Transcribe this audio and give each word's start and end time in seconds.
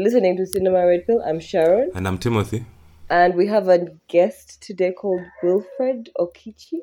You're 0.00 0.06
listening 0.06 0.38
to 0.38 0.46
Cinema 0.46 0.86
Red 0.86 1.06
Pill. 1.06 1.22
I'm 1.26 1.40
Sharon. 1.40 1.90
And 1.94 2.08
I'm 2.08 2.16
Timothy. 2.16 2.64
And 3.10 3.34
we 3.34 3.46
have 3.48 3.68
a 3.68 3.88
guest 4.08 4.62
today 4.62 4.92
called 4.92 5.20
Wilfred 5.42 6.08
Okiche. 6.18 6.78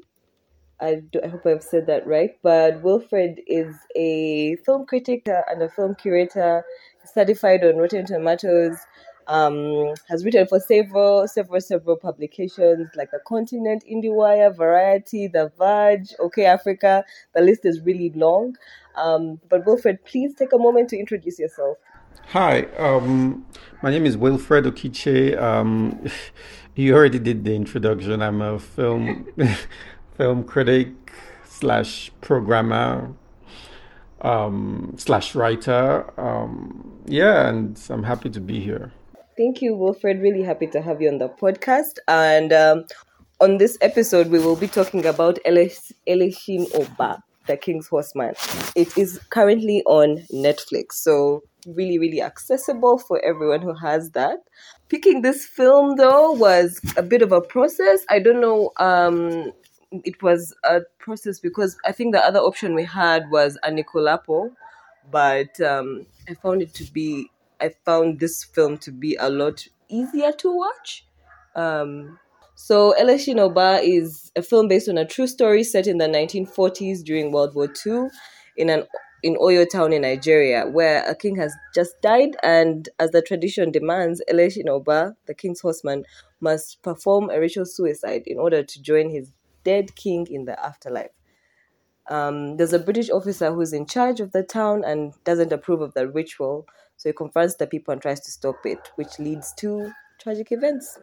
I, 0.80 1.02
do, 1.12 1.20
I 1.24 1.28
hope 1.30 1.48
I've 1.48 1.64
said 1.64 1.88
that 1.88 2.06
right. 2.06 2.38
But 2.44 2.84
Wilfred 2.84 3.42
is 3.48 3.76
a 3.96 4.58
film 4.58 4.86
critic 4.86 5.28
and 5.28 5.64
a 5.64 5.68
film 5.68 5.96
curator, 5.96 6.64
certified 7.12 7.64
on 7.64 7.78
Rotten 7.78 8.06
Tomatoes. 8.06 8.78
Um, 9.26 9.96
has 10.08 10.24
written 10.24 10.46
for 10.46 10.60
several, 10.60 11.28
several, 11.28 11.60
several 11.60 11.98
publications 11.98 12.88
like 12.96 13.10
The 13.10 13.20
Continent, 13.28 13.84
IndieWire, 13.92 14.56
Variety, 14.56 15.28
The 15.28 15.52
Verge, 15.58 16.14
OK 16.20 16.46
Africa. 16.46 17.04
The 17.34 17.42
list 17.42 17.66
is 17.66 17.82
really 17.82 18.12
long. 18.12 18.56
Um, 18.96 19.40
but 19.50 19.66
Wilfred, 19.66 20.06
please 20.06 20.36
take 20.36 20.54
a 20.54 20.58
moment 20.60 20.90
to 20.90 21.00
introduce 21.00 21.40
yourself. 21.40 21.78
Hi, 22.32 22.64
um, 22.78 23.46
my 23.82 23.90
name 23.90 24.06
is 24.06 24.18
Wilfred 24.18 24.66
Okiche. 24.66 25.42
Um, 25.42 26.06
you 26.76 26.94
already 26.94 27.20
did 27.20 27.46
the 27.46 27.56
introduction. 27.56 28.22
I'm 28.22 28.42
a 28.42 28.60
film 28.60 29.26
film 30.18 30.44
critic 30.44 30.90
slash 31.46 32.12
programmer 32.20 33.14
um, 34.20 34.94
slash 34.98 35.36
writer. 35.36 36.04
Um, 36.20 37.00
yeah, 37.06 37.48
and 37.48 37.82
I'm 37.90 38.04
happy 38.04 38.30
to 38.32 38.42
be 38.42 38.60
here. 38.60 38.92
Thank 39.38 39.62
you, 39.62 39.74
Wilfred. 39.78 40.20
Really 40.22 40.44
happy 40.44 40.68
to 40.68 40.82
have 40.82 41.02
you 41.02 41.08
on 41.08 41.20
the 41.20 41.30
podcast. 41.30 42.00
And 42.10 42.52
um, 42.52 42.88
on 43.40 43.58
this 43.58 43.78
episode, 43.80 44.28
we 44.28 44.40
will 44.40 44.58
be 44.58 44.68
talking 44.68 45.06
about 45.06 45.40
Elesin 45.46 46.76
Oba, 46.76 47.24
the 47.46 47.56
King's 47.56 47.88
Horseman. 47.88 48.34
It 48.76 48.98
is 48.98 49.18
currently 49.30 49.82
on 49.86 50.18
Netflix. 50.30 50.96
So 50.96 51.44
really, 51.68 52.00
really 52.00 52.22
accessible 52.22 52.98
for 52.98 53.24
everyone 53.24 53.62
who 53.62 53.74
has 53.74 54.12
that. 54.12 54.40
Picking 54.90 55.22
this 55.22 55.46
film 55.46 55.98
though 55.98 56.32
was 56.32 56.80
a 56.96 57.04
bit 57.04 57.22
of 57.22 57.32
a 57.32 57.42
process. 57.42 58.06
I 58.10 58.20
don't 58.20 58.42
know. 58.42 58.72
Um, 58.78 59.52
it 59.92 60.22
was 60.22 60.54
a 60.64 60.82
process 61.00 61.40
because 61.40 61.78
I 61.86 61.92
think 61.92 62.14
the 62.14 62.26
other 62.26 62.40
option 62.40 62.76
we 62.76 62.84
had 62.84 63.30
was 63.30 63.58
Anikulapo, 63.64 64.52
but 65.12 65.60
um, 65.62 66.06
I 66.30 66.34
found 66.34 66.62
it 66.62 66.74
to 66.76 66.84
be. 66.92 67.30
I 67.60 67.74
found 67.86 68.20
this 68.20 68.44
film 68.44 68.78
to 68.80 68.92
be 68.92 69.16
a 69.16 69.30
lot 69.30 69.68
easier 69.90 70.32
to 70.32 70.56
watch. 70.56 71.06
Um, 71.56 72.20
so 72.54 72.94
Elesin 73.00 73.40
Oba 73.40 73.80
is 73.82 74.32
a 74.36 74.42
film 74.42 74.68
based 74.68 74.90
on 74.90 74.98
a 74.98 75.06
true 75.06 75.28
story 75.28 75.64
set 75.64 75.88
in 75.88 75.98
the 75.98 76.08
1940s 76.08 77.04
during 77.04 77.32
World 77.32 77.56
War 77.56 77.68
II 77.86 78.10
in 78.58 78.70
an 78.70 78.84
in 79.24 79.36
Oyo 79.36 79.68
town 79.70 79.94
in 79.94 80.04
Nigeria, 80.04 80.66
where 80.68 81.04
a 81.10 81.16
king 81.16 81.36
has 81.38 81.54
just 81.74 82.00
died, 82.02 82.36
and 82.44 82.90
as 83.00 83.12
the 83.12 83.22
tradition 83.22 83.72
demands, 83.72 84.22
Elesin 84.32 84.68
Oba, 84.68 85.16
the 85.26 85.34
king's 85.34 85.62
horseman, 85.62 86.06
must 86.40 86.82
perform 86.84 87.30
a 87.30 87.40
ritual 87.40 87.66
suicide 87.66 88.24
in 88.26 88.38
order 88.38 88.64
to 88.64 88.82
join 88.82 89.10
his 89.10 89.32
dead 89.64 89.96
king 89.96 90.28
in 90.30 90.46
the 90.46 90.60
afterlife. 90.64 91.12
Um, 92.10 92.58
there's 92.58 92.74
a 92.74 92.80
British 92.80 93.10
officer 93.10 93.52
who's 93.52 93.74
in 93.74 93.86
charge 93.86 94.20
of 94.22 94.32
the 94.32 94.44
town 94.44 94.84
and 94.86 95.14
doesn't 95.26 95.52
approve 95.52 95.82
of 95.82 95.94
the 95.94 96.08
ritual, 96.08 96.66
so 96.96 97.10
he 97.10 97.14
confronts 97.14 97.56
the 97.56 97.68
people 97.68 97.92
and 97.92 98.02
tries 98.02 98.22
to 98.22 98.32
stop 98.32 98.66
it, 98.66 98.92
which 98.96 99.20
leads 99.20 99.54
to 99.56 99.92
tragic 100.20 100.52
events. 100.52 101.00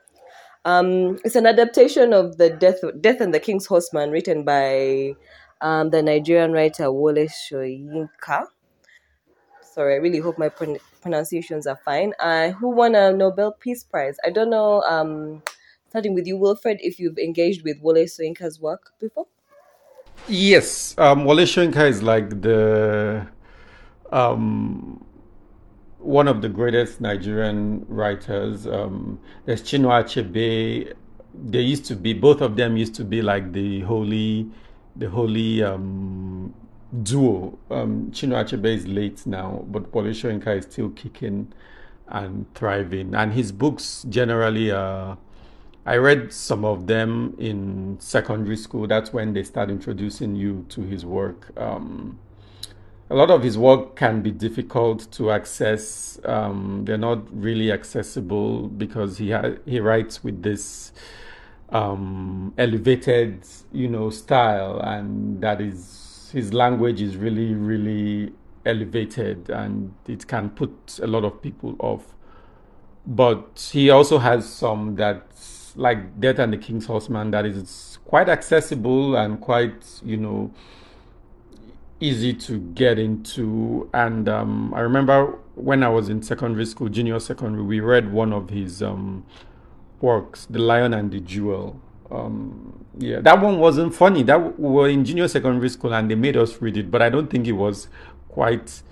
Um, 0.65 1.19
it's 1.25 1.37
an 1.37 1.47
adaptation 1.47 2.15
of 2.15 2.39
the 2.39 2.49
Death, 2.49 2.81
Death 3.01 3.21
and 3.21 3.35
the 3.35 3.41
King's 3.41 3.67
Horseman, 3.67 4.11
written 4.11 4.45
by 4.45 5.15
um, 5.61 5.91
the 5.91 6.03
Nigerian 6.03 6.53
writer 6.53 6.91
Wole 6.91 7.27
Soyinka. 7.29 8.47
Sorry, 9.63 9.95
I 9.95 9.97
really 9.97 10.19
hope 10.19 10.39
my 10.39 10.49
pron- 10.49 10.79
pronunciations 11.03 11.67
are 11.67 11.79
fine. 11.85 12.13
Uh, 12.21 12.51
who 12.51 12.69
won 12.69 12.95
a 12.95 13.13
Nobel 13.13 13.53
Peace 13.53 13.83
Prize? 13.83 14.17
I 14.25 14.31
don't 14.31 14.51
know. 14.51 14.83
Um, 14.83 15.43
starting 15.89 16.15
with 16.15 16.27
you, 16.27 16.37
Wilfred, 16.37 16.79
if 16.81 16.99
you've 16.99 17.19
engaged 17.19 17.63
with 17.65 17.81
Wole 17.81 18.05
Soyinka's 18.05 18.61
work 18.61 18.93
before. 19.01 19.27
Yes, 20.29 20.95
um, 20.99 21.25
Wole 21.25 21.39
Soyinka 21.39 21.89
is 21.89 22.03
like 22.03 22.41
the 22.41 23.27
um, 24.13 25.05
one 25.99 26.29
of 26.29 26.43
the 26.43 26.49
greatest 26.49 27.01
Nigerian 27.01 27.85
writers. 27.89 28.67
Um, 28.67 29.19
there's 29.45 29.63
Chinua 29.63 30.05
Achebe. 30.05 30.95
They 31.35 31.61
used 31.61 31.85
to 31.87 31.97
be 31.97 32.13
both 32.13 32.41
of 32.41 32.57
them 32.57 32.77
used 32.77 32.95
to 32.97 33.05
be 33.05 33.23
like 33.23 33.53
the 33.53 33.81
holy 33.81 34.51
the 34.97 35.11
holy 35.11 35.63
um, 35.63 36.55
duo. 37.03 37.59
Um, 37.71 38.11
Chinua 38.13 38.45
Achebe 38.45 38.67
is 38.67 38.87
late 38.87 39.27
now, 39.27 39.65
but 39.69 39.93
Wole 39.93 40.05
Soyinka 40.07 40.57
is 40.59 40.65
still 40.65 40.91
kicking 40.91 41.53
and 42.09 42.47
thriving. 42.55 43.15
And 43.15 43.33
his 43.33 43.53
books 43.53 44.05
generally 44.09 44.71
are. 44.71 45.19
I 45.87 45.97
read 45.97 46.33
some 46.33 46.65
of 46.65 46.87
them 46.87 47.35
in 47.39 47.99
secondary 48.01 48.57
school. 48.57 48.87
That's 48.87 49.13
when 49.13 49.35
they 49.35 49.43
start 49.43 49.69
introducing 49.69 50.35
you 50.35 50.65
to 50.71 50.81
his 50.81 51.05
work. 51.05 51.53
Um, 51.59 52.19
a 53.11 53.15
lot 53.15 53.31
of 53.31 53.43
his 53.43 53.59
work 53.59 53.95
can 53.95 54.23
be 54.23 54.31
difficult 54.31 55.11
to 55.13 55.31
access. 55.31 56.19
Um, 56.25 56.85
they're 56.85 56.97
not 56.97 57.21
really 57.31 57.71
accessible 57.71 58.69
because 58.69 59.19
he 59.19 59.33
ha- 59.33 59.57
he 59.67 59.79
writes 59.79 60.25
with 60.25 60.43
this 60.43 60.93
um, 61.71 62.55
elevated, 62.59 63.47
you 63.73 63.89
know, 63.89 64.11
style, 64.11 64.81
and 64.81 65.41
that 65.41 65.61
is 65.61 66.31
his 66.33 66.53
language 66.53 67.01
is 67.01 67.17
really, 67.17 67.55
really 67.55 68.33
elevated, 68.67 69.51
and 69.51 69.95
it 70.07 70.27
can 70.27 70.51
put 70.51 70.99
a 71.03 71.07
lot 71.07 71.25
of 71.25 71.41
people 71.41 71.77
off. 71.79 72.15
But 73.07 73.71
he 73.73 73.91
also 73.91 74.19
has 74.19 74.51
some 74.51 74.97
that, 74.97 75.27
like 75.77 76.21
Death 76.21 76.39
and 76.39 76.53
the 76.53 76.59
King's 76.59 76.87
Horseman, 76.87 77.31
that 77.33 77.45
is 77.45 77.99
quite 78.05 78.29
accessible 78.29 79.17
and 79.17 79.41
quite, 79.41 80.01
you 80.05 80.17
know, 80.17 80.53
easy 82.01 82.33
to 82.33 82.59
get 82.59 82.99
into. 82.99 83.89
And 83.93 84.29
um, 84.29 84.73
I 84.75 84.81
remember 84.81 85.39
when 85.55 85.83
I 85.83 85.89
was 85.89 86.09
in 86.09 86.23
secondary 86.23 86.67
school, 86.67 86.89
junior 86.89 87.21
secondary, 87.21 87.63
we 87.63 87.81
read 87.81 88.13
one 88.13 88.33
of 88.33 88.51
his. 88.51 88.83
Um, 88.83 89.25
works, 90.05 90.47
The 90.51 90.59
Lion 90.59 90.93
and 90.95 91.11
the 91.11 91.21
Jewel. 91.21 91.81
Um, 92.11 92.85
yeah, 92.99 93.21
that 93.21 93.41
one 93.41 93.59
wasn't 93.59 93.95
funny. 93.95 94.23
That 94.23 94.61
we 94.61 94.69
were 94.69 94.89
in 94.89 95.05
junior 95.05 95.27
secondary 95.27 95.71
school 95.71 95.95
and 95.95 96.11
they 96.11 96.15
made 96.15 96.37
us 96.37 96.61
read 96.61 96.77
it, 96.77 96.91
but 96.91 97.03
I 97.03 97.09
don't 97.09 97.29
think 97.29 97.47
it 97.47 97.53
was 97.53 97.89
quite 98.29 98.83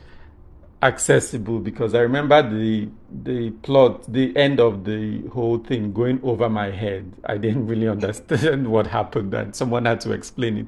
accessible 0.82 1.60
because 1.60 1.94
I 1.94 2.00
remember 2.00 2.42
the 2.42 2.88
the 3.22 3.50
plot, 3.62 4.12
the 4.12 4.36
end 4.36 4.58
of 4.58 4.84
the 4.84 5.20
whole 5.28 5.58
thing 5.58 5.92
going 5.92 6.18
over 6.24 6.48
my 6.48 6.70
head. 6.70 7.12
I 7.24 7.36
didn't 7.36 7.66
really 7.66 7.88
understand 7.96 8.66
what 8.66 8.86
happened, 8.88 9.34
and 9.34 9.54
someone 9.54 9.84
had 9.84 10.00
to 10.00 10.12
explain 10.12 10.56
it. 10.58 10.66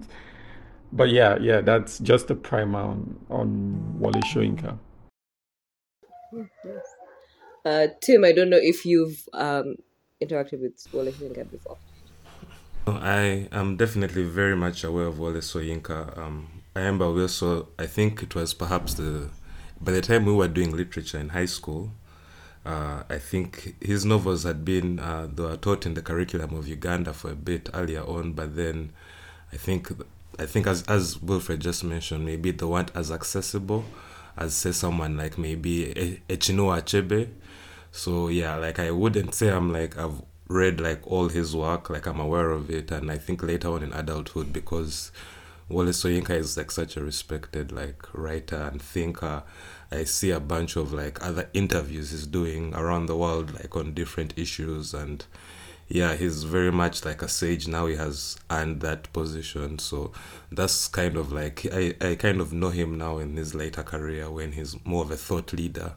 But 0.92 1.08
yeah, 1.10 1.38
yeah, 1.40 1.60
that's 1.60 1.98
just 1.98 2.30
a 2.30 2.36
primer 2.36 2.78
on 2.78 3.16
on 3.30 3.98
Wole 3.98 4.12
Soyinka. 4.12 4.78
Uh, 7.64 7.86
Tim, 8.02 8.24
I 8.24 8.32
don't 8.32 8.50
know 8.50 8.60
if 8.60 8.84
you've 8.84 9.26
um, 9.32 9.76
interacted 10.26 10.60
with 10.60 10.86
Wole 10.92 11.06
Soyinka 11.06 11.50
before? 11.50 11.76
I 12.86 13.48
am 13.52 13.76
definitely 13.76 14.24
very 14.24 14.56
much 14.56 14.84
aware 14.84 15.06
of 15.06 15.18
Wole 15.18 15.34
Soyinka. 15.34 16.16
Um, 16.18 16.62
I 16.76 16.80
remember 16.80 17.06
also, 17.06 17.68
I 17.78 17.86
think 17.86 18.22
it 18.22 18.34
was 18.34 18.52
perhaps 18.52 18.94
the, 18.94 19.30
by 19.80 19.92
the 19.92 20.00
time 20.00 20.26
we 20.26 20.32
were 20.32 20.48
doing 20.48 20.76
literature 20.76 21.18
in 21.18 21.30
high 21.30 21.46
school, 21.46 21.92
uh, 22.66 23.02
I 23.08 23.18
think 23.18 23.76
his 23.80 24.04
novels 24.04 24.44
had 24.44 24.64
been, 24.64 24.98
uh, 24.98 25.28
they 25.32 25.42
were 25.42 25.56
taught 25.56 25.86
in 25.86 25.94
the 25.94 26.02
curriculum 26.02 26.54
of 26.54 26.66
Uganda 26.66 27.12
for 27.12 27.30
a 27.30 27.34
bit 27.34 27.68
earlier 27.74 28.02
on, 28.02 28.32
but 28.32 28.56
then 28.56 28.90
I 29.52 29.56
think, 29.56 29.90
I 30.38 30.46
think 30.46 30.66
as, 30.66 30.82
as 30.84 31.20
Wilfred 31.22 31.60
just 31.60 31.84
mentioned, 31.84 32.24
maybe 32.24 32.50
they 32.50 32.66
weren't 32.66 32.90
as 32.94 33.12
accessible 33.12 33.84
as 34.36 34.54
say 34.54 34.72
someone 34.72 35.16
like 35.16 35.38
maybe 35.38 36.20
Echinua 36.28 36.82
Achebe 36.82 37.28
so 37.94 38.26
yeah, 38.26 38.56
like 38.56 38.80
I 38.80 38.90
wouldn't 38.90 39.34
say 39.34 39.50
I'm 39.50 39.72
like 39.72 39.96
I've 39.96 40.20
read 40.48 40.80
like 40.80 41.06
all 41.06 41.28
his 41.28 41.54
work, 41.54 41.88
like 41.90 42.06
I'm 42.06 42.18
aware 42.18 42.50
of 42.50 42.68
it, 42.68 42.90
and 42.90 43.08
I 43.08 43.18
think 43.18 43.40
later 43.40 43.68
on 43.68 43.84
in 43.84 43.92
adulthood 43.92 44.52
because 44.52 45.12
Wole 45.68 45.86
Soyinka 45.86 46.30
is 46.30 46.56
like 46.56 46.72
such 46.72 46.96
a 46.96 47.04
respected 47.04 47.70
like 47.70 48.02
writer 48.12 48.56
and 48.56 48.82
thinker. 48.82 49.44
I 49.92 50.02
see 50.04 50.32
a 50.32 50.40
bunch 50.40 50.74
of 50.74 50.92
like 50.92 51.24
other 51.24 51.48
interviews 51.54 52.10
he's 52.10 52.26
doing 52.26 52.74
around 52.74 53.06
the 53.06 53.16
world, 53.16 53.54
like 53.54 53.76
on 53.76 53.94
different 53.94 54.34
issues, 54.36 54.92
and 54.92 55.24
yeah, 55.86 56.16
he's 56.16 56.42
very 56.42 56.72
much 56.72 57.04
like 57.04 57.22
a 57.22 57.28
sage 57.28 57.68
now. 57.68 57.86
He 57.86 57.94
has 57.94 58.36
earned 58.50 58.80
that 58.80 59.12
position, 59.12 59.78
so 59.78 60.10
that's 60.50 60.88
kind 60.88 61.16
of 61.16 61.30
like 61.30 61.64
I 61.72 61.94
I 62.00 62.16
kind 62.16 62.40
of 62.40 62.52
know 62.52 62.70
him 62.70 62.98
now 62.98 63.18
in 63.18 63.36
his 63.36 63.54
later 63.54 63.84
career 63.84 64.28
when 64.32 64.50
he's 64.50 64.74
more 64.84 65.04
of 65.04 65.12
a 65.12 65.16
thought 65.16 65.52
leader 65.52 65.94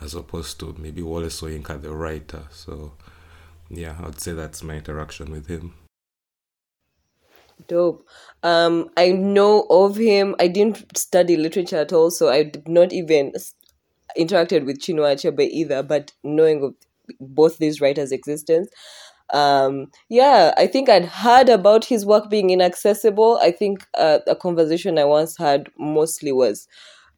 as 0.00 0.14
opposed 0.14 0.60
to 0.60 0.74
maybe 0.78 1.02
Wole 1.02 1.22
Soyinka, 1.22 1.80
the 1.80 1.94
writer. 1.94 2.42
So, 2.50 2.92
yeah, 3.68 3.96
I'd 4.04 4.20
say 4.20 4.32
that's 4.32 4.62
my 4.62 4.74
interaction 4.74 5.30
with 5.30 5.46
him. 5.46 5.74
Dope. 7.66 8.06
Um, 8.42 8.90
I 8.96 9.12
know 9.12 9.66
of 9.70 9.96
him. 9.96 10.34
I 10.38 10.48
didn't 10.48 10.96
study 10.96 11.36
literature 11.36 11.78
at 11.78 11.92
all, 11.92 12.10
so 12.10 12.28
I 12.28 12.44
did 12.44 12.68
not 12.68 12.92
even. 12.92 13.32
interacted 14.16 14.64
with 14.64 14.80
Chinua 14.80 15.14
Achebe 15.14 15.46
either, 15.50 15.82
but 15.82 16.12
knowing 16.24 16.62
of 16.64 16.74
both 17.20 17.58
these 17.58 17.78
writers' 17.80 18.10
existence. 18.10 18.70
Um, 19.34 19.90
yeah, 20.08 20.54
I 20.56 20.66
think 20.66 20.88
I'd 20.88 21.04
heard 21.04 21.50
about 21.50 21.84
his 21.84 22.06
work 22.06 22.30
being 22.30 22.48
inaccessible. 22.48 23.38
I 23.42 23.50
think 23.50 23.86
uh, 23.98 24.20
a 24.26 24.34
conversation 24.34 24.98
I 24.98 25.04
once 25.04 25.36
had 25.36 25.68
mostly 25.78 26.32
was 26.32 26.66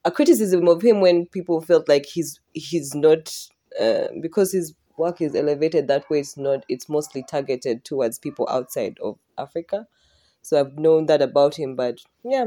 a 0.05 0.11
criticism 0.11 0.69
of 0.69 0.83
him 0.83 1.01
when 1.01 1.27
people 1.27 1.61
felt 1.61 1.89
like 1.89 2.07
he's 2.07 2.41
he's 2.53 2.95
not 2.95 3.35
uh, 3.81 4.09
because 4.21 4.53
his 4.53 4.75
work 4.97 5.21
is 5.21 5.35
elevated 5.35 5.89
that 5.89 6.09
way. 6.11 6.21
It's 6.21 6.37
not. 6.37 6.65
It's 6.69 6.89
mostly 6.89 7.25
targeted 7.29 7.85
towards 7.85 8.19
people 8.19 8.49
outside 8.51 8.99
of 9.03 9.19
Africa. 9.39 9.87
So 10.43 10.61
I've 10.61 10.79
known 10.79 11.07
that 11.07 11.23
about 11.23 11.55
him, 11.59 11.77
but 11.77 12.01
yeah. 12.25 12.47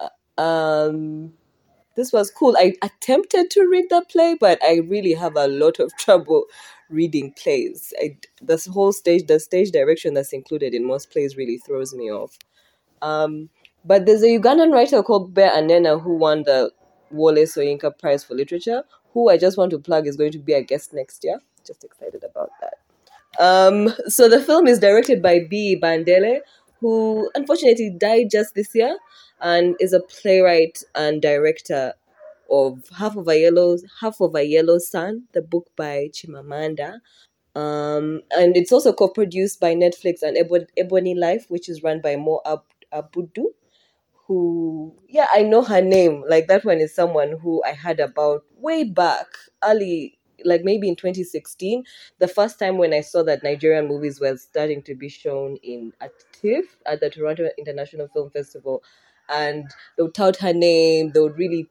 Uh, 0.00 0.40
um, 0.40 1.34
this 1.96 2.12
was 2.12 2.30
cool. 2.30 2.56
I 2.58 2.74
attempted 2.82 3.50
to 3.52 3.66
read 3.68 3.86
the 3.90 4.04
play, 4.10 4.36
but 4.40 4.62
I 4.62 4.78
really 4.88 5.14
have 5.14 5.36
a 5.36 5.48
lot 5.48 5.80
of 5.80 5.92
trouble 5.98 6.44
reading 6.88 7.32
plays. 7.32 7.92
I, 8.00 8.16
this 8.40 8.66
whole 8.66 8.92
stage, 8.92 9.26
the 9.26 9.40
stage 9.40 9.72
direction 9.72 10.14
that's 10.14 10.32
included 10.32 10.74
in 10.74 10.86
most 10.86 11.10
plays 11.10 11.36
really 11.36 11.58
throws 11.58 11.94
me 11.94 12.10
off. 12.10 12.38
Um, 13.02 13.50
but 13.88 14.04
there's 14.04 14.22
a 14.22 14.26
Ugandan 14.26 14.72
writer 14.72 15.02
called 15.02 15.32
Bear 15.32 15.50
Anena 15.50 16.00
who 16.00 16.14
won 16.16 16.42
the 16.42 16.70
Wole 17.10 17.34
Soyinka 17.34 17.98
Prize 17.98 18.22
for 18.22 18.34
Literature, 18.34 18.84
who 19.14 19.30
I 19.30 19.38
just 19.38 19.56
want 19.56 19.70
to 19.70 19.78
plug 19.78 20.06
is 20.06 20.16
going 20.16 20.32
to 20.32 20.38
be 20.38 20.52
a 20.52 20.62
guest 20.62 20.92
next 20.92 21.24
year. 21.24 21.40
Just 21.66 21.84
excited 21.84 22.22
about 22.22 22.50
that. 22.60 22.74
Um, 23.42 23.94
so 24.06 24.28
the 24.28 24.42
film 24.42 24.66
is 24.66 24.78
directed 24.78 25.22
by 25.22 25.40
Biyi 25.40 25.80
Bandele, 25.80 26.40
who 26.80 27.30
unfortunately 27.34 27.90
died 27.98 28.26
just 28.30 28.54
this 28.54 28.74
year 28.74 28.98
and 29.40 29.74
is 29.80 29.94
a 29.94 30.00
playwright 30.00 30.82
and 30.94 31.22
director 31.22 31.94
of 32.50 32.84
Half 32.98 33.16
of 33.16 33.26
a 33.28 33.40
Yellow 33.40 33.78
Half 34.00 34.20
of 34.20 34.34
a 34.34 34.44
Yellow 34.44 34.78
Sun, 34.78 35.24
the 35.32 35.42
book 35.42 35.70
by 35.76 36.10
Chimamanda. 36.12 37.00
Um, 37.54 38.20
and 38.32 38.56
it's 38.56 38.72
also 38.72 38.92
co-produced 38.92 39.60
by 39.60 39.74
Netflix 39.74 40.22
and 40.22 40.36
Ebony 40.76 41.14
Life, 41.14 41.46
which 41.48 41.68
is 41.68 41.82
run 41.82 42.00
by 42.00 42.16
Mo 42.16 42.40
Ab- 42.46 42.62
Abudu, 42.92 43.46
who 44.28 44.94
yeah, 45.08 45.28
I 45.32 45.42
know 45.44 45.62
her 45.62 45.82
name. 45.82 46.24
Like 46.28 46.48
that 46.48 46.64
one 46.66 46.78
is 46.80 46.94
someone 46.94 47.38
who 47.42 47.62
I 47.64 47.74
heard 47.74 48.00
about 48.00 48.44
way 48.58 48.84
back, 48.84 49.26
early 49.64 50.18
like 50.44 50.62
maybe 50.64 50.88
in 50.88 50.96
2016, 50.96 51.84
the 52.20 52.28
first 52.28 52.58
time 52.60 52.78
when 52.78 52.94
I 52.94 53.02
saw 53.02 53.24
that 53.24 53.42
Nigerian 53.42 53.88
movies 53.88 54.20
were 54.20 54.36
starting 54.38 54.82
to 54.84 54.94
be 54.94 55.08
shown 55.10 55.56
in 55.64 55.92
at 56.00 56.12
TIFF 56.32 56.78
at 56.86 57.00
the 57.00 57.10
Toronto 57.10 57.48
International 57.58 58.08
Film 58.08 58.30
Festival, 58.30 58.82
and 59.28 59.66
they 59.96 60.04
would 60.04 60.14
tout 60.14 60.36
her 60.38 60.52
name. 60.52 61.12
They 61.12 61.20
would 61.20 61.38
really 61.38 61.68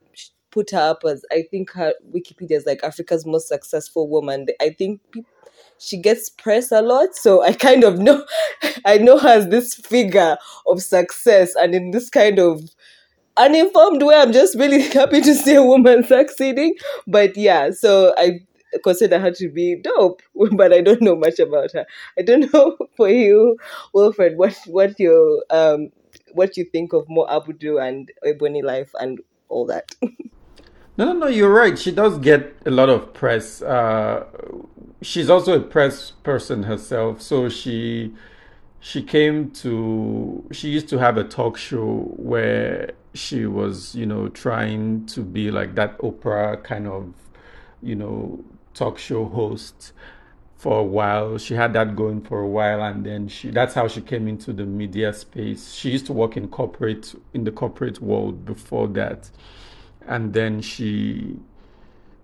put 0.52 0.72
her 0.72 0.80
up 0.92 1.04
as 1.06 1.24
I 1.32 1.44
think 1.50 1.72
her 1.74 1.94
Wikipedia 2.14 2.54
is 2.58 2.66
like 2.66 2.84
Africa's 2.84 3.26
most 3.26 3.48
successful 3.48 4.10
woman. 4.10 4.48
I 4.62 4.72
think 4.72 5.02
people, 5.12 5.30
she 5.80 5.98
gets 5.98 6.30
press 6.30 6.72
a 6.72 6.82
lot, 6.82 7.16
so 7.16 7.42
I 7.44 7.54
kind 7.54 7.84
of 7.84 8.00
know 8.00 8.26
I 8.86 8.98
know 8.98 9.18
her 9.18 9.30
as 9.30 9.50
this 9.50 9.76
figure 9.76 10.38
of 10.68 10.82
success, 10.82 11.54
and 11.56 11.76
in 11.76 11.92
this 11.92 12.10
kind 12.10 12.40
of 12.40 12.62
uninformed 13.38 14.04
way, 14.04 14.16
I'm 14.16 14.32
just 14.34 14.58
really 14.58 14.82
happy 15.00 15.22
to 15.22 15.36
see 15.36 15.56
a 15.56 15.64
woman 15.64 16.04
succeeding. 16.08 16.76
But 17.08 17.38
yeah, 17.38 17.72
so 17.72 18.14
I 18.18 18.40
consider 18.84 19.20
her 19.20 19.32
to 19.32 19.50
be 19.50 19.76
dope, 19.82 20.22
but 20.54 20.74
I 20.74 20.82
don't 20.82 21.02
know 21.02 21.16
much 21.16 21.40
about 21.40 21.72
her. 21.74 21.86
I 22.18 22.22
don't 22.24 22.52
know 22.54 22.78
for 22.96 23.10
you, 23.10 23.58
Wilfred, 23.94 24.38
what 24.38 24.58
what 24.68 25.00
your 25.00 25.44
um 25.50 25.90
what 26.34 26.58
you 26.58 26.66
think 26.66 26.94
of 26.94 27.06
Mo 27.10 27.26
Abudu 27.26 27.82
and 27.82 28.12
Ebony 28.26 28.62
Life 28.62 28.92
and 29.00 29.20
all 29.50 29.66
that. 29.68 29.96
No, 30.98 31.06
no, 31.06 31.14
no, 31.14 31.28
you're 31.28 31.54
right. 31.54 31.78
She 31.78 31.92
does 31.92 32.18
get 32.18 32.56
a 32.66 32.72
lot 32.72 32.90
of 32.90 33.14
press. 33.14 33.62
Uh, 33.62 34.26
she's 35.02 35.30
also 35.30 35.54
a 35.60 35.62
press 35.62 36.12
person 36.12 36.64
herself, 36.64 37.22
so 37.22 37.50
she 37.50 38.14
she 38.80 39.04
came 39.04 39.52
to 39.52 40.48
she 40.52 40.70
used 40.70 40.88
to 40.90 40.98
have 40.98 41.18
a 41.18 41.24
talk 41.24 41.58
show 41.58 42.14
where 42.16 42.92
she 43.14 43.46
was 43.46 43.96
you 43.96 44.06
know 44.06 44.30
trying 44.30 45.06
to 45.08 45.22
be 45.22 45.52
like 45.52 45.76
that 45.76 45.98
Oprah 46.00 46.64
kind 46.64 46.88
of 46.88 47.14
you 47.82 47.96
know 47.96 48.44
talk 48.74 48.98
show 48.98 49.26
host 49.26 49.94
for 50.58 50.80
a 50.80 50.84
while. 50.84 51.38
She 51.38 51.54
had 51.54 51.74
that 51.74 51.96
going 51.96 52.22
for 52.22 52.42
a 52.42 52.48
while, 52.48 52.82
and 52.82 53.06
then 53.06 53.28
she 53.28 53.50
that's 53.50 53.74
how 53.74 53.88
she 53.88 54.02
came 54.02 54.28
into 54.28 54.54
the 54.54 54.66
media 54.66 55.14
space. 55.14 55.74
She 55.74 55.92
used 55.92 56.08
to 56.08 56.14
work 56.14 56.38
in 56.38 56.48
corporate 56.48 57.14
in 57.34 57.44
the 57.44 57.52
corporate 57.52 58.02
world 58.02 58.46
before 58.46 58.88
that, 58.90 59.30
and 60.08 60.34
then 60.34 60.62
she 60.62 61.38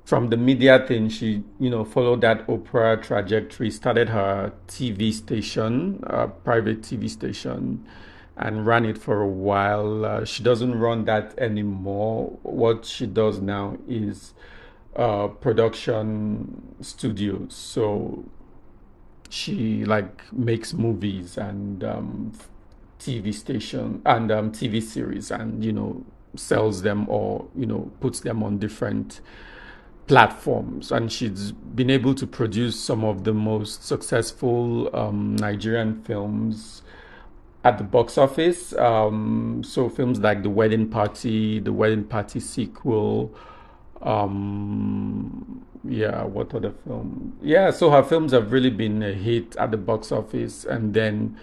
from 0.05 0.29
the 0.29 0.37
media 0.37 0.85
thing 0.85 1.07
she 1.09 1.43
you 1.59 1.69
know 1.69 1.85
followed 1.85 2.21
that 2.21 2.45
Oprah 2.47 3.01
trajectory 3.01 3.71
started 3.71 4.09
her 4.09 4.51
tv 4.67 5.13
station 5.13 6.03
a 6.07 6.27
private 6.27 6.81
tv 6.81 7.09
station 7.09 7.85
and 8.35 8.65
ran 8.65 8.85
it 8.85 8.97
for 8.97 9.21
a 9.21 9.27
while 9.27 10.05
uh, 10.05 10.25
she 10.25 10.43
doesn't 10.43 10.77
run 10.77 11.05
that 11.05 11.37
anymore 11.37 12.37
what 12.41 12.83
she 12.85 13.05
does 13.05 13.39
now 13.39 13.77
is 13.87 14.33
uh, 14.95 15.27
production 15.27 16.75
studios. 16.81 17.53
So 17.55 18.25
she 19.29 19.85
like 19.85 20.31
makes 20.31 20.73
movies 20.73 21.37
and 21.37 21.83
um, 21.83 22.33
TV 22.99 23.33
station 23.33 24.01
and 24.05 24.31
um, 24.31 24.51
TV 24.51 24.81
series, 24.81 25.31
and 25.31 25.63
you 25.63 25.71
know 25.71 26.05
sells 26.35 26.81
them 26.81 27.07
or 27.09 27.45
you 27.55 27.65
know 27.65 27.91
puts 27.99 28.21
them 28.21 28.43
on 28.43 28.57
different 28.57 29.21
platforms. 30.07 30.91
And 30.91 31.11
she's 31.11 31.51
been 31.51 31.89
able 31.89 32.13
to 32.15 32.27
produce 32.27 32.79
some 32.79 33.03
of 33.03 33.23
the 33.23 33.33
most 33.33 33.85
successful 33.85 34.93
um, 34.95 35.35
Nigerian 35.37 36.03
films 36.03 36.81
at 37.63 37.77
the 37.77 37.83
box 37.83 38.17
office. 38.17 38.73
Um, 38.73 39.63
so 39.65 39.89
films 39.89 40.19
like 40.19 40.43
The 40.43 40.49
Wedding 40.49 40.89
Party, 40.89 41.59
The 41.59 41.71
Wedding 41.71 42.03
Party 42.03 42.39
sequel. 42.39 43.33
Um, 44.01 45.65
yeah, 45.85 46.23
what 46.23 46.53
other 46.53 46.71
film? 46.85 47.37
Yeah, 47.41 47.71
so 47.71 47.89
her 47.91 48.03
films 48.03 48.33
have 48.33 48.51
really 48.51 48.69
been 48.69 49.01
a 49.01 49.13
hit 49.13 49.55
at 49.55 49.71
the 49.71 49.77
box 49.77 50.11
office, 50.11 50.65
and 50.65 50.93
then 50.93 51.37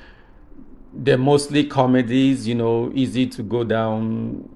they're 0.92 1.18
mostly 1.18 1.64
comedies. 1.64 2.46
You 2.46 2.54
know, 2.54 2.92
easy 2.94 3.26
to 3.28 3.42
go 3.42 3.64
down. 3.64 4.48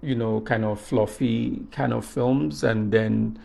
You 0.00 0.14
know, 0.14 0.40
kind 0.40 0.64
of 0.64 0.80
fluffy 0.80 1.66
kind 1.72 1.92
of 1.92 2.04
films, 2.04 2.62
and 2.62 2.92
then 2.92 3.38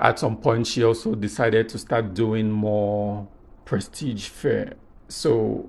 at 0.00 0.18
some 0.18 0.36
point 0.36 0.66
she 0.66 0.84
also 0.84 1.14
decided 1.14 1.68
to 1.70 1.78
start 1.78 2.14
doing 2.14 2.50
more 2.50 3.26
prestige 3.64 4.28
fare. 4.28 4.74
So 5.08 5.68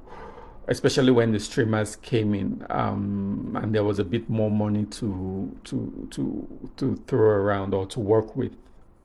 especially 0.69 1.11
when 1.11 1.31
the 1.31 1.39
streamers 1.39 1.95
came 1.95 2.35
in 2.35 2.65
um, 2.69 3.57
and 3.61 3.73
there 3.73 3.83
was 3.83 3.97
a 3.97 4.03
bit 4.03 4.29
more 4.29 4.51
money 4.51 4.85
to 4.85 5.57
to 5.63 6.07
to 6.11 6.69
to 6.77 6.95
throw 7.07 7.27
around 7.27 7.73
or 7.73 7.85
to 7.87 7.99
work 7.99 8.35
with. 8.35 8.55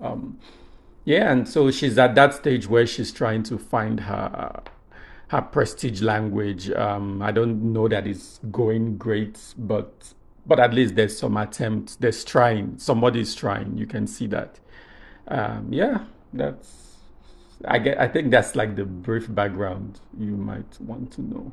Um, 0.01 0.39
yeah, 1.07 1.33
and 1.33 1.49
so 1.49 1.71
she's 1.71 1.99
at 1.99 2.15
that 2.15 2.35
stage 2.35 2.69
where 2.69 2.87
she's 2.87 3.11
trying 3.11 3.43
to 3.45 3.59
find 3.59 4.01
her 4.01 4.63
her 5.29 5.41
prestige 5.41 6.03
language. 6.03 6.71
Um, 6.71 7.23
I 7.23 7.33
don't 7.33 7.73
know 7.73 7.89
that 7.89 8.07
it's 8.07 8.41
going 8.51 8.99
great, 8.99 9.39
but 9.57 10.13
but 10.47 10.61
at 10.61 10.75
least 10.75 10.95
there's 10.95 11.19
some 11.19 11.37
attempt. 11.37 12.01
There's 12.01 12.25
trying. 12.25 12.79
Somebody's 12.79 13.35
trying. 13.35 13.77
You 13.79 13.87
can 13.87 14.07
see 14.07 14.27
that. 14.29 14.61
Um, 15.29 15.69
yeah, 15.71 16.05
that's 16.33 16.85
I 17.65 17.79
get. 17.79 17.99
I 17.99 18.09
think 18.09 18.31
that's 18.31 18.55
like 18.55 18.77
the 18.77 18.85
brief 18.85 19.33
background 19.35 20.01
you 20.19 20.37
might 20.37 20.81
want 20.81 21.13
to 21.13 21.23
know. 21.23 21.53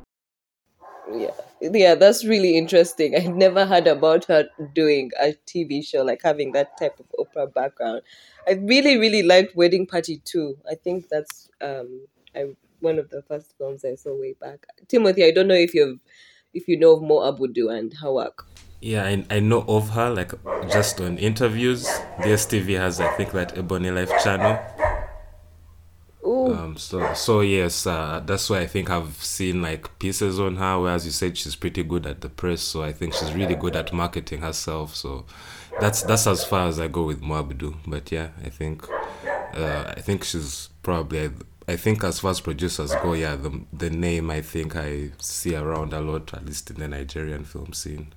Yeah, 1.12 1.32
yeah, 1.62 1.96
that's 1.96 2.26
really 2.26 2.58
interesting. 2.58 3.16
I 3.16 3.28
never 3.28 3.66
heard 3.66 3.88
about 3.88 4.26
her 4.26 4.48
doing 4.74 5.12
a 5.22 5.34
TV 5.46 5.86
show, 5.86 6.04
like 6.04 6.22
having 6.24 6.52
that 6.54 6.78
type 6.78 7.00
of 7.00 7.06
Oprah 7.20 7.54
background. 7.54 8.02
I 8.48 8.54
really, 8.54 8.98
really 8.98 9.24
liked 9.24 9.56
Wedding 9.56 9.86
Party 9.86 10.22
too. 10.24 10.58
I 10.70 10.76
think 10.76 11.10
that's 11.10 11.50
um, 11.62 12.08
I, 12.36 12.56
one 12.80 13.00
of 13.00 13.10
the 13.10 13.22
first 13.24 13.58
films 13.58 13.86
I 13.86 13.96
saw 13.96 14.18
way 14.18 14.36
back. 14.40 14.66
Timothy, 14.88 15.26
I 15.26 15.32
don't 15.32 15.48
know 15.48 15.54
if 15.56 15.74
you've 15.74 16.00
if 16.54 16.68
you 16.68 16.78
know 16.78 16.96
of 16.96 17.02
Mo 17.02 17.20
Abudu 17.20 17.74
and 17.78 17.94
her 18.02 18.12
work. 18.12 18.46
Yeah, 18.82 19.06
I, 19.06 19.26
I 19.30 19.40
know 19.40 19.64
of 19.68 19.92
her 19.92 20.10
like 20.10 20.34
just 20.70 21.00
on 21.00 21.18
interviews. 21.18 21.88
DSTV 22.20 22.78
has 22.78 23.00
I 23.00 23.10
think 23.14 23.32
that 23.32 23.58
Ebony 23.58 23.92
Life 23.92 24.12
channel 24.24 24.60
um, 26.24 26.78
so 26.78 27.14
so 27.14 27.42
yes, 27.42 27.86
uh, 27.88 28.22
that's 28.26 28.50
why 28.50 28.60
I 28.60 28.68
think 28.68 28.90
I've 28.90 29.16
seen 29.16 29.62
like 29.62 29.98
pieces 30.00 30.40
on 30.40 30.56
her. 30.58 30.80
Where 30.80 30.94
as 30.94 31.06
you 31.06 31.12
said, 31.12 31.38
she's 31.38 31.56
pretty 31.56 31.84
good 31.84 32.06
at 32.06 32.22
the 32.22 32.30
press. 32.30 32.62
So 32.62 32.84
I 32.84 32.92
think 32.92 33.14
she's 33.14 33.34
really 33.34 33.56
good 33.56 33.76
at 33.76 33.92
marketing 33.94 34.42
herself. 34.42 34.96
So 34.96 35.26
that's 35.80 36.04
that's 36.04 36.28
as 36.28 36.44
far 36.44 36.68
as 36.68 36.80
I 36.80 36.88
go 36.88 37.04
with 37.04 37.22
Mo 37.22 37.44
Abudu. 37.44 37.76
But 37.88 38.12
yeah, 38.12 38.30
I 38.44 38.50
think 38.50 38.88
uh, 39.54 39.94
I 39.96 40.02
think 40.02 40.24
she's 40.24 40.70
probably. 40.84 41.32
I 41.68 41.76
think 41.78 42.04
as 42.04 42.20
far 42.20 42.32
as 42.32 42.42
producers 42.42 42.94
go, 42.96 43.14
yeah, 43.14 43.36
the 43.36 43.62
the 43.72 43.90
name 43.90 44.32
I 44.32 44.42
think 44.42 44.76
I 44.76 45.12
see 45.20 45.56
around 45.56 45.94
a 45.94 46.02
lot, 46.02 46.34
at 46.34 46.46
least 46.46 46.70
in 46.72 46.78
the 46.78 46.88
Nigerian 46.88 47.44
film 47.46 47.74
scene. 47.74 48.14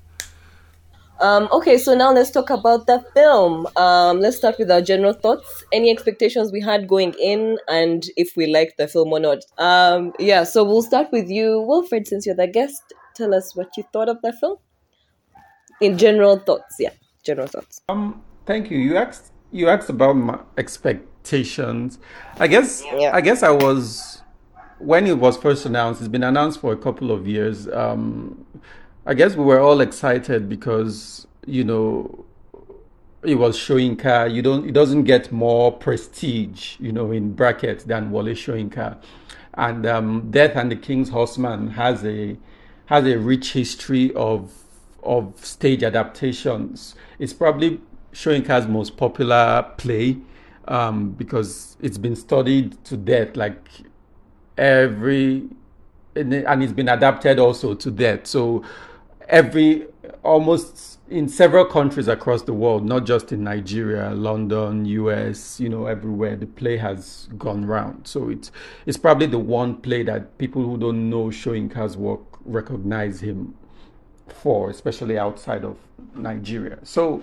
Um, 1.20 1.48
okay, 1.52 1.78
so 1.78 1.94
now 1.94 2.12
let's 2.12 2.30
talk 2.30 2.50
about 2.50 2.86
the 2.86 3.04
film. 3.14 3.66
Um, 3.76 4.20
let's 4.20 4.36
start 4.36 4.56
with 4.58 4.70
our 4.70 4.82
general 4.82 5.12
thoughts. 5.12 5.64
Any 5.72 5.90
expectations 5.90 6.50
we 6.52 6.60
had 6.60 6.88
going 6.88 7.14
in, 7.20 7.58
and 7.68 8.04
if 8.16 8.36
we 8.36 8.46
liked 8.46 8.78
the 8.78 8.88
film 8.88 9.12
or 9.12 9.20
not. 9.20 9.38
Um, 9.58 10.12
yeah, 10.18 10.44
so 10.44 10.64
we'll 10.64 10.82
start 10.82 11.08
with 11.12 11.28
you, 11.30 11.60
Wilfred, 11.60 12.06
since 12.06 12.26
you're 12.26 12.34
the 12.34 12.48
guest. 12.48 12.82
Tell 13.14 13.32
us 13.34 13.54
what 13.54 13.76
you 13.76 13.84
thought 13.92 14.08
of 14.08 14.20
the 14.22 14.32
film. 14.32 14.56
In 15.80 15.98
general 15.98 16.38
thoughts, 16.38 16.76
yeah, 16.78 16.90
general 17.24 17.46
thoughts. 17.46 17.80
Um, 17.88 18.22
thank 18.46 18.70
you. 18.70 18.78
You 18.78 18.96
asked 18.96 19.32
you 19.52 19.68
asked 19.68 19.88
about 19.88 20.14
my 20.14 20.38
expectations. 20.58 21.98
I 22.38 22.48
guess 22.48 22.82
Yeah. 22.84 23.10
I 23.14 23.20
guess 23.20 23.42
I 23.42 23.50
was 23.50 24.22
when 24.78 25.06
it 25.06 25.18
was 25.18 25.36
first 25.36 25.64
announced. 25.64 26.00
It's 26.00 26.08
been 26.08 26.24
announced 26.24 26.60
for 26.60 26.72
a 26.72 26.76
couple 26.76 27.10
of 27.12 27.26
years. 27.26 27.68
Um, 27.68 28.44
I 29.06 29.12
guess 29.12 29.36
we 29.36 29.44
were 29.44 29.60
all 29.60 29.80
excited 29.80 30.48
because 30.48 31.26
you 31.46 31.62
know 31.62 32.24
it 33.22 33.34
was 33.34 33.58
Soyinka. 33.58 34.32
You 34.32 34.40
don't. 34.40 34.66
It 34.66 34.72
doesn't 34.72 35.04
get 35.04 35.30
more 35.30 35.72
prestige, 35.72 36.76
you 36.80 36.90
know, 36.90 37.10
in 37.10 37.34
brackets 37.34 37.84
than 37.84 38.10
Wole 38.10 38.24
Soyinka, 38.34 38.96
and 39.54 39.84
um, 39.84 40.30
Death 40.30 40.56
and 40.56 40.70
the 40.72 40.76
King's 40.76 41.10
Horseman 41.10 41.68
has 41.68 42.02
a 42.04 42.38
has 42.86 43.06
a 43.06 43.18
rich 43.18 43.52
history 43.52 44.14
of 44.14 44.52
of 45.02 45.44
stage 45.44 45.82
adaptations. 45.82 46.94
It's 47.18 47.34
probably 47.34 47.82
Soyinka's 48.14 48.66
most 48.66 48.96
popular 48.96 49.70
play 49.76 50.16
um, 50.66 51.10
because 51.10 51.76
it's 51.82 51.98
been 51.98 52.16
studied 52.16 52.82
to 52.84 52.96
death. 52.96 53.36
Like 53.36 53.68
every 54.56 55.48
and 56.16 56.32
and 56.32 56.62
it's 56.62 56.72
been 56.72 56.88
adapted 56.88 57.38
also 57.38 57.74
to 57.74 57.90
death. 57.90 58.26
So 58.26 58.64
every 59.28 59.86
almost 60.22 60.98
in 61.10 61.28
several 61.28 61.64
countries 61.64 62.08
across 62.08 62.42
the 62.42 62.52
world, 62.52 62.84
not 62.84 63.04
just 63.04 63.32
in 63.32 63.44
Nigeria, 63.44 64.10
London, 64.10 64.84
US, 64.86 65.60
you 65.60 65.68
know, 65.68 65.86
everywhere 65.86 66.36
the 66.36 66.46
play 66.46 66.76
has 66.76 67.28
gone 67.36 67.64
round. 67.64 68.06
So 68.06 68.30
it's 68.30 68.50
it's 68.86 68.96
probably 68.96 69.26
the 69.26 69.38
one 69.38 69.76
play 69.76 70.02
that 70.04 70.38
people 70.38 70.62
who 70.62 70.76
don't 70.78 71.10
know 71.10 71.26
Soyinka's 71.26 71.96
work 71.96 72.20
recognize 72.44 73.20
him 73.20 73.54
for, 74.28 74.70
especially 74.70 75.18
outside 75.18 75.64
of 75.64 75.76
Nigeria. 76.14 76.78
So 76.82 77.22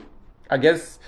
I 0.49 0.57
guess 0.57 0.99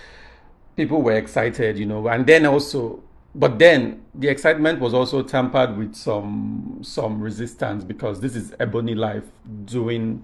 people 0.75 1.01
were 1.01 1.13
excited, 1.13 1.77
you 1.77 1.85
know, 1.85 2.07
and 2.07 2.25
then 2.25 2.45
also, 2.45 3.03
but 3.35 3.59
then 3.59 4.03
the 4.15 4.27
excitement 4.27 4.79
was 4.79 4.93
also 4.93 5.21
tampered 5.23 5.77
with 5.77 5.95
some 5.95 6.79
some 6.81 7.19
resistance 7.21 7.83
because 7.83 8.19
this 8.19 8.35
is 8.35 8.53
Ebony 8.59 8.95
Life 8.95 9.25
doing 9.65 10.23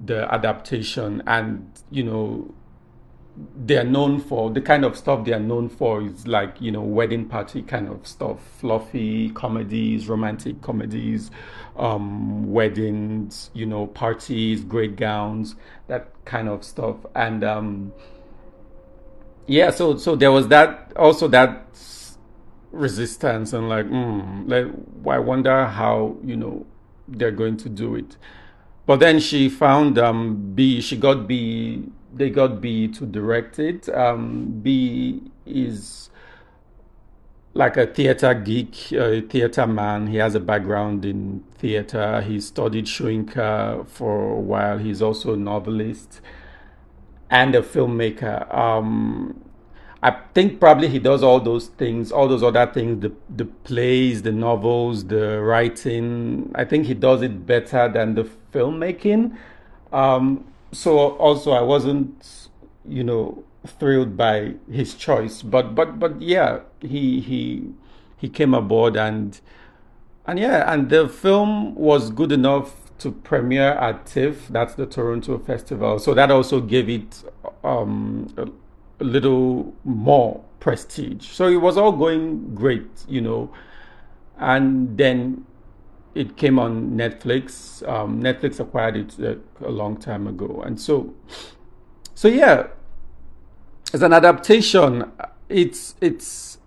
the 0.00 0.32
adaptation, 0.32 1.22
and 1.26 1.70
you 1.90 2.02
know, 2.02 2.54
they 3.64 3.76
are 3.76 3.84
known 3.84 4.20
for 4.20 4.50
the 4.50 4.60
kind 4.60 4.84
of 4.84 4.96
stuff 4.96 5.24
they 5.24 5.32
are 5.32 5.40
known 5.40 5.68
for 5.68 6.02
is 6.02 6.26
like 6.26 6.60
you 6.60 6.70
know 6.70 6.82
wedding 6.82 7.26
party 7.26 7.62
kind 7.62 7.88
of 7.88 8.06
stuff, 8.06 8.38
fluffy 8.58 9.30
comedies, 9.30 10.08
romantic 10.08 10.60
comedies, 10.62 11.30
um, 11.76 12.52
weddings, 12.52 13.50
you 13.54 13.66
know, 13.66 13.86
parties, 13.86 14.64
great 14.64 14.96
gowns, 14.96 15.56
that 15.88 16.08
kind 16.24 16.48
of 16.48 16.64
stuff, 16.64 16.96
and 17.14 17.44
um, 17.44 17.92
yeah 19.46 19.70
so 19.70 19.96
so 19.96 20.16
there 20.16 20.32
was 20.32 20.48
that 20.48 20.92
also 20.96 21.28
that 21.28 21.66
resistance 22.72 23.52
and 23.52 23.68
like 23.68 23.86
mm, 23.86 24.48
like 24.48 24.66
i 25.14 25.18
wonder 25.18 25.66
how 25.66 26.16
you 26.24 26.36
know 26.36 26.66
they're 27.08 27.30
going 27.30 27.56
to 27.56 27.68
do 27.68 27.94
it 27.94 28.16
but 28.86 29.00
then 29.00 29.18
she 29.18 29.48
found 29.48 29.98
um 29.98 30.52
b 30.54 30.80
she 30.80 30.96
got 30.96 31.26
b 31.26 31.84
they 32.14 32.30
got 32.30 32.60
b 32.60 32.88
to 32.88 33.04
direct 33.04 33.58
it 33.58 33.88
um 33.90 34.60
b 34.62 35.22
is 35.44 36.06
like 37.56 37.76
a 37.78 37.86
theater 37.86 38.34
geek, 38.34 38.92
a 38.92 39.22
theater 39.22 39.66
man. 39.66 40.08
He 40.08 40.18
has 40.18 40.34
a 40.34 40.40
background 40.40 41.04
in 41.04 41.42
theater. 41.56 42.20
He 42.20 42.38
studied 42.40 42.84
Soyinka 42.84 43.88
for 43.88 44.32
a 44.32 44.40
while. 44.40 44.78
He's 44.78 45.00
also 45.00 45.32
a 45.32 45.36
novelist 45.36 46.20
and 47.30 47.54
a 47.54 47.62
filmmaker. 47.62 48.54
Um, 48.54 49.42
I 50.02 50.10
think 50.34 50.60
probably 50.60 50.88
he 50.88 50.98
does 50.98 51.22
all 51.22 51.40
those 51.40 51.68
things, 51.68 52.12
all 52.12 52.28
those 52.28 52.42
other 52.42 52.66
things, 52.66 53.00
the 53.00 53.12
the 53.34 53.46
plays, 53.46 54.22
the 54.22 54.32
novels, 54.32 55.04
the 55.06 55.40
writing. 55.40 56.52
I 56.54 56.64
think 56.64 56.86
he 56.86 56.94
does 56.94 57.22
it 57.22 57.46
better 57.46 57.88
than 57.88 58.14
the 58.14 58.28
filmmaking. 58.52 59.36
Um, 59.92 60.44
so 60.72 61.16
also 61.16 61.52
I 61.52 61.62
wasn't, 61.62 62.48
you 62.86 63.02
know, 63.04 63.42
thrilled 63.66 64.16
by 64.16 64.54
his 64.70 64.94
choice, 64.94 65.42
but 65.42 65.74
but 65.74 65.98
but 65.98 66.20
yeah, 66.20 66.60
he 66.80 67.20
he 67.20 67.72
he 68.16 68.28
came 68.28 68.54
aboard 68.54 68.96
and 68.96 69.40
and 70.26 70.38
yeah, 70.38 70.70
and 70.72 70.90
the 70.90 71.08
film 71.08 71.74
was 71.74 72.10
good 72.10 72.32
enough 72.32 72.86
to 72.98 73.12
premiere 73.12 73.72
at 73.72 74.06
TIFF, 74.06 74.48
that's 74.48 74.74
the 74.74 74.86
Toronto 74.86 75.38
Festival. 75.38 75.98
So 75.98 76.14
that 76.14 76.30
also 76.30 76.60
gave 76.60 76.88
it 76.88 77.22
um, 77.62 78.32
a, 79.00 79.04
little 79.04 79.74
more 79.84 80.42
prestige. 80.60 81.28
So 81.28 81.48
it 81.48 81.60
was 81.60 81.76
all 81.76 81.92
going 81.92 82.54
great, 82.54 82.88
you 83.08 83.20
know. 83.20 83.50
And 84.38 84.96
then 84.96 85.46
it 86.14 86.36
came 86.36 86.58
on 86.58 86.92
Netflix. 86.92 87.86
Um, 87.88 88.22
Netflix 88.22 88.60
acquired 88.60 88.96
it 88.96 89.18
a, 89.18 89.38
a 89.66 89.70
long 89.70 89.96
time 89.96 90.26
ago, 90.26 90.62
and 90.64 90.80
so 90.80 91.14
so 92.16 92.28
yeah, 92.28 92.68
as 93.92 94.02
an 94.02 94.14
adaptation, 94.14 95.12
it's 95.50 95.94
it's. 96.00 96.58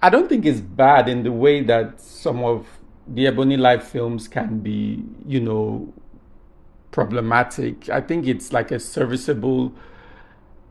I 0.00 0.08
don't 0.08 0.28
think 0.28 0.46
it's 0.46 0.60
bad 0.60 1.08
in 1.08 1.22
the 1.22 1.32
way 1.32 1.60
that 1.62 2.00
some 2.00 2.42
of 2.42 2.66
the 3.06 3.26
Ebony 3.26 3.58
Life 3.58 3.84
films 3.84 4.26
can 4.26 4.60
be, 4.60 5.04
you 5.26 5.40
know, 5.40 5.92
problematic. 6.92 7.90
I 7.90 8.00
think 8.00 8.26
it's 8.26 8.54
like 8.54 8.70
a 8.70 8.80
serviceable 8.80 9.74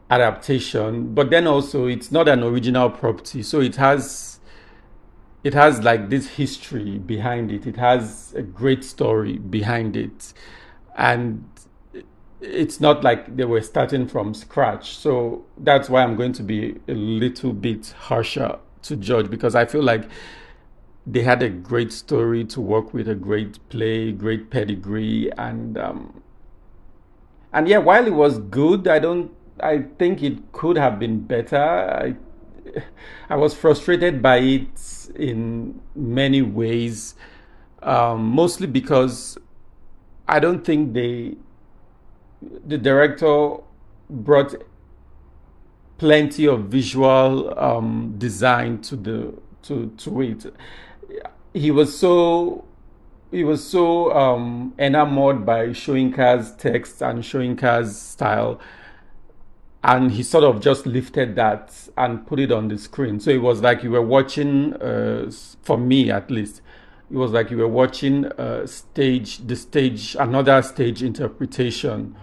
adaptation, 0.10 1.13
but 1.13 1.29
then 1.29 1.48
also 1.48 1.86
it's 1.88 2.12
not 2.12 2.27
an 2.27 2.43
original 2.43 2.89
property, 2.89 3.43
so 3.43 3.60
it 3.60 3.75
has 3.77 4.39
it 5.43 5.53
has 5.53 5.81
like 5.83 6.10
this 6.10 6.27
history 6.27 7.00
behind 7.00 7.51
it. 7.51 7.67
It 7.67 7.75
has 7.75 8.33
a 8.36 8.41
great 8.41 8.83
story 8.83 9.38
behind 9.38 9.98
it, 9.98 10.33
and 10.95 11.43
it's 12.41 12.79
not 12.79 13.03
like 13.03 13.36
they 13.36 13.45
were 13.45 13.62
starting 13.62 14.07
from 14.07 14.33
scratch. 14.33 14.95
So 14.98 15.45
that's 15.57 15.89
why 15.89 16.03
I'm 16.03 16.15
going 16.15 16.33
to 16.33 16.43
be 16.43 16.79
a 16.88 16.93
little 16.93 17.53
bit 17.53 17.93
harsher 17.98 18.60
to 18.83 18.95
judge 18.95 19.29
because 19.29 19.55
I 19.55 19.65
feel 19.65 19.83
like 19.83 20.10
they 21.05 21.22
had 21.22 21.43
a 21.43 21.50
great 21.50 21.91
story 21.91 22.45
to 22.45 22.62
work 22.62 22.93
with, 22.93 23.07
a 23.10 23.15
great 23.15 23.57
play, 23.69 24.12
great 24.12 24.50
pedigree, 24.50 25.29
and 25.38 25.77
um, 25.77 26.22
and 27.51 27.67
yeah, 27.67 27.77
while 27.77 28.05
it 28.05 28.13
was 28.13 28.39
good, 28.39 28.88
I 28.88 29.00
don't. 29.00 29.31
I 29.63 29.86
think 29.98 30.22
it 30.22 30.51
could 30.51 30.77
have 30.77 31.00
been 31.00 31.22
better. 31.22 31.58
I 31.58 32.15
I 33.29 33.36
was 33.36 33.53
frustrated 33.53 34.22
by 34.22 34.38
it 34.38 35.10
in 35.15 35.82
many 35.96 36.41
ways, 36.41 37.15
um, 37.82 38.25
mostly 38.25 38.67
because 38.67 39.38
I 40.27 40.39
don't 40.39 40.65
think 40.65 40.93
they 40.93 41.38
the 42.65 42.77
director 42.77 43.58
brought 44.10 44.55
plenty 45.98 46.46
of 46.48 46.65
visual 46.65 47.58
um, 47.58 48.15
design 48.17 48.82
to 48.82 48.96
the 48.96 49.34
to 49.63 49.88
to 49.98 50.22
it. 50.22 50.53
He 51.53 51.72
was 51.72 51.98
so 51.98 52.65
he 53.32 53.43
was 53.43 53.65
so 53.65 54.12
um, 54.13 54.74
enamored 54.77 55.46
by 55.46 55.67
Soyinka's 55.70 56.55
text 56.55 57.01
and 57.01 57.24
Soyinka's 57.24 58.00
style, 58.00 58.60
and 59.83 60.11
he 60.11 60.23
sort 60.23 60.43
of 60.45 60.61
just 60.61 60.85
lifted 60.85 61.35
that 61.35 61.89
and 61.97 62.25
put 62.25 62.39
it 62.39 62.51
on 62.51 62.69
the 62.69 62.77
screen. 62.77 63.19
So 63.19 63.31
it 63.31 63.41
was 63.41 63.61
like 63.61 63.83
you 63.83 63.91
were 63.91 64.01
watching, 64.01 64.73
uh, 64.75 65.29
for 65.61 65.77
me 65.77 66.09
at 66.09 66.31
least, 66.31 66.61
it 67.11 67.17
was 67.17 67.31
like 67.31 67.51
you 67.51 67.57
were 67.57 67.67
watching 67.67 68.25
a 68.37 68.65
stage, 68.65 69.39
the 69.39 69.55
stage, 69.55 70.15
another 70.19 70.61
stage 70.61 71.03
interpretation, 71.03 72.15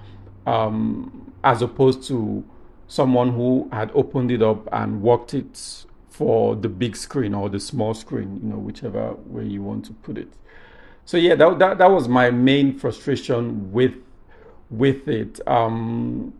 um, 0.46 1.32
as 1.44 1.60
opposed 1.60 2.02
to 2.08 2.44
someone 2.88 3.32
who 3.32 3.68
had 3.72 3.90
opened 3.94 4.30
it 4.30 4.42
up 4.42 4.66
and 4.72 5.02
worked 5.02 5.34
it 5.34 5.84
for 6.08 6.56
the 6.56 6.68
big 6.68 6.96
screen 6.96 7.34
or 7.34 7.48
the 7.48 7.60
small 7.60 7.94
screen, 7.94 8.40
you 8.42 8.48
know, 8.48 8.56
whichever 8.56 9.14
way 9.26 9.44
you 9.44 9.62
want 9.62 9.84
to 9.84 9.92
put 9.92 10.16
it. 10.18 10.32
So 11.04 11.16
yeah, 11.16 11.34
that 11.34 11.58
that, 11.58 11.78
that 11.78 11.90
was 11.90 12.08
my 12.08 12.30
main 12.30 12.78
frustration 12.78 13.70
with 13.70 13.94
with 14.70 15.08
it. 15.08 15.40
Um, 15.46 16.32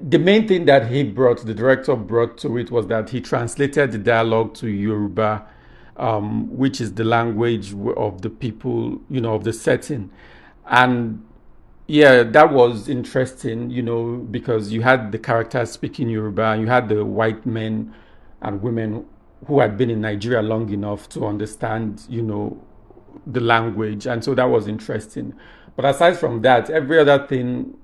the 0.00 0.18
main 0.18 0.46
thing 0.48 0.64
that 0.66 0.90
he 0.90 1.02
brought, 1.04 1.44
the 1.46 1.54
director 1.54 1.94
brought 1.96 2.36
to 2.38 2.58
it, 2.58 2.70
was 2.70 2.86
that 2.88 3.10
he 3.10 3.20
translated 3.20 3.92
the 3.92 3.98
dialogue 3.98 4.54
to 4.54 4.68
Yoruba, 4.68 5.46
um, 5.96 6.54
which 6.56 6.80
is 6.80 6.94
the 6.94 7.04
language 7.04 7.72
of 7.96 8.22
the 8.22 8.30
people, 8.30 9.00
you 9.08 9.20
know, 9.20 9.34
of 9.34 9.44
the 9.44 9.52
setting, 9.52 10.10
and 10.66 11.24
yeah, 11.86 12.22
that 12.22 12.52
was 12.52 12.88
interesting, 12.88 13.70
you 13.70 13.82
know, 13.82 14.16
because 14.16 14.72
you 14.72 14.80
had 14.82 15.12
the 15.12 15.18
characters 15.18 15.70
speaking 15.70 16.08
Yoruba, 16.08 16.56
you 16.58 16.66
had 16.66 16.88
the 16.88 17.04
white 17.04 17.44
men 17.44 17.94
and 18.40 18.62
women 18.62 19.04
who 19.46 19.60
had 19.60 19.76
been 19.76 19.90
in 19.90 20.00
Nigeria 20.00 20.40
long 20.42 20.70
enough 20.72 21.08
to 21.10 21.26
understand, 21.26 22.02
you 22.08 22.22
know, 22.22 22.62
the 23.26 23.40
language, 23.40 24.06
and 24.06 24.24
so 24.24 24.34
that 24.34 24.44
was 24.48 24.66
interesting. 24.66 25.34
But 25.76 25.84
aside 25.84 26.18
from 26.18 26.42
that, 26.42 26.70
every 26.70 26.98
other 26.98 27.26
thing 27.26 27.76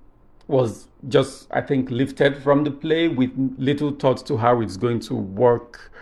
was 0.51 0.89
just, 1.09 1.47
I 1.51 1.61
think, 1.61 1.91
lifted 1.91 2.43
from 2.43 2.65
the 2.65 2.71
play 2.71 3.09
with 3.09 3.31
little 3.57 3.93
thoughts 3.93 4.23
to 4.25 4.37
how 4.37 4.61
it's 4.61 4.77
going 4.77 5.01
to 5.01 5.15
work 5.15 5.93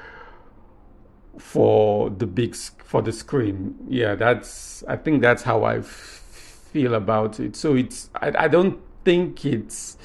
for 1.39 2.11
the 2.11 2.27
big 2.27 2.57
for 2.57 3.03
the 3.03 3.13
screen. 3.13 3.77
Yeah, 3.89 4.15
that's 4.15 4.83
I 4.89 4.97
think 4.97 5.23
that's 5.23 5.43
how 5.43 5.65
I 5.65 5.83
feel 5.83 6.95
about 6.95 7.39
it. 7.39 7.55
So 7.55 7.77
it's 7.77 8.11
I, 8.17 8.33
I 8.37 8.49
don't 8.49 8.79
think 9.05 9.45
it's 9.45 9.99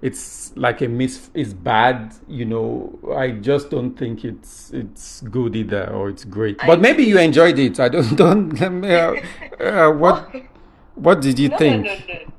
it's 0.00 0.52
like 0.56 0.80
a 0.80 0.88
miss 0.88 1.30
It's 1.34 1.52
bad 1.52 2.14
you 2.28 2.44
know 2.44 2.98
i 3.16 3.32
just 3.32 3.70
don't 3.70 3.98
think 3.98 4.24
it's 4.24 4.70
it's 4.72 5.22
good 5.22 5.56
either 5.56 5.90
or 5.90 6.08
it's 6.08 6.24
great 6.24 6.58
but 6.64 6.80
maybe 6.80 7.02
you 7.02 7.18
enjoyed 7.18 7.58
it 7.58 7.80
i 7.80 7.88
don't 7.88 8.14
don't 8.24 8.62
uh, 8.84 9.14
uh, 9.60 9.90
what 9.90 10.32
what 10.94 11.20
did 11.20 11.38
you 11.38 11.48
no, 11.48 11.58
think 11.58 11.84
no, 11.84 12.14
no. 12.14 12.32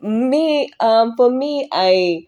Me, 0.00 0.70
um, 0.80 1.14
for 1.16 1.30
me, 1.30 1.68
I 1.72 2.26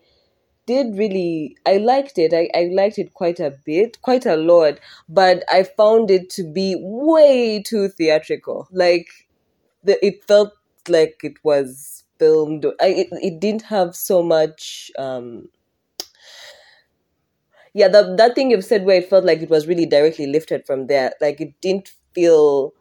did 0.67 0.97
really, 0.97 1.57
I 1.67 1.79
liked 1.79 2.19
it. 2.19 2.33
I, 2.35 2.49
I 2.59 2.71
liked 2.73 2.99
it 2.99 3.15
quite 3.15 3.41
a 3.41 3.51
bit, 3.65 4.01
quite 4.03 4.27
a 4.27 4.37
lot, 4.37 4.81
but 5.09 5.45
I 5.51 5.65
found 5.65 6.11
it 6.11 6.31
to 6.31 6.45
be 6.45 6.77
way 6.79 7.63
too 7.63 7.89
theatrical. 7.89 8.69
Like, 8.73 9.09
the, 9.85 10.05
it 10.05 10.25
felt 10.25 10.55
like 10.89 11.21
it 11.25 11.37
was 11.45 12.05
filmed. 12.19 12.67
I, 12.81 12.89
it, 12.89 13.09
it 13.13 13.41
didn't 13.41 13.63
have 13.65 13.97
so 13.97 14.23
much, 14.23 14.91
um, 14.99 15.49
yeah, 17.75 17.89
that 17.89 18.17
that 18.17 18.35
thing 18.35 18.51
you've 18.51 18.65
said 18.65 18.85
where 18.85 18.99
it 18.99 19.09
felt 19.09 19.25
like 19.25 19.41
it 19.43 19.51
was 19.51 19.67
really 19.67 19.87
directly 19.87 20.27
lifted 20.27 20.67
from 20.67 20.87
there. 20.87 21.13
Like 21.21 21.41
it 21.41 21.61
didn't 21.61 21.93
feel 22.15 22.75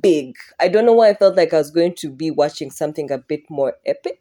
big. 0.00 0.36
I 0.60 0.68
don't 0.68 0.86
know 0.86 0.92
why 0.92 1.10
I 1.10 1.14
felt 1.14 1.36
like 1.36 1.52
I 1.54 1.58
was 1.58 1.70
going 1.70 1.94
to 1.96 2.10
be 2.10 2.30
watching 2.30 2.70
something 2.70 3.10
a 3.10 3.18
bit 3.18 3.48
more 3.50 3.76
epic. 3.86 4.20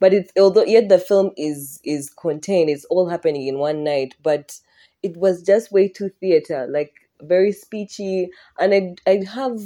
But 0.00 0.12
it's 0.12 0.32
although 0.38 0.64
yet 0.64 0.88
the 0.88 0.98
film 0.98 1.30
is 1.36 1.80
is 1.84 2.10
contained, 2.10 2.70
it's 2.70 2.84
all 2.86 3.08
happening 3.08 3.46
in 3.46 3.58
one 3.58 3.84
night. 3.84 4.14
But 4.22 4.58
it 5.02 5.16
was 5.16 5.42
just 5.42 5.72
way 5.72 5.88
too 5.88 6.10
theater, 6.20 6.66
like 6.68 6.92
very 7.20 7.52
speechy, 7.52 8.28
and 8.58 8.74
I 8.74 8.94
I 9.10 9.24
have 9.32 9.60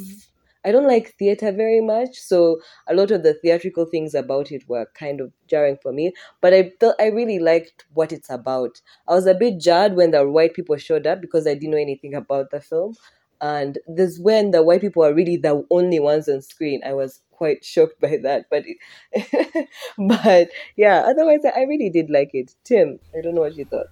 I 0.65 0.73
don't 0.73 0.87
like 0.89 1.15
theater 1.15 1.53
very 1.53 1.81
much, 1.81 2.19
so 2.19 2.61
a 2.89 2.95
lot 2.95 3.13
of 3.13 3.23
the 3.23 3.35
theatrical 3.35 3.85
things 3.85 4.15
about 4.17 4.51
it 4.51 4.69
were 4.69 4.87
kind 4.95 5.21
of 5.21 5.33
jarring 5.47 5.79
for 5.81 5.93
me. 5.93 6.13
But 6.41 6.53
I 6.55 6.71
felt 6.81 6.97
I 7.01 7.07
really 7.07 7.39
liked 7.39 7.85
what 7.95 8.13
it's 8.13 8.29
about. 8.31 8.81
I 9.07 9.15
was 9.15 9.27
a 9.27 9.35
bit 9.35 9.61
jarred 9.61 9.95
when 9.95 10.11
the 10.11 10.29
white 10.29 10.55
people 10.55 10.77
showed 10.77 11.07
up 11.07 11.21
because 11.21 11.47
I 11.47 11.55
didn't 11.55 11.71
know 11.71 11.77
anything 11.79 12.15
about 12.15 12.51
the 12.51 12.61
film. 12.61 12.97
And 13.41 13.79
this 13.87 14.19
when 14.19 14.51
the 14.51 14.63
white 14.63 14.81
people 14.81 15.05
are 15.05 15.15
really 15.15 15.37
the 15.37 15.65
only 15.71 16.01
ones 16.01 16.29
on 16.29 16.43
screen. 16.43 16.81
I 16.85 16.95
was 16.95 17.21
quite 17.31 17.65
shocked 17.65 18.01
by 18.01 18.19
that. 18.23 18.47
But 18.51 18.65
it, 18.67 19.69
but 19.99 20.49
yeah, 20.77 21.05
otherwise 21.07 21.41
I 21.45 21.63
really 21.63 21.91
did 21.91 22.11
like 22.11 22.31
it. 22.35 22.55
Tim, 22.65 22.99
I 23.17 23.21
don't 23.23 23.35
know 23.35 23.43
what 23.43 23.57
you 23.57 23.65
thought. 23.65 23.87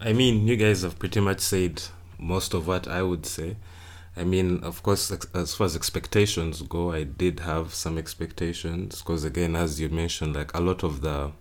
I 0.00 0.12
mean, 0.12 0.46
you 0.46 0.56
guys 0.56 0.82
have 0.82 0.98
pretty 0.98 1.20
much 1.20 1.40
said 1.40 1.82
most 2.18 2.54
of 2.54 2.66
what 2.66 2.86
I 2.86 3.02
would 3.02 3.26
say. 3.26 3.56
I 4.16 4.24
mean, 4.24 4.62
of 4.62 4.82
course, 4.82 5.12
as 5.34 5.54
far 5.54 5.66
as 5.66 5.76
expectations 5.76 6.62
go, 6.62 6.92
I 6.92 7.04
did 7.04 7.40
have 7.40 7.74
some 7.74 7.98
expectations 7.98 9.02
because, 9.02 9.24
again, 9.24 9.54
as 9.54 9.78
you 9.78 9.90
mentioned, 9.90 10.34
like 10.34 10.54
a 10.54 10.60
lot 10.60 10.82
of 10.82 11.02
the 11.02 11.32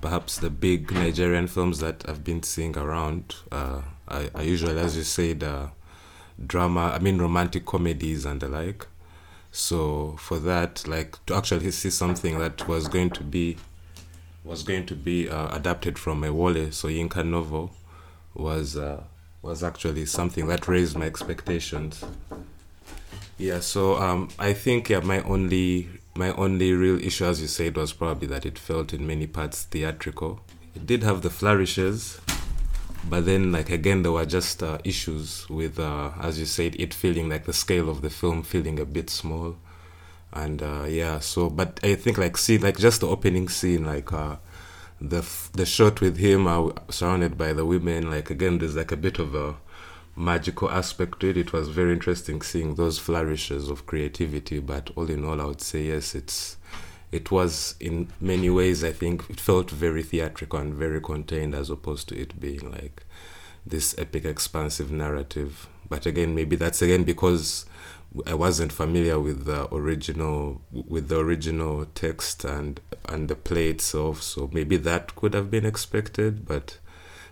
perhaps 0.00 0.38
the 0.38 0.50
big 0.50 0.90
Nigerian 0.92 1.46
films 1.46 1.78
that 1.78 2.06
I've 2.08 2.24
been 2.24 2.42
seeing 2.42 2.76
around 2.76 3.36
uh, 3.50 3.82
are, 4.10 4.24
are 4.34 4.42
usually, 4.42 4.78
as 4.78 4.96
you 4.96 5.02
said, 5.02 5.42
uh, 5.42 5.68
drama, 6.44 6.92
I 6.94 6.98
mean, 6.98 7.18
romantic 7.18 7.66
comedies 7.66 8.24
and 8.24 8.40
the 8.40 8.48
like. 8.48 8.86
So 9.50 10.16
for 10.18 10.38
that, 10.40 10.86
like 10.86 11.24
to 11.26 11.34
actually 11.34 11.70
see 11.70 11.90
something 11.90 12.38
that 12.38 12.68
was 12.68 12.88
going 12.88 13.10
to 13.10 13.24
be 13.24 13.56
was 14.44 14.62
going 14.62 14.86
to 14.86 14.94
be 14.94 15.28
uh, 15.28 15.54
adapted 15.54 15.98
from 15.98 16.24
a 16.24 16.32
Wole 16.32 16.54
Soyinka 16.54 17.26
novel 17.26 17.74
was 18.34 18.76
uh, 18.76 19.02
was 19.42 19.62
actually 19.62 20.06
something 20.06 20.46
that 20.48 20.68
raised 20.68 20.96
my 20.96 21.06
expectations. 21.06 22.04
Yeah, 23.36 23.60
so 23.60 23.96
um, 23.96 24.28
I 24.38 24.52
think 24.52 24.90
yeah, 24.90 25.00
my 25.00 25.22
only 25.22 25.88
my 26.14 26.32
only 26.32 26.72
real 26.72 27.02
issue, 27.02 27.24
as 27.24 27.40
you 27.40 27.46
said, 27.46 27.76
was 27.76 27.92
probably 27.92 28.26
that 28.28 28.44
it 28.44 28.58
felt 28.58 28.92
in 28.92 29.06
many 29.06 29.26
parts 29.26 29.62
theatrical. 29.62 30.40
It 30.74 30.86
did 30.86 31.02
have 31.02 31.22
the 31.22 31.30
flourishes, 31.30 32.20
but 33.08 33.26
then 33.26 33.52
like 33.52 33.70
again 33.70 34.02
there 34.02 34.12
were 34.12 34.26
just 34.26 34.62
uh, 34.62 34.78
issues 34.84 35.48
with, 35.48 35.78
uh, 35.78 36.10
as 36.20 36.38
you 36.38 36.46
said, 36.46 36.76
it 36.78 36.94
feeling 36.94 37.28
like 37.28 37.44
the 37.44 37.52
scale 37.52 37.88
of 37.88 38.02
the 38.02 38.10
film 38.10 38.42
feeling 38.42 38.78
a 38.78 38.84
bit 38.84 39.10
small, 39.10 39.56
and 40.32 40.62
uh, 40.62 40.84
yeah. 40.88 41.18
So, 41.20 41.50
but 41.50 41.80
I 41.82 41.94
think 41.94 42.18
like 42.18 42.36
see 42.36 42.58
like 42.58 42.78
just 42.78 43.00
the 43.00 43.08
opening 43.08 43.48
scene, 43.48 43.84
like 43.84 44.12
uh, 44.12 44.36
the 45.00 45.18
f- 45.18 45.50
the 45.52 45.66
shot 45.66 46.00
with 46.00 46.16
him 46.18 46.46
uh, 46.46 46.70
surrounded 46.90 47.38
by 47.38 47.52
the 47.52 47.64
women, 47.64 48.10
like 48.10 48.30
again 48.30 48.58
there's 48.58 48.76
like 48.76 48.92
a 48.92 48.96
bit 48.96 49.18
of 49.18 49.34
a 49.34 49.56
magical 50.16 50.70
aspect 50.70 51.20
to 51.20 51.30
it. 51.30 51.36
It 51.36 51.52
was 51.52 51.68
very 51.68 51.92
interesting 51.92 52.42
seeing 52.42 52.74
those 52.74 52.98
flourishes 52.98 53.70
of 53.70 53.86
creativity, 53.86 54.58
but 54.58 54.90
all 54.96 55.08
in 55.08 55.24
all, 55.24 55.40
I 55.40 55.44
would 55.44 55.60
say 55.60 55.84
yes, 55.84 56.14
it's 56.14 56.56
it 57.10 57.30
was 57.30 57.74
in 57.80 58.08
many 58.20 58.50
ways. 58.50 58.84
I 58.84 58.92
think 58.92 59.24
it 59.30 59.40
felt 59.40 59.70
very 59.70 60.02
theatrical 60.02 60.58
and 60.58 60.74
very 60.74 61.00
contained, 61.00 61.54
as 61.54 61.70
opposed 61.70 62.08
to 62.08 62.18
it 62.18 62.38
being 62.40 62.70
like 62.70 63.04
this 63.66 63.94
epic, 63.98 64.24
expansive 64.24 64.90
narrative. 64.90 65.68
But 65.88 66.06
again, 66.06 66.34
maybe 66.34 66.56
that's 66.56 66.82
again 66.82 67.04
because 67.04 67.64
I 68.26 68.34
wasn't 68.34 68.72
familiar 68.72 69.18
with 69.20 69.44
the 69.44 69.72
original 69.74 70.62
with 70.70 71.08
the 71.08 71.18
original 71.18 71.86
text 71.94 72.44
and 72.44 72.80
and 73.06 73.28
the 73.28 73.36
play 73.36 73.68
itself, 73.68 74.22
so 74.22 74.50
maybe 74.52 74.76
that 74.76 75.14
could 75.16 75.34
have 75.34 75.50
been 75.50 75.66
expected. 75.66 76.46
But 76.46 76.78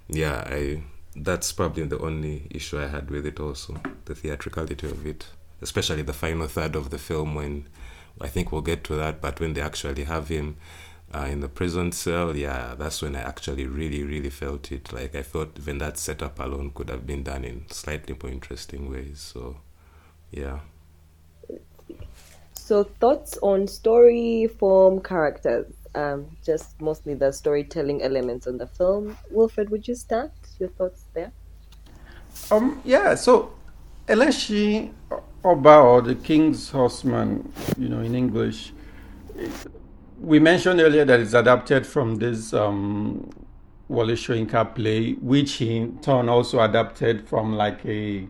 yeah, 0.09 0.45
I 0.47 0.83
that's 1.15 1.53
probably 1.53 1.85
the 1.85 1.99
only 1.99 2.47
issue 2.51 2.79
I 2.79 2.89
had 2.89 3.11
with 3.11 3.27
it. 3.27 3.41
Also, 3.41 3.81
the 4.05 4.15
theatricality 4.15 4.87
of 4.87 5.07
it, 5.07 5.27
especially 5.63 6.03
the 6.03 6.13
final 6.13 6.47
third 6.47 6.77
of 6.77 6.91
the 6.91 6.99
film 6.99 7.35
when 7.35 7.67
I 8.21 8.29
think 8.29 8.53
we'll 8.53 8.63
get 8.63 8.85
to 8.85 8.95
that. 8.97 9.21
But 9.21 9.41
when 9.41 9.55
they 9.55 9.61
actually 9.61 10.05
have 10.05 10.29
him 10.29 10.57
uh, 11.15 11.27
in 11.31 11.41
the 11.41 11.49
prison 11.49 11.93
cell, 11.93 12.37
yeah, 12.37 12.75
that's 12.77 13.03
when 13.03 13.17
I 13.17 13.21
actually 13.21 13.67
really, 13.67 14.03
really 14.05 14.31
felt 14.31 14.73
it. 14.73 14.93
Like 14.93 15.15
I 15.15 15.23
felt 15.23 15.59
even 15.59 15.79
that 15.79 15.99
setup 15.99 16.39
alone 16.39 16.73
could 16.75 16.91
have 16.91 17.07
been 17.07 17.23
done 17.23 17.45
in 17.45 17.67
slightly 17.71 18.17
more 18.23 18.33
interesting 18.33 18.91
ways. 18.91 19.21
So, 19.21 19.59
yeah. 20.31 20.61
So 22.55 22.85
thoughts 22.85 23.39
on 23.43 23.69
story, 23.69 24.49
form, 24.59 25.01
characters. 25.01 25.73
Um, 25.95 26.27
just 26.45 26.79
mostly 26.81 27.15
the 27.15 27.33
storytelling 27.33 28.03
elements 28.03 28.47
on 28.47 28.59
the 28.59 28.67
film. 28.67 29.17
Wilfred, 29.31 29.71
would 29.71 29.89
you 29.89 29.95
start? 29.95 30.33
Your 30.59 30.69
thoughts 30.71 31.05
there? 31.15 31.33
Um, 32.51 32.83
yeah, 32.85 33.15
so 33.15 33.53
Eleshi 34.07 34.93
Oba 35.47 36.03
the 36.03 36.17
King's 36.17 36.71
Horseman, 36.71 37.53
you 37.79 37.89
know, 37.89 38.01
in 38.01 38.15
English, 38.17 38.73
we 40.21 40.41
mentioned 40.41 40.81
earlier 40.81 41.05
that 41.05 41.21
it's 41.21 41.35
adapted 41.35 41.87
from 41.87 42.17
this 42.17 42.53
um, 42.53 43.31
Wole 43.89 44.09
Soyinka 44.09 44.75
play, 44.75 45.13
which 45.13 45.61
in 45.63 45.99
turn 46.01 46.29
also 46.29 46.61
adapted 46.61 47.29
from 47.29 47.55
like 47.55 47.85
a 47.87 48.27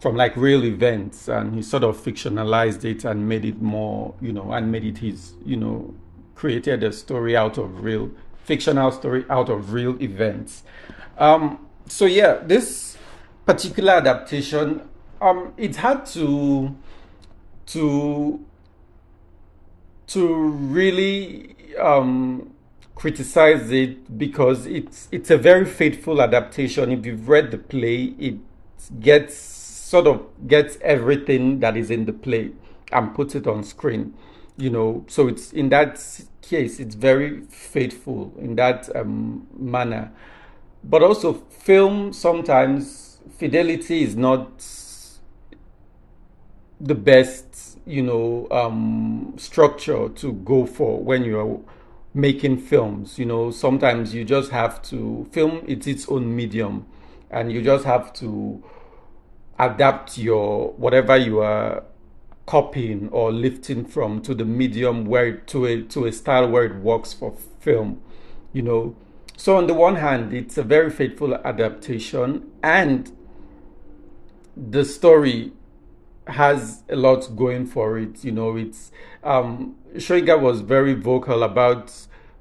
from 0.00 0.16
like 0.16 0.36
real 0.36 0.64
events, 0.64 1.28
and 1.28 1.54
he 1.54 1.62
sort 1.62 1.84
of 1.84 1.96
fictionalized 1.96 2.84
it 2.84 3.04
and 3.04 3.28
made 3.28 3.44
it 3.44 3.60
more, 3.60 4.14
you 4.20 4.32
know, 4.32 4.52
and 4.52 4.70
made 4.70 4.84
it 4.84 4.98
his, 4.98 5.34
you 5.44 5.56
know, 5.56 5.94
created 6.34 6.82
a 6.84 6.92
story 6.92 7.36
out 7.36 7.58
of 7.58 7.82
real 7.82 8.10
fictional 8.44 8.90
story 8.90 9.24
out 9.28 9.48
of 9.48 9.72
real 9.72 10.00
events. 10.02 10.62
Um, 11.18 11.66
so 11.86 12.04
yeah, 12.06 12.38
this 12.44 12.96
particular 13.44 13.94
adaptation, 13.94 14.88
um, 15.20 15.52
it 15.56 15.76
had 15.76 16.06
to 16.06 16.74
to 17.66 18.44
to 20.08 20.36
really 20.36 21.54
um, 21.78 22.50
criticize 22.94 23.70
it 23.70 24.18
because 24.18 24.66
it's 24.66 25.08
it's 25.12 25.30
a 25.30 25.36
very 25.36 25.64
faithful 25.64 26.22
adaptation. 26.22 26.92
If 26.92 27.06
you've 27.06 27.28
read 27.28 27.50
the 27.50 27.58
play, 27.58 28.14
it 28.18 28.36
gets 29.00 29.34
sort 29.36 30.06
of 30.06 30.26
gets 30.46 30.78
everything 30.82 31.60
that 31.60 31.76
is 31.76 31.90
in 31.90 32.04
the 32.04 32.12
play 32.12 32.52
and 32.92 33.14
puts 33.14 33.34
it 33.34 33.46
on 33.46 33.64
screen. 33.64 34.14
You 34.56 34.70
know, 34.70 35.04
so 35.08 35.28
it's 35.28 35.52
in 35.52 35.68
that 35.68 36.02
case, 36.42 36.80
it's 36.80 36.94
very 36.94 37.42
faithful 37.42 38.32
in 38.38 38.56
that 38.56 38.94
um, 38.96 39.46
manner. 39.56 40.10
But 40.82 41.02
also, 41.02 41.34
film 41.34 42.12
sometimes 42.12 43.18
fidelity 43.36 44.02
is 44.02 44.16
not 44.16 44.62
the 46.80 46.94
best 46.94 47.78
you 47.86 48.02
know 48.02 48.46
um, 48.50 49.34
structure 49.36 50.08
to 50.10 50.32
go 50.32 50.66
for 50.66 51.02
when 51.02 51.24
you're 51.24 51.60
making 52.14 52.58
films. 52.58 53.18
You 53.18 53.26
know, 53.26 53.50
sometimes 53.50 54.14
you 54.14 54.24
just 54.24 54.50
have 54.50 54.82
to 54.82 55.28
film. 55.32 55.64
It's 55.66 55.86
its 55.86 56.08
own 56.08 56.34
medium, 56.34 56.86
and 57.30 57.52
you 57.52 57.62
just 57.62 57.84
have 57.84 58.12
to 58.14 58.62
adapt 59.58 60.18
your 60.18 60.72
whatever 60.72 61.16
you 61.16 61.40
are 61.40 61.82
copying 62.46 63.08
or 63.10 63.30
lifting 63.30 63.84
from 63.84 64.22
to 64.22 64.34
the 64.34 64.44
medium 64.44 65.04
where 65.04 65.32
to 65.32 65.66
a 65.66 65.82
to 65.82 66.06
a 66.06 66.12
style 66.12 66.48
where 66.48 66.64
it 66.64 66.76
works 66.76 67.12
for 67.12 67.34
film. 67.60 68.00
You 68.52 68.62
know, 68.62 68.96
so 69.36 69.56
on 69.56 69.66
the 69.66 69.74
one 69.74 69.96
hand, 69.96 70.32
it's 70.32 70.56
a 70.56 70.62
very 70.62 70.90
faithful 70.90 71.34
adaptation, 71.34 72.50
and 72.62 73.12
the 74.56 74.84
story 74.84 75.52
has 76.28 76.82
a 76.88 76.96
lot 76.96 77.34
going 77.36 77.66
for 77.66 77.98
it. 77.98 78.24
You 78.24 78.32
know, 78.32 78.56
it's 78.56 78.92
um, 79.24 79.76
Soyinka 79.94 80.40
was 80.40 80.60
very 80.60 80.94
vocal 80.94 81.42
about, 81.42 81.92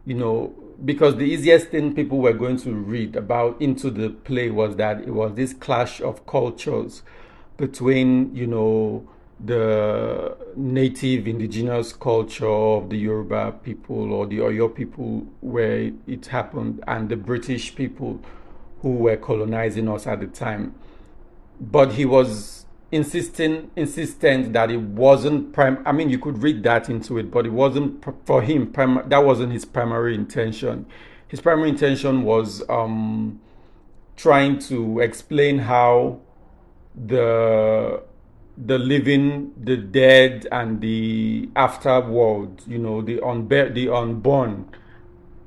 you 0.06 0.13
know, 0.13 0.54
because 0.84 1.15
the 1.15 1.23
easiest 1.26 1.69
thing 1.69 1.95
people 1.95 2.19
were 2.19 2.34
going 2.34 2.58
to 2.58 2.73
read 2.73 3.15
about 3.15 3.60
into 3.62 3.89
the 3.89 4.10
play 4.10 4.50
was 4.50 4.76
that 4.76 5.02
it 5.02 5.10
was 5.12 5.34
this 5.36 5.54
clash 5.54 6.02
of 6.02 6.26
cultures 6.28 7.02
between, 7.58 8.36
you 8.36 8.45
know, 8.45 9.08
the 9.43 10.36
native 10.56 11.28
indigenous 11.28 11.93
culture 11.93 12.47
of 12.47 12.89
the 12.89 12.97
Yoruba 12.97 13.52
people 13.63 14.12
or 14.13 14.26
the 14.26 14.38
Oyo 14.39 14.73
people 14.73 15.28
where 15.41 15.91
it 16.08 16.26
happened 16.28 16.84
and 16.88 17.10
the 17.10 17.15
British 17.15 17.76
people 17.76 18.19
who 18.82 18.91
were 18.93 19.17
colonizing 19.17 19.88
us 19.89 20.08
at 20.08 20.19
the 20.19 20.28
time. 20.28 20.73
But 21.60 21.93
he 21.93 22.06
was 22.06 22.66
insisting 22.91 23.69
insistent 23.76 24.54
that 24.54 24.71
it 24.71 24.80
wasn't 24.80 25.52
prime 25.52 25.84
i 25.86 25.91
mean 25.91 26.10
you 26.10 26.17
could 26.17 26.41
read 26.41 26.63
that 26.63 26.89
into 26.89 27.17
it 27.17 27.30
but 27.30 27.45
it 27.45 27.52
wasn't 27.52 28.04
for 28.26 28.41
him 28.41 28.71
prim- 28.71 29.04
that 29.08 29.19
wasn't 29.19 29.52
his 29.52 29.65
primary 29.65 30.15
intention. 30.15 30.86
His 31.28 31.41
primary 31.41 31.69
intention 31.69 32.23
was 32.23 32.63
um 32.69 33.41
trying 34.15 34.60
to 34.60 35.00
explain 35.00 35.60
how 35.60 36.21
the 36.95 38.02
the 38.58 38.78
living 38.80 39.54
the 39.62 39.78
dead 39.78 40.47
and 40.52 40.82
the 40.82 41.47
afterworld 41.56 42.65
you 42.67 42.80
know 42.80 43.02
the 43.02 43.17
unbe- 43.17 43.73
the 43.76 43.89
unborn 43.89 44.67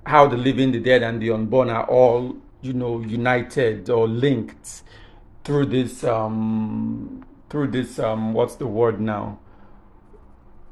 how 0.06 0.28
the 0.28 0.36
living 0.36 0.70
the 0.70 0.78
dead 0.78 1.02
and 1.02 1.20
the 1.20 1.30
unborn 1.30 1.70
are 1.70 1.84
all 1.84 2.36
you 2.60 2.72
know 2.72 3.00
united 3.00 3.90
or 3.90 4.06
linked 4.06 4.82
through 5.42 5.66
this 5.66 6.04
um 6.04 7.24
through 7.50 7.68
this 7.68 7.98
um 7.98 8.32
what's 8.32 8.54
the 8.54 8.66
word 8.66 9.00
now? 9.00 9.38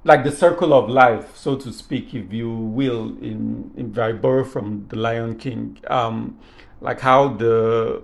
Like 0.04 0.24
the 0.24 0.32
circle 0.32 0.72
of 0.72 0.88
life 0.88 1.36
so 1.36 1.56
to 1.56 1.72
speak 1.72 2.14
if 2.14 2.32
you 2.32 2.50
will 2.50 3.08
in 3.20 3.72
in 3.76 3.98
I 3.98 4.12
borrow 4.12 4.44
from 4.44 4.86
the 4.88 4.96
lion 4.96 5.36
king 5.36 5.78
um 5.88 6.38
like 6.80 7.00
how 7.00 7.28
the 7.28 8.02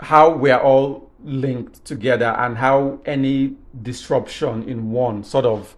how 0.00 0.30
we 0.30 0.50
are 0.50 0.62
all 0.62 1.10
linked 1.24 1.84
together 1.84 2.34
and 2.38 2.58
how 2.58 3.00
any 3.06 3.56
disruption 3.80 4.68
in 4.68 4.90
one 4.90 5.24
sort 5.24 5.46
of 5.46 5.74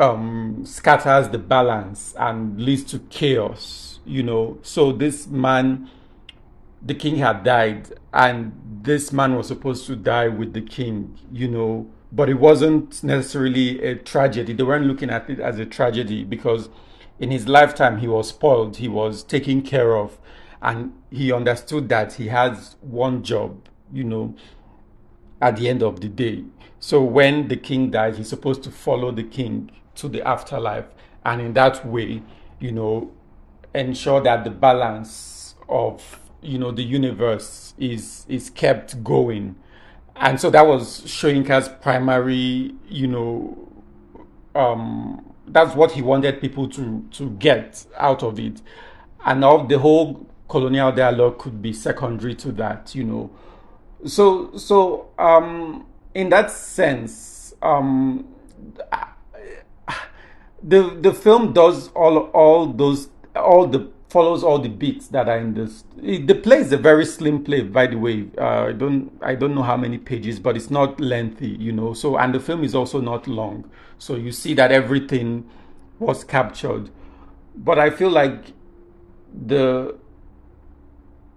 um 0.00 0.62
scatters 0.64 1.28
the 1.28 1.38
balance 1.38 2.14
and 2.18 2.60
leads 2.60 2.84
to 2.84 2.98
chaos 3.10 3.94
you 4.04 4.22
know? 4.22 4.58
So 4.62 4.92
this 4.92 5.26
man 5.26 5.90
the 6.82 6.94
king 6.94 7.16
had 7.16 7.44
died 7.44 7.88
and 8.12 8.52
this 8.84 9.12
man 9.12 9.34
was 9.34 9.48
supposed 9.48 9.86
to 9.86 9.96
die 9.96 10.28
with 10.28 10.52
the 10.52 10.60
king, 10.60 11.18
you 11.32 11.48
know, 11.48 11.90
but 12.12 12.28
it 12.28 12.34
wasn't 12.34 13.02
necessarily 13.02 13.82
a 13.82 13.96
tragedy. 13.96 14.52
They 14.52 14.62
weren't 14.62 14.86
looking 14.86 15.10
at 15.10 15.28
it 15.28 15.40
as 15.40 15.58
a 15.58 15.64
tragedy 15.64 16.22
because 16.22 16.68
in 17.18 17.30
his 17.30 17.48
lifetime 17.48 17.98
he 17.98 18.06
was 18.06 18.28
spoiled, 18.28 18.76
he 18.76 18.88
was 18.88 19.22
taken 19.24 19.62
care 19.62 19.96
of, 19.96 20.18
and 20.60 20.92
he 21.10 21.32
understood 21.32 21.88
that 21.88 22.14
he 22.14 22.28
has 22.28 22.76
one 22.82 23.22
job, 23.22 23.68
you 23.92 24.04
know, 24.04 24.34
at 25.40 25.56
the 25.56 25.68
end 25.68 25.82
of 25.82 26.00
the 26.00 26.08
day. 26.08 26.44
So 26.78 27.02
when 27.02 27.48
the 27.48 27.56
king 27.56 27.90
dies, 27.90 28.18
he's 28.18 28.28
supposed 28.28 28.62
to 28.64 28.70
follow 28.70 29.10
the 29.10 29.24
king 29.24 29.70
to 29.96 30.08
the 30.08 30.26
afterlife, 30.26 30.86
and 31.24 31.40
in 31.40 31.54
that 31.54 31.86
way, 31.86 32.22
you 32.60 32.72
know, 32.72 33.10
ensure 33.74 34.20
that 34.20 34.44
the 34.44 34.50
balance 34.50 35.54
of 35.68 36.20
you 36.42 36.58
know 36.58 36.70
the 36.70 36.82
universe 36.82 37.63
is 37.78 38.24
is 38.28 38.50
kept 38.50 39.02
going. 39.02 39.56
And 40.16 40.40
so 40.40 40.50
that 40.50 40.66
was 40.66 41.02
Soyinka's 41.02 41.68
primary 41.68 42.74
you 42.88 43.06
know 43.06 43.68
um 44.54 45.32
that's 45.48 45.74
what 45.74 45.92
he 45.92 46.02
wanted 46.02 46.40
people 46.40 46.68
to 46.70 47.04
to 47.12 47.30
get 47.30 47.84
out 47.96 48.22
of 48.22 48.38
it. 48.38 48.62
And 49.24 49.44
of 49.44 49.68
the 49.68 49.78
whole 49.78 50.26
colonial 50.48 50.92
dialogue 50.92 51.38
could 51.38 51.60
be 51.60 51.72
secondary 51.72 52.34
to 52.36 52.52
that 52.52 52.94
you 52.94 53.04
know. 53.04 53.30
So 54.06 54.56
so 54.56 55.08
um 55.18 55.86
in 56.14 56.28
that 56.30 56.50
sense 56.50 57.54
um 57.62 58.28
the 60.62 60.96
the 61.00 61.12
film 61.12 61.52
does 61.52 61.88
all 61.88 62.18
all 62.18 62.66
those 62.66 63.08
all 63.36 63.66
the 63.66 63.90
follows 64.14 64.44
all 64.44 64.60
the 64.60 64.68
beats 64.68 65.08
that 65.08 65.28
are 65.28 65.38
in 65.38 65.54
this. 65.54 65.82
The 65.96 66.36
play 66.36 66.58
is 66.58 66.70
a 66.70 66.76
very 66.76 67.04
slim 67.04 67.42
play, 67.42 67.62
by 67.62 67.88
the 67.88 67.96
way. 67.96 68.28
Uh, 68.38 68.66
I 68.66 68.72
don't 68.72 69.10
I 69.20 69.34
don't 69.34 69.56
know 69.56 69.64
how 69.64 69.76
many 69.76 69.98
pages, 69.98 70.38
but 70.38 70.56
it's 70.56 70.70
not 70.70 71.00
lengthy, 71.00 71.48
you 71.48 71.72
know. 71.72 71.94
So 71.94 72.16
and 72.16 72.32
the 72.32 72.38
film 72.38 72.62
is 72.62 72.76
also 72.76 73.00
not 73.00 73.26
long, 73.26 73.68
so 73.98 74.14
you 74.14 74.30
see 74.30 74.54
that 74.54 74.70
everything 74.70 75.50
was 75.98 76.22
captured. 76.22 76.90
But 77.56 77.80
I 77.80 77.90
feel 77.90 78.10
like 78.10 78.52
the 79.46 79.96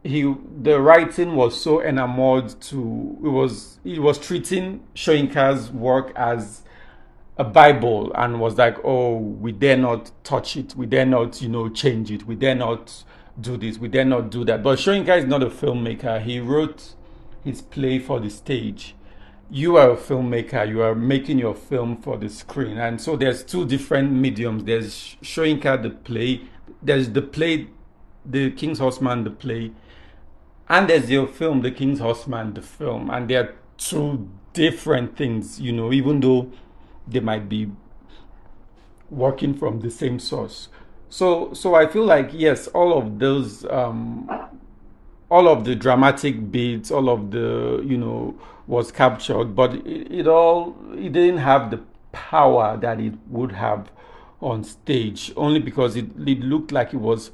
he 0.03 0.35
the 0.61 0.79
writing 0.79 1.35
was 1.35 1.59
so 1.59 1.81
enamored 1.81 2.61
to 2.69 3.17
it 3.23 3.29
was 3.39 3.79
it 3.83 3.97
was 3.97 4.19
treating 4.19 4.83
Soyinka's 4.93 5.71
work 5.71 6.13
as 6.15 6.61
a 7.37 7.43
Bible 7.43 8.11
and 8.15 8.39
was 8.39 8.57
like, 8.57 8.77
oh, 8.83 9.17
we 9.17 9.51
dare 9.51 9.77
not 9.77 10.11
touch 10.23 10.57
it, 10.57 10.75
we 10.75 10.85
dare 10.85 11.05
not, 11.05 11.41
you 11.41 11.49
know, 11.49 11.69
change 11.69 12.11
it, 12.11 12.25
we 12.25 12.35
dare 12.35 12.55
not 12.55 13.03
do 13.39 13.57
this, 13.57 13.77
we 13.77 13.87
dare 13.87 14.05
not 14.05 14.31
do 14.31 14.43
that. 14.45 14.63
But 14.63 14.79
Soyinka 14.79 15.17
is 15.19 15.25
not 15.25 15.43
a 15.43 15.47
filmmaker. 15.47 16.21
He 16.21 16.39
wrote 16.39 16.95
his 17.43 17.61
play 17.61 17.99
for 17.99 18.19
the 18.19 18.29
stage. 18.29 18.95
You 19.49 19.77
are 19.77 19.91
a 19.91 19.95
filmmaker, 19.95 20.67
you 20.67 20.81
are 20.81 20.95
making 20.95 21.39
your 21.39 21.53
film 21.53 22.01
for 22.01 22.17
the 22.17 22.27
screen. 22.27 22.77
And 22.77 22.99
so 22.99 23.15
there's 23.15 23.43
two 23.43 23.65
different 23.65 24.11
mediums. 24.11 24.63
There's 24.63 25.15
Soyinka, 25.21 25.81
the 25.83 25.91
play, 25.91 26.41
there's 26.81 27.11
the 27.11 27.21
play, 27.21 27.67
the 28.25 28.51
King's 28.51 28.79
Horseman, 28.79 29.23
the 29.23 29.31
play, 29.31 29.71
and 30.69 30.89
there's 30.89 31.09
your 31.09 31.27
film, 31.27 31.61
The 31.61 31.71
King's 31.71 31.99
Horseman, 31.99 32.53
the 32.53 32.61
film. 32.61 33.09
And 33.09 33.29
they're 33.29 33.55
two 33.77 34.29
different 34.53 35.15
things, 35.15 35.61
you 35.61 35.71
know, 35.71 35.93
even 35.93 36.19
though 36.19 36.51
they 37.07 37.19
might 37.19 37.47
be 37.47 37.71
working 39.09 39.53
from 39.53 39.79
the 39.79 39.89
same 39.89 40.19
source. 40.19 40.67
So, 41.09 41.53
so 41.53 41.75
I 41.75 41.87
feel 41.87 42.05
like 42.05 42.31
yes, 42.33 42.67
all 42.67 42.97
of 42.97 43.19
those, 43.19 43.65
um, 43.65 44.29
all 45.29 45.47
of 45.47 45.63
the 45.63 45.75
dramatic 45.75 46.51
beats, 46.51 46.91
all 46.91 47.09
of 47.09 47.31
the 47.31 47.81
you 47.85 47.97
know 47.97 48.37
was 48.67 48.91
captured, 48.91 49.55
but 49.55 49.73
it, 49.75 50.11
it 50.11 50.27
all 50.27 50.75
it 50.93 51.13
didn't 51.13 51.37
have 51.37 51.71
the 51.71 51.81
power 52.11 52.77
that 52.77 52.99
it 52.99 53.13
would 53.27 53.53
have 53.53 53.89
on 54.41 54.63
stage, 54.63 55.31
only 55.37 55.59
because 55.59 55.95
it, 55.95 56.05
it 56.27 56.41
looked 56.41 56.71
like 56.71 56.93
it 56.93 56.97
was 56.97 57.31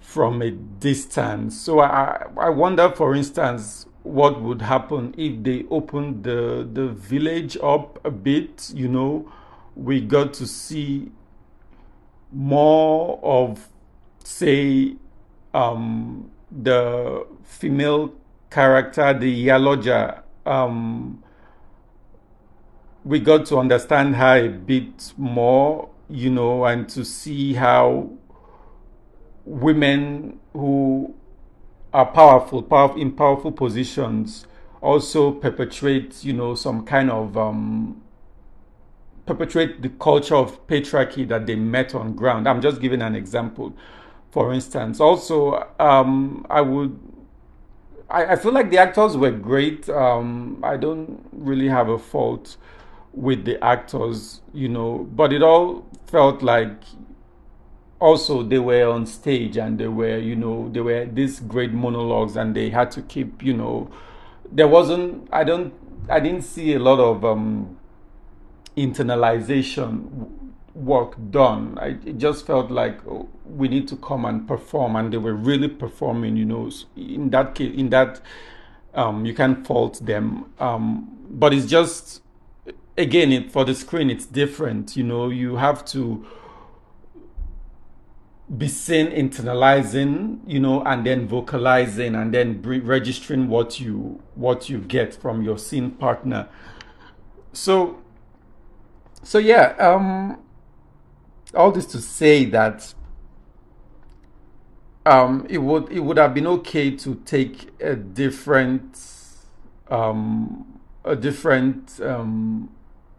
from 0.00 0.40
a 0.40 0.50
distance. 0.50 1.60
So 1.60 1.80
I 1.80 2.24
I 2.36 2.50
wonder, 2.50 2.90
for 2.90 3.16
instance, 3.16 3.86
what 4.08 4.40
would 4.40 4.62
happen 4.62 5.14
if 5.18 5.42
they 5.42 5.66
opened 5.70 6.24
the 6.24 6.66
the 6.72 6.88
village 6.88 7.58
up 7.62 8.00
a 8.06 8.10
bit 8.10 8.70
you 8.74 8.88
know 8.88 9.30
we 9.76 10.00
got 10.00 10.32
to 10.32 10.46
see 10.46 11.10
more 12.32 13.20
of 13.22 13.68
say 14.24 14.96
um, 15.52 16.30
the 16.50 17.26
female 17.44 18.14
character 18.50 19.12
the 19.12 19.46
Iyaloja 19.46 20.22
um, 20.46 21.22
we 23.04 23.20
got 23.20 23.44
to 23.46 23.58
understand 23.58 24.16
her 24.16 24.46
a 24.46 24.48
bit 24.48 25.12
more 25.18 25.90
you 26.08 26.30
know 26.30 26.64
and 26.64 26.88
to 26.88 27.04
see 27.04 27.52
how 27.52 28.10
women 29.44 30.40
who 30.54 31.14
are 31.92 32.06
powerful, 32.06 32.62
powerful 32.62 33.00
in 33.00 33.12
powerful 33.12 33.52
positions 33.52 34.46
also 34.80 35.32
perpetuate, 35.32 36.24
you 36.24 36.32
know, 36.32 36.54
some 36.54 36.84
kind 36.84 37.10
of 37.10 37.36
um, 37.36 38.00
perpetuate 39.26 39.82
the 39.82 39.88
culture 39.88 40.36
of 40.36 40.66
patriarchy 40.66 41.26
that 41.28 41.46
they 41.46 41.54
met 41.54 41.94
on 41.94 42.14
ground. 42.14 42.48
I'm 42.48 42.60
just 42.60 42.80
giving 42.80 43.02
an 43.02 43.14
example. 43.14 43.74
For 44.30 44.52
instance, 44.52 45.00
also, 45.00 45.68
um, 45.80 46.46
I 46.50 46.60
would, 46.60 46.98
I, 48.10 48.26
I, 48.26 48.36
feel 48.36 48.52
like 48.52 48.70
the 48.70 48.78
actors 48.78 49.16
were 49.16 49.30
great. 49.30 49.88
Um, 49.88 50.60
I 50.62 50.76
don't 50.76 51.26
really 51.32 51.68
have 51.68 51.88
a 51.88 51.98
fault 51.98 52.56
with 53.12 53.44
the 53.44 53.62
actors, 53.64 54.42
you 54.52 54.68
know, 54.68 55.08
but 55.14 55.32
it 55.32 55.42
all 55.42 55.86
felt 56.06 56.42
like 56.42 56.82
also 58.00 58.42
they 58.42 58.58
were 58.58 58.88
on 58.88 59.06
stage 59.06 59.56
and 59.56 59.78
they 59.78 59.88
were, 59.88 60.18
you 60.18 60.36
know, 60.36 60.68
they 60.70 60.80
were 60.80 61.06
these 61.06 61.40
great 61.40 61.72
monologues 61.72 62.36
and 62.36 62.54
they 62.54 62.70
had 62.70 62.90
to 62.92 63.02
keep, 63.02 63.42
you 63.42 63.54
know, 63.54 63.90
there 64.50 64.68
wasn't, 64.68 65.28
I 65.32 65.44
don't, 65.44 65.74
I 66.08 66.20
didn't 66.20 66.42
see 66.42 66.74
a 66.74 66.78
lot 66.78 67.00
of 67.00 67.24
um, 67.24 67.76
internalization 68.76 70.28
work 70.74 71.16
done. 71.30 71.76
I, 71.80 71.98
it 72.06 72.18
just 72.18 72.46
felt 72.46 72.70
like 72.70 73.04
oh, 73.06 73.28
we 73.44 73.68
need 73.68 73.88
to 73.88 73.96
come 73.96 74.24
and 74.24 74.46
perform, 74.46 74.96
and 74.96 75.12
they 75.12 75.18
were 75.18 75.34
really 75.34 75.68
performing. 75.68 76.36
You 76.36 76.44
know, 76.46 76.70
in 76.96 77.30
that 77.30 77.54
case, 77.54 77.76
in 77.76 77.90
that, 77.90 78.20
um, 78.94 79.26
you 79.26 79.34
can't 79.34 79.66
fault 79.66 80.04
them. 80.06 80.46
Um, 80.58 81.18
but 81.28 81.52
it's 81.52 81.66
just 81.66 82.22
again 82.96 83.32
it, 83.32 83.50
for 83.50 83.64
the 83.64 83.74
screen 83.74 84.10
it's 84.10 84.26
different 84.26 84.96
you 84.96 85.04
know 85.04 85.28
you 85.28 85.56
have 85.56 85.84
to 85.84 86.26
be 88.56 88.66
seen 88.66 89.08
internalizing 89.08 90.40
you 90.46 90.58
know 90.58 90.82
and 90.84 91.04
then 91.04 91.28
vocalizing 91.28 92.14
and 92.14 92.32
then 92.32 92.62
registering 92.62 93.48
what 93.48 93.78
you 93.78 94.22
what 94.34 94.70
you 94.70 94.78
get 94.78 95.14
from 95.14 95.42
your 95.42 95.58
scene 95.58 95.90
partner. 95.90 96.48
So 97.52 97.98
so 99.22 99.38
yeah 99.38 99.74
um 99.78 100.38
all 101.54 101.70
this 101.72 101.86
to 101.86 101.98
say 101.98 102.44
that 102.46 102.94
um 105.04 105.46
it 105.48 105.58
would 105.58 105.90
it 105.90 106.00
would 106.00 106.16
have 106.16 106.32
been 106.32 106.46
okay 106.46 106.90
to 106.90 107.16
take 107.26 107.70
a 107.80 107.94
different 107.96 108.98
um 109.90 110.80
a 111.04 111.16
different 111.16 112.00
um 112.00 112.70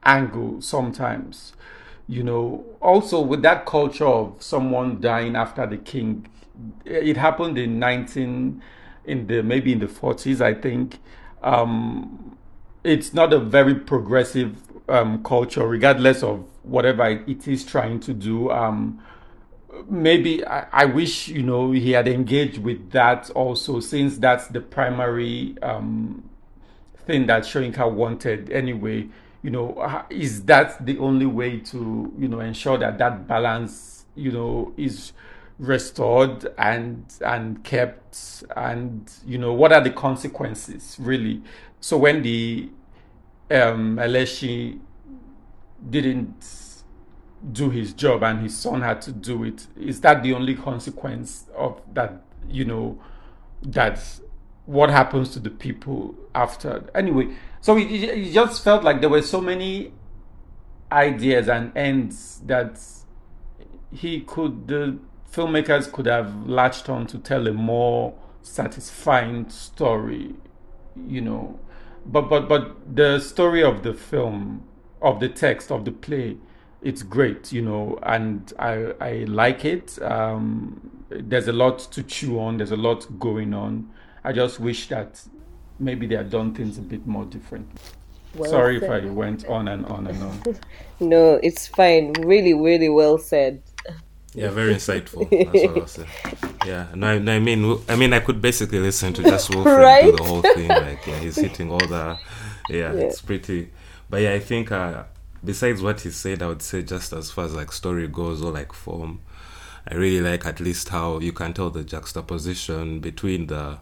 angle 0.03 0.61
sometimes 0.61 1.53
you 2.09 2.23
know 2.23 2.65
also 2.81 3.21
with 3.21 3.43
that 3.43 3.65
culture 3.67 4.07
of 4.07 4.35
someone 4.39 4.99
dying 4.99 5.35
after 5.35 5.65
the 5.67 5.77
king 5.77 6.25
it 6.83 7.15
happened 7.15 7.57
in 7.57 7.77
19 7.77 8.61
in 9.05 9.27
the 9.27 9.43
maybe 9.43 9.71
in 9.71 9.79
the 9.79 9.85
40s 9.85 10.41
i 10.41 10.53
think. 10.53 10.97
Um, 11.41 12.37
it's 12.83 13.13
not 13.13 13.31
a 13.31 13.39
very 13.39 13.75
progressive 13.75 14.57
um, 14.89 15.23
culture 15.23 15.65
regardless 15.65 16.23
of 16.23 16.45
whatever 16.63 17.07
it 17.07 17.47
is 17.47 17.63
trying 17.63 17.99
to 18.01 18.13
do. 18.13 18.51
Um, 18.51 19.01
maybe 19.87 20.45
I, 20.45 20.67
I, 20.71 20.85
wish 20.85 21.29
you 21.29 21.43
know 21.43 21.71
he 21.71 21.91
had 21.91 22.07
engaged 22.07 22.57
with 22.57 22.91
that 22.91 23.29
also 23.31 23.79
since 23.79 24.17
that's 24.17 24.47
the 24.47 24.59
primary 24.59 25.55
um, 25.61 26.29
thing 27.05 27.27
that 27.27 27.43
Soyinka 27.43 27.89
wanted 27.89 28.51
anyway 28.51 29.07
you 29.41 29.49
know 29.49 30.05
is 30.09 30.43
that 30.43 30.85
the 30.85 30.97
only 30.97 31.25
way 31.25 31.59
to 31.59 32.11
you 32.17 32.27
know 32.27 32.39
ensure 32.39 32.77
that 32.77 32.97
that 32.97 33.27
balance 33.27 34.05
you 34.15 34.31
know 34.31 34.73
is 34.77 35.13
restored 35.59 36.47
and 36.57 37.05
and 37.25 37.63
kept? 37.63 38.43
And 38.55 39.11
you 39.25 39.37
know 39.37 39.53
what 39.53 39.71
are 39.71 39.81
the 39.81 39.91
consequences 39.91 40.97
really? 40.99 41.41
So 41.79 41.97
when 41.97 42.21
the 42.23 42.69
um 43.51 43.97
Eleshi 43.97 44.79
didn't 45.89 46.45
do 47.53 47.69
his 47.69 47.93
job 47.93 48.23
and 48.23 48.41
his 48.41 48.57
son 48.57 48.81
had 48.81 49.01
to 49.01 49.13
do 49.13 49.45
it 49.45 49.65
is 49.79 50.01
that 50.01 50.21
the 50.23 50.33
only 50.33 50.55
consequence 50.55 51.45
of 51.55 51.81
that 51.93 52.21
you 52.49 52.65
know 52.65 52.99
that 53.61 53.97
what 54.65 54.89
happens 54.89 55.29
to 55.29 55.39
the 55.39 55.49
people 55.49 56.13
after? 56.35 56.89
Anyway 56.93 57.33
so 57.61 57.77
it, 57.77 57.91
it 57.91 58.31
just 58.31 58.63
felt 58.63 58.83
like 58.83 59.01
there 59.01 59.09
were 59.09 59.21
so 59.21 59.41
many 59.41 59.93
ideas 60.91 61.47
and 61.47 61.75
ends 61.77 62.41
that 62.45 62.79
he 63.91 64.21
could 64.21 64.67
the 64.67 64.97
filmmakers 65.31 65.91
could 65.91 66.05
have 66.07 66.47
latched 66.47 66.89
on 66.89 67.05
to 67.05 67.17
tell 67.19 67.47
a 67.47 67.53
more 67.53 68.13
satisfying 68.41 69.47
story 69.49 70.33
you 71.07 71.21
know. 71.21 71.59
But 72.05 72.29
but 72.29 72.47
but 72.47 72.95
the 72.95 73.19
story 73.19 73.63
of 73.63 73.83
the 73.83 73.93
film 73.93 74.63
of 75.01 75.19
the 75.19 75.29
text 75.29 75.71
of 75.71 75.85
the 75.85 75.91
play 75.91 76.37
it's 76.81 77.03
great 77.03 77.53
you 77.53 77.61
know 77.61 77.97
and 78.03 78.51
i 78.59 78.93
i 78.99 79.11
like 79.27 79.65
it. 79.65 80.01
Um 80.01 81.03
there's 81.09 81.47
a 81.47 81.53
lot 81.53 81.79
to 81.79 82.03
chew 82.03 82.39
on. 82.39 82.57
There's 82.57 82.71
a 82.71 82.77
lot 82.77 83.19
going 83.19 83.53
on. 83.53 83.89
I 84.23 84.31
just 84.31 84.59
wish 84.59 84.89
that 84.89 85.21
maybe 85.79 86.07
they 86.07 86.15
had 86.15 86.29
done 86.29 86.53
things 86.53 86.77
a 86.77 86.81
bit 86.81 87.05
more 87.07 87.25
different. 87.25 87.67
Well 88.35 88.49
Sorry 88.49 88.79
said. 88.79 89.03
if 89.03 89.03
I 89.05 89.09
went 89.09 89.45
on 89.47 89.67
and 89.67 89.85
on 89.87 90.07
and 90.07 90.23
on. 90.23 90.41
no, 90.99 91.39
it's 91.41 91.67
fine. 91.67 92.13
Really, 92.13 92.53
really 92.53 92.89
well 92.89 93.17
said. 93.17 93.61
Yeah, 94.33 94.49
very 94.51 94.75
insightful. 94.75 95.27
That's 95.83 95.97
what 95.97 96.07
i 96.63 96.67
Yeah, 96.67 96.87
no, 96.93 97.17
no, 97.17 97.31
I 97.31 97.39
mean, 97.39 97.79
I 97.89 97.95
mean, 97.95 98.13
I 98.13 98.19
could 98.19 98.41
basically 98.41 98.79
listen 98.79 99.11
to 99.13 99.23
just 99.23 99.49
Wilfred 99.49 99.77
right? 99.79 100.05
do 100.05 100.17
the 100.17 100.23
whole 100.23 100.41
thing. 100.41 100.67
Like, 100.67 101.05
yeah, 101.07 101.17
he's 101.17 101.35
hitting 101.35 101.71
all 101.71 101.79
the, 101.79 102.17
yeah, 102.69 102.93
yeah. 102.93 102.93
it's 102.93 103.21
pretty. 103.21 103.71
But 104.07 104.21
yeah, 104.21 104.33
I 104.33 104.39
think 104.39 104.71
uh, 104.71 105.03
besides 105.43 105.81
what 105.81 106.01
he 106.01 106.11
said, 106.11 106.43
I 106.43 106.47
would 106.47 106.61
say 106.61 106.83
just 106.83 107.11
as 107.11 107.31
far 107.31 107.45
as 107.45 107.55
like 107.55 107.71
story 107.71 108.07
goes 108.07 108.43
or 108.43 108.51
like 108.51 108.71
form, 108.71 109.21
I 109.87 109.95
really 109.95 110.21
like 110.21 110.45
at 110.45 110.59
least 110.59 110.89
how 110.89 111.19
you 111.19 111.31
can 111.31 111.53
tell 111.53 111.71
the 111.71 111.83
juxtaposition 111.83 112.99
between 112.99 113.47
the 113.47 113.79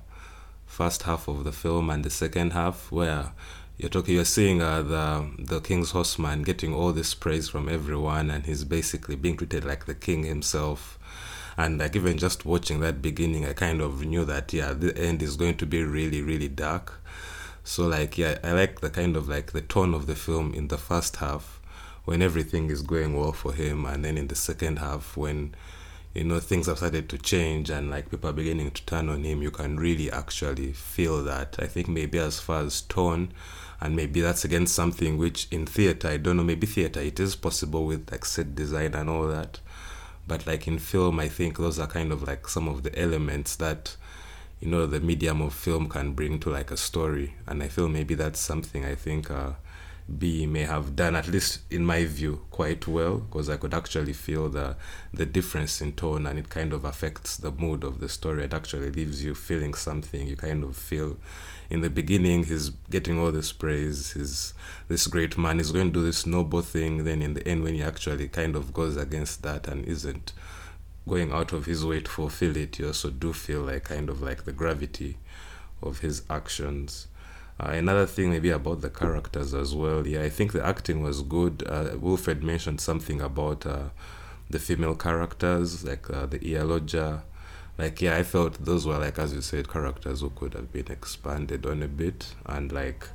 first 0.77 1.01
half 1.03 1.27
of 1.27 1.43
the 1.43 1.51
film 1.51 1.89
and 1.89 2.03
the 2.03 2.09
second 2.11 2.53
half 2.53 2.91
where 2.91 3.31
you're 3.79 3.89
talking 3.89 4.13
you're 4.13 4.33
seeing 4.37 4.61
uh, 4.61 4.83
the 4.83 5.27
the 5.39 5.59
king's 5.59 5.89
horseman 5.89 6.43
getting 6.43 6.71
all 6.71 6.91
this 6.93 7.15
praise 7.15 7.49
from 7.49 7.67
everyone 7.67 8.29
and 8.29 8.45
he's 8.45 8.63
basically 8.63 9.15
being 9.15 9.35
treated 9.35 9.65
like 9.65 9.85
the 9.85 9.95
king 9.95 10.23
himself. 10.23 10.99
And 11.57 11.79
like 11.79 11.95
even 11.95 12.19
just 12.19 12.45
watching 12.45 12.79
that 12.81 13.01
beginning 13.01 13.43
i 13.47 13.53
kind 13.53 13.81
of 13.81 14.05
knew 14.05 14.23
that 14.25 14.53
yeah 14.53 14.73
the 14.73 14.95
end 14.95 15.23
is 15.23 15.35
going 15.35 15.57
to 15.57 15.65
be 15.65 15.81
really 15.81 16.21
really 16.21 16.47
dark. 16.47 17.01
So 17.63 17.87
like 17.87 18.19
yeah 18.19 18.37
i 18.43 18.51
like 18.51 18.81
the 18.81 18.91
kind 18.91 19.15
of 19.17 19.27
like 19.27 19.53
the 19.53 19.61
tone 19.75 19.95
of 19.95 20.05
the 20.05 20.15
film 20.15 20.53
in 20.53 20.67
the 20.67 20.77
first 20.77 21.15
half 21.15 21.59
when 22.05 22.21
everything 22.21 22.69
is 22.69 22.83
going 22.83 23.17
well 23.19 23.33
for 23.33 23.51
him 23.53 23.83
and 23.83 24.05
then 24.05 24.15
in 24.15 24.27
the 24.27 24.41
second 24.49 24.77
half 24.77 25.17
when 25.17 25.55
you 26.17 26.23
know 26.23 26.39
things 26.39 26.65
have 26.65 26.77
started 26.77 27.07
to 27.07 27.17
change 27.19 27.69
and 27.69 27.91
like 27.91 28.09
people 28.09 28.27
are 28.27 28.33
beginning 28.33 28.71
to 28.71 28.83
turn 28.87 29.07
on 29.07 29.23
him 29.23 29.43
you 29.43 29.51
can 29.51 29.77
really 29.77 30.11
actually 30.11 30.73
feel 30.73 31.23
that. 31.23 31.55
I 31.59 31.67
think 31.67 31.87
maybe 31.87 32.17
as 32.17 32.39
far 32.39 32.63
as 32.63 32.81
tone 32.81 33.31
and 33.79 33.95
maybe 33.95 34.21
that's 34.21 34.43
again 34.43 34.65
something 34.65 35.19
which 35.19 35.47
in 35.51 35.67
theater 35.67 36.07
i 36.07 36.17
don't 36.17 36.37
know 36.37 36.43
maybe 36.43 36.65
theater 36.65 36.99
it 36.99 37.19
is 37.19 37.35
possible 37.35 37.85
with 37.85 38.11
like 38.11 38.25
set 38.25 38.55
design 38.55 38.95
and 38.95 39.11
all 39.11 39.27
that. 39.27 39.59
But 40.27 40.47
like 40.47 40.67
in 40.67 40.79
film 40.79 41.19
i 41.19 41.27
think 41.27 41.57
those 41.57 41.77
are 41.77 41.85
kind 41.85 42.11
of 42.11 42.23
like 42.27 42.47
some 42.47 42.67
of 42.67 42.81
the 42.81 42.97
elements 42.99 43.55
that 43.57 43.95
you 44.59 44.67
know 44.67 44.87
the 44.87 44.99
medium 44.99 45.39
of 45.43 45.53
film 45.53 45.87
can 45.87 46.13
bring 46.13 46.39
to 46.39 46.49
like 46.49 46.71
a 46.71 46.77
story. 46.77 47.35
And 47.45 47.61
i 47.61 47.67
feel 47.67 47.89
maybe 47.89 48.15
that's 48.15 48.39
something 48.39 48.83
i 48.83 48.95
think 48.95 49.29
uh, 49.29 49.51
B 50.07 50.45
may 50.45 50.63
have 50.63 50.95
done, 50.95 51.15
at 51.15 51.27
least 51.27 51.59
in 51.69 51.85
my 51.85 52.05
view, 52.05 52.45
quite 52.49 52.87
well 52.87 53.17
because 53.17 53.49
I 53.49 53.57
could 53.57 53.73
actually 53.73 54.13
feel 54.13 54.47
the 54.47 54.77
the 55.13 55.25
difference 55.25 55.81
in 55.81 55.93
tone 55.93 56.25
and 56.25 56.39
it 56.39 56.49
kind 56.49 56.71
of 56.71 56.85
affects 56.85 57.35
the 57.37 57.51
mood 57.51 57.83
of 57.83 57.99
the 57.99 58.07
story. 58.07 58.45
It 58.45 58.53
actually 58.53 58.89
leaves 58.91 59.23
you 59.23 59.35
feeling 59.35 59.73
something. 59.73 60.25
You 60.25 60.37
kind 60.37 60.63
of 60.63 60.77
feel 60.77 61.17
in 61.69 61.81
the 61.81 61.89
beginning 61.89 62.45
he's 62.45 62.69
getting 62.89 63.19
all 63.19 63.31
this 63.31 63.51
praise, 63.51 64.13
he's 64.13 64.53
this 64.87 65.07
great 65.07 65.37
man, 65.37 65.57
he's 65.57 65.71
going 65.71 65.87
to 65.87 65.99
do 65.99 66.05
this 66.05 66.25
noble 66.25 66.61
thing. 66.61 67.03
Then 67.03 67.21
in 67.21 67.33
the 67.33 67.45
end, 67.45 67.63
when 67.63 67.73
he 67.73 67.83
actually 67.83 68.29
kind 68.29 68.55
of 68.55 68.73
goes 68.73 68.95
against 68.95 69.43
that 69.43 69.67
and 69.67 69.85
isn't 69.85 70.31
going 71.07 71.31
out 71.31 71.51
of 71.53 71.65
his 71.65 71.85
way 71.85 72.01
to 72.01 72.09
fulfill 72.09 72.55
it, 72.55 72.79
you 72.79 72.87
also 72.87 73.09
do 73.09 73.33
feel 73.33 73.61
like 73.61 73.85
kind 73.85 74.09
of 74.09 74.21
like 74.21 74.45
the 74.45 74.51
gravity 74.53 75.17
of 75.81 75.99
his 75.99 76.23
actions. 76.29 77.06
Uh, 77.59 77.71
another 77.71 78.05
thing 78.05 78.29
maybe 78.29 78.49
about 78.49 78.81
the 78.81 78.89
characters 78.89 79.53
as 79.53 79.73
well. 79.73 80.05
Yeah, 80.05 80.21
I 80.21 80.29
think 80.29 80.51
the 80.51 80.63
acting 80.65 81.01
was 81.01 81.23
good. 81.23 81.63
Uh, 81.67 81.97
Wilfred 81.99 82.43
mentioned 82.43 82.79
something 82.81 83.19
about 83.19 83.65
uh, 83.65 83.89
the 84.49 84.59
female 84.59 84.95
characters, 84.95 85.83
like 85.83 86.09
uh, 86.09 86.27
the 86.27 86.39
Iyaloja. 86.39 87.23
Like, 87.77 88.01
yeah, 88.01 88.15
I 88.15 88.23
felt 88.23 88.63
those 88.63 88.85
were 88.85 88.97
like, 88.97 89.19
as 89.19 89.33
you 89.33 89.41
said, 89.41 89.69
characters 89.69 90.21
who 90.21 90.29
could 90.31 90.53
have 90.53 90.71
been 90.71 90.87
expanded 90.91 91.65
on 91.65 91.81
a 91.83 91.87
bit, 91.87 92.33
and 92.45 92.71
like 92.71 93.07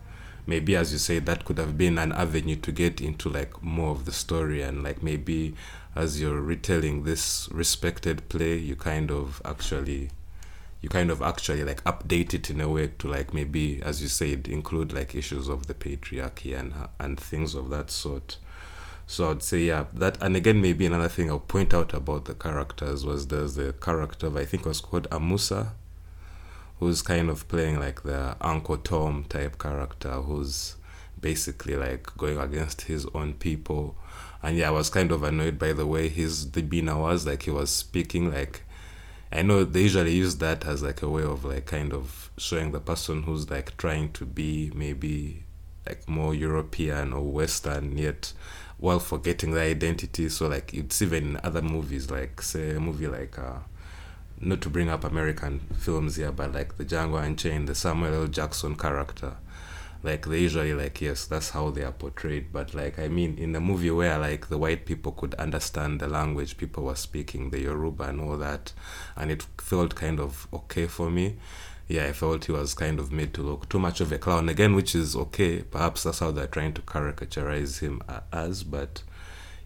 maybe, 0.47 0.77
as 0.77 0.93
you 0.93 0.99
say, 0.99 1.19
that 1.21 1.45
could 1.45 1.59
have 1.59 1.79
been 1.79 1.99
an 1.99 2.13
avenue 2.13 2.57
to 2.57 2.73
get 2.73 3.01
into 3.01 3.29
like 3.29 3.63
more 3.63 3.91
of 3.91 4.05
the 4.05 4.13
story, 4.13 4.63
and 4.63 4.83
like 4.83 5.03
maybe 5.03 5.55
as 5.95 6.21
you're 6.21 6.41
retelling 6.41 7.05
this 7.05 7.49
respected 7.53 8.29
play, 8.29 8.57
you 8.57 8.75
kind 8.77 9.11
of 9.11 9.41
actually 9.45 10.11
you 10.83 10.89
kind 10.89 11.11
of 11.11 11.23
actually 11.23 11.65
like 11.65 11.83
update 11.85 12.35
it 12.35 12.51
in 12.51 12.61
a 12.61 12.69
way 12.69 12.89
to 12.99 13.09
like 13.09 13.33
maybe 13.33 13.81
as 13.83 14.03
you 14.03 14.09
said 14.09 14.49
include 14.49 14.93
like 14.93 15.15
issues 15.15 15.49
of 15.49 15.67
the 15.67 15.75
patriarchy 15.75 16.59
and 16.59 16.75
and 16.99 17.19
things 17.19 17.55
of 17.55 17.71
that 17.71 17.91
sort 17.91 18.37
so 19.07 19.31
i'd 19.31 19.43
say 19.43 19.61
yeah 19.61 19.85
that 19.93 20.21
and 20.21 20.37
again 20.37 20.61
maybe 20.61 20.85
another 20.85 21.09
thing 21.09 21.31
i'll 21.31 21.39
point 21.39 21.73
out 21.73 21.95
about 21.95 22.25
the 22.27 22.35
characters 22.35 23.07
was 23.07 23.29
there's 23.29 23.55
the 23.55 23.73
character 23.75 24.27
of 24.27 24.37
i 24.37 24.45
think 24.45 24.67
was 24.67 24.81
called 24.81 25.09
amusa 25.11 25.69
who's 26.81 27.01
kind 27.01 27.31
of 27.31 27.47
playing 27.47 27.79
like 27.79 28.03
the 28.03 28.37
uncle 28.41 28.77
tom 28.77 29.25
type 29.29 29.59
character 29.59 30.11
who's 30.11 30.75
basically 31.23 31.77
like 31.77 32.15
going 32.19 32.37
against 32.37 32.83
his 32.83 33.07
own 33.15 33.33
people. 33.35 33.97
And 34.43 34.59
yeah, 34.59 34.69
I 34.69 34.73
was 34.73 34.91
kind 34.91 35.11
of 35.13 35.23
annoyed 35.23 35.59
by 35.59 35.73
the 35.73 35.87
way 35.87 36.09
his 36.09 36.45
Demeanor 36.45 36.99
was 36.99 37.27
like 37.27 37.45
he 37.45 37.51
was 37.51 37.71
speaking 37.71 38.31
like 38.31 38.65
I 39.33 39.43
know 39.43 39.65
they 39.65 39.83
usually 39.83 40.15
use 40.15 40.37
that 40.37 40.67
as 40.67 40.83
like 40.83 41.01
a 41.01 41.09
way 41.09 41.23
of 41.23 41.45
like 41.45 41.65
kind 41.67 41.95
of 41.95 42.31
showing 42.37 42.73
the 42.73 42.81
person 42.81 43.23
who's 43.23 43.49
like 43.51 43.77
trying 43.79 44.13
to 44.13 44.27
be 44.27 44.71
maybe 44.75 45.45
like 45.87 46.07
more 46.09 46.35
European 46.35 47.15
or 47.15 47.23
Western 47.23 47.97
yet 47.97 48.35
while 48.77 48.99
forgetting 48.99 49.53
their 49.53 49.65
identity. 49.65 50.29
So 50.29 50.49
like 50.49 50.75
it's 50.75 51.01
even 51.01 51.31
in 51.31 51.41
other 51.43 51.63
movies 51.63 52.11
like 52.11 52.43
say 52.43 52.77
a 52.77 52.81
movie 52.81 53.07
like 53.07 53.39
uh 53.39 53.61
not 54.39 54.61
to 54.61 54.69
bring 54.69 54.91
up 54.91 55.05
American 55.05 55.61
films 55.79 56.17
here, 56.17 56.33
but 56.33 56.53
like 56.53 56.77
the 56.77 56.85
Django 56.85 57.23
Unchained, 57.25 57.69
the 57.69 57.75
Samuel 57.75 58.15
L. 58.15 58.27
Jackson 58.27 58.77
character 58.77 59.37
like 60.03 60.27
they 60.27 60.41
usually 60.41 60.75
like 60.75 61.01
yes 61.01 61.27
that's 61.27 61.51
how 61.51 61.71
they 61.71 61.83
are 61.83 61.93
portrayed. 61.93 62.53
But 62.53 62.75
like 62.75 62.99
i 62.99 63.09
mean 63.09 63.39
in 63.39 63.55
a 63.55 63.61
movie 63.61 63.91
where 63.91 64.19
like 64.19 64.49
the 64.49 64.59
white 64.59 64.85
people 64.87 65.13
could 65.13 65.35
understand 65.35 66.01
the 66.01 66.09
language 66.09 66.57
people 66.57 66.85
were 66.85 66.95
speaking 66.97 67.51
the 67.51 67.61
yoruba 67.61 68.05
and 68.05 68.21
all 68.21 68.37
that 68.39 68.73
and 69.17 69.31
it 69.31 69.47
felt 69.59 69.95
kind 69.95 70.21
of 70.21 70.49
okay 70.53 70.87
for 70.87 71.11
me. 71.11 71.37
Yeah 71.89 72.07
i 72.07 72.13
felt 72.13 72.47
he 72.47 72.53
was 72.53 72.75
kind 72.75 72.99
of 72.99 73.13
made 73.13 73.33
to 73.35 73.43
look 73.43 73.69
too 73.69 73.79
much 73.79 74.01
of 74.01 74.11
a 74.13 74.19
clown 74.19 74.49
again 74.49 74.75
which 74.75 74.95
is 74.95 75.15
okay. 75.15 75.63
Perhaps 75.63 76.03
that's 76.05 76.19
how 76.21 76.31
they're 76.31 76.47
trying 76.47 76.73
to 76.75 76.83
caricaturize 76.83 77.81
him 77.81 78.03
uh, 78.09 78.21
as 78.33 78.63
but 78.65 79.03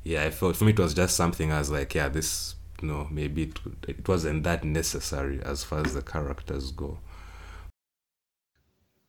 yeah 0.04 0.24
i 0.24 0.30
felt 0.30 0.56
for 0.56 0.64
me 0.64 0.72
it 0.72 0.78
was 0.78 0.94
just 0.94 1.16
something 1.16 1.50
as 1.50 1.70
like 1.70 1.94
yeah 1.94 2.08
this 2.08 2.54
you 2.82 2.88
know 2.88 3.08
maybe 3.10 3.44
it, 3.44 3.58
it 3.88 4.08
wasn't 4.08 4.42
that 4.44 4.64
necessary 4.64 5.40
as 5.42 5.64
far 5.64 5.80
as 5.80 5.94
the 5.94 6.02
characters 6.02 6.70
go. 6.72 6.98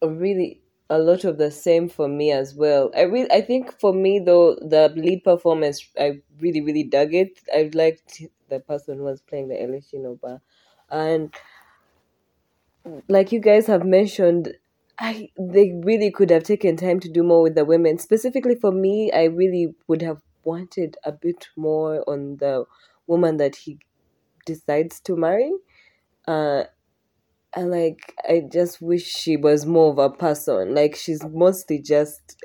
Really 0.01 0.61
a 0.89 0.99
lot 0.99 1.23
of 1.23 1.37
the 1.37 1.51
same 1.51 1.89
for 1.89 2.07
me 2.07 2.31
as 2.31 2.55
well. 2.55 2.91
I 2.95 3.01
really, 3.03 3.31
I 3.31 3.41
think 3.41 3.79
for 3.79 3.93
me 3.93 4.19
though, 4.19 4.55
the 4.55 4.93
lead 4.95 5.23
performance, 5.23 5.87
I 5.99 6.21
really, 6.39 6.61
really 6.61 6.83
dug 6.83 7.13
it. 7.13 7.39
I 7.53 7.69
liked 7.73 8.21
the 8.49 8.59
person 8.59 8.97
who 8.97 9.03
was 9.03 9.21
playing 9.21 9.49
the 9.49 9.55
Elesin 9.55 10.05
Oba, 10.05 10.41
and 10.89 11.33
like 13.07 13.31
you 13.31 13.39
guys 13.39 13.67
have 13.67 13.85
mentioned, 13.85 14.53
I 14.99 15.29
they 15.37 15.73
really 15.83 16.11
could 16.11 16.29
have 16.29 16.43
taken 16.43 16.75
time 16.75 16.99
to 17.01 17.09
do 17.09 17.23
more 17.23 17.41
with 17.41 17.55
the 17.55 17.65
women. 17.65 17.97
Specifically 17.97 18.55
for 18.55 18.71
me, 18.71 19.11
I 19.11 19.25
really 19.25 19.75
would 19.87 20.01
have 20.01 20.21
wanted 20.43 20.97
a 21.03 21.11
bit 21.11 21.47
more 21.55 22.03
on 22.09 22.37
the 22.37 22.65
woman 23.05 23.37
that 23.37 23.55
he 23.55 23.79
decides 24.45 24.99
to 25.01 25.15
marry. 25.15 25.51
Uh, 26.27 26.65
and 27.55 27.71
like 27.71 28.13
I 28.27 28.43
just 28.51 28.81
wish 28.81 29.05
she 29.05 29.37
was 29.37 29.65
more 29.65 29.91
of 29.91 29.97
a 29.97 30.09
person. 30.09 30.75
Like 30.75 30.95
she's 30.95 31.23
mostly 31.23 31.79
just 31.79 32.37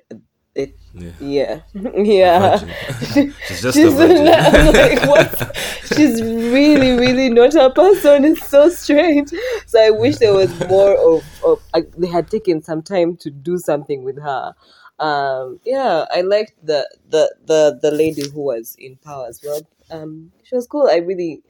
it. 0.55 0.77
Yeah, 0.95 1.13
yeah, 1.21 1.61
yeah. 2.03 2.59
she's 3.47 3.63
just 3.63 3.77
she's 3.77 3.95
like 3.95 5.09
what? 5.09 5.57
she's 5.97 6.23
really, 6.23 6.93
really 6.93 7.31
not 7.31 7.55
a 7.55 7.71
person. 7.71 8.25
It's 8.25 8.47
so 8.47 8.69
strange. 8.69 9.31
So 9.67 9.81
I 9.81 9.91
wish 9.91 10.19
there 10.19 10.35
was 10.35 10.51
more 10.69 10.95
of. 10.97 11.25
of 11.45 11.63
uh, 11.75 11.83
they 11.97 12.09
had 12.09 12.31
taken 12.31 12.63
some 12.63 12.83
time 12.83 13.17
to 13.19 13.31
do 13.31 13.59
something 13.59 14.05
with 14.05 14.21
her. 14.21 14.55
Um, 14.99 15.59
yeah, 15.65 16.07
I 16.13 16.21
liked 16.21 16.55
the 16.65 16.89
the 17.09 17.35
the 17.47 17.79
the 17.83 17.91
lady 17.91 18.29
who 18.29 18.43
was 18.43 18.77
in 18.79 18.97
power 18.97 19.27
as 19.29 19.41
well. 19.43 19.67
Um, 19.91 20.33
she 20.45 20.55
was 20.55 20.67
cool. 20.67 20.89
I 20.89 20.97
really, 20.97 21.43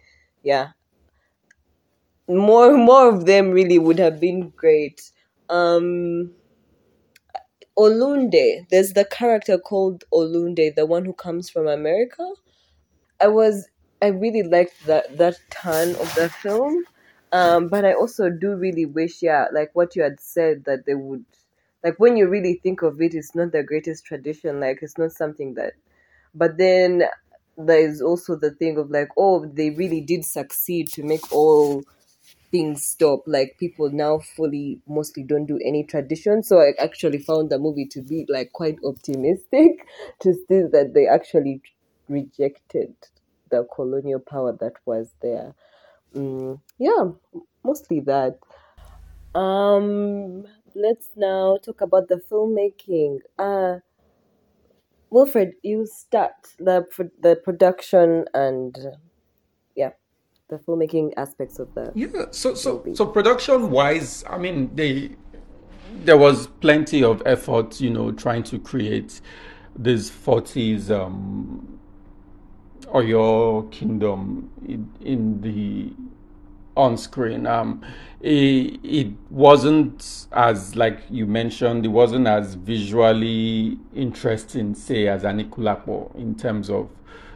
yeah, 0.42 0.70
more 2.28 2.76
more 2.76 3.08
of 3.08 3.26
them 3.26 3.50
really 3.50 3.78
would 3.78 3.98
have 3.98 4.20
been 4.20 4.50
great. 4.50 5.10
Um, 5.48 6.32
Olunde, 7.78 8.66
there's 8.70 8.92
the 8.92 9.04
character 9.04 9.58
called 9.58 10.04
Olunde, 10.12 10.74
the 10.74 10.86
one 10.86 11.04
who 11.04 11.12
comes 11.12 11.50
from 11.50 11.66
America. 11.66 12.32
I 13.20 13.28
was 13.28 13.68
I 14.00 14.08
really 14.08 14.42
liked 14.42 14.86
that 14.86 15.16
that 15.18 15.38
turn 15.50 15.90
of 15.90 16.14
the 16.14 16.28
film. 16.28 16.84
Um, 17.32 17.68
but 17.68 17.84
I 17.86 17.94
also 17.94 18.28
do 18.28 18.54
really 18.56 18.84
wish, 18.84 19.22
yeah, 19.22 19.46
like 19.54 19.70
what 19.72 19.96
you 19.96 20.02
had 20.02 20.20
said, 20.20 20.64
that 20.66 20.84
they 20.84 20.94
would, 20.94 21.24
like 21.82 21.98
when 21.98 22.18
you 22.18 22.28
really 22.28 22.60
think 22.62 22.82
of 22.82 23.00
it, 23.00 23.14
it's 23.14 23.34
not 23.34 23.52
the 23.52 23.62
greatest 23.62 24.04
tradition. 24.04 24.60
Like 24.60 24.80
it's 24.82 24.98
not 24.98 25.12
something 25.12 25.54
that, 25.54 25.72
but 26.34 26.58
then 26.58 27.04
there 27.56 27.88
is 27.88 28.02
also 28.02 28.36
the 28.36 28.50
thing 28.50 28.76
of 28.76 28.90
like, 28.90 29.08
oh, 29.16 29.46
they 29.46 29.70
really 29.70 30.02
did 30.02 30.26
succeed 30.26 30.88
to 30.92 31.02
make 31.02 31.32
all 31.32 31.82
things 32.52 32.86
stop. 32.86 33.22
Like 33.26 33.56
people 33.58 33.90
now 33.90 34.18
fully 34.18 34.80
mostly 34.86 35.24
don't 35.24 35.46
do 35.46 35.58
any 35.64 35.82
tradition. 35.82 36.44
So 36.44 36.60
I 36.60 36.72
actually 36.78 37.18
found 37.18 37.50
the 37.50 37.58
movie 37.58 37.86
to 37.86 38.02
be 38.02 38.26
like 38.28 38.52
quite 38.52 38.78
optimistic 38.84 39.86
to 40.20 40.34
see 40.34 40.62
that 40.70 40.92
they 40.94 41.08
actually 41.08 41.62
rejected 42.08 42.94
the 43.50 43.66
colonial 43.74 44.20
power 44.20 44.56
that 44.60 44.74
was 44.86 45.10
there. 45.20 45.54
Mm, 46.14 46.60
yeah, 46.78 47.10
mostly 47.64 48.00
that. 48.00 48.38
Um, 49.34 50.44
let's 50.74 51.08
now 51.16 51.56
talk 51.64 51.80
about 51.80 52.08
the 52.08 52.16
filmmaking. 52.30 53.20
Uh, 53.38 53.78
Wilfred, 55.10 55.52
you 55.62 55.86
start 55.86 56.32
the 56.58 56.86
the 57.20 57.36
production 57.36 58.24
and 58.34 58.76
the 60.48 60.56
filmmaking 60.58 61.12
aspects 61.16 61.58
of 61.58 61.72
the 61.74 61.90
yeah 61.94 62.26
so 62.30 62.54
so 62.54 62.78
movie. 62.78 62.94
so 62.94 63.06
production 63.06 63.70
wise 63.70 64.24
i 64.28 64.36
mean 64.36 64.70
they 64.74 65.10
there 66.04 66.16
was 66.16 66.46
plenty 66.60 67.02
of 67.02 67.22
effort 67.26 67.80
you 67.80 67.90
know 67.90 68.12
trying 68.12 68.42
to 68.42 68.58
create 68.58 69.20
this 69.76 70.10
40s 70.10 70.90
um 70.90 71.78
Oyo 72.94 73.70
kingdom 73.70 74.50
in, 74.66 74.90
in 75.00 75.40
the 75.40 75.92
on 76.76 76.96
screen 76.96 77.46
um 77.46 77.82
it, 78.20 78.78
it 78.82 79.12
wasn't 79.30 80.26
as 80.32 80.76
like 80.76 81.00
you 81.10 81.26
mentioned 81.26 81.84
it 81.84 81.88
wasn't 81.88 82.26
as 82.26 82.54
visually 82.54 83.78
interesting 83.94 84.74
say 84.74 85.08
as 85.08 85.22
Anikulapo 85.22 86.14
in 86.16 86.34
terms 86.34 86.70
of 86.70 86.88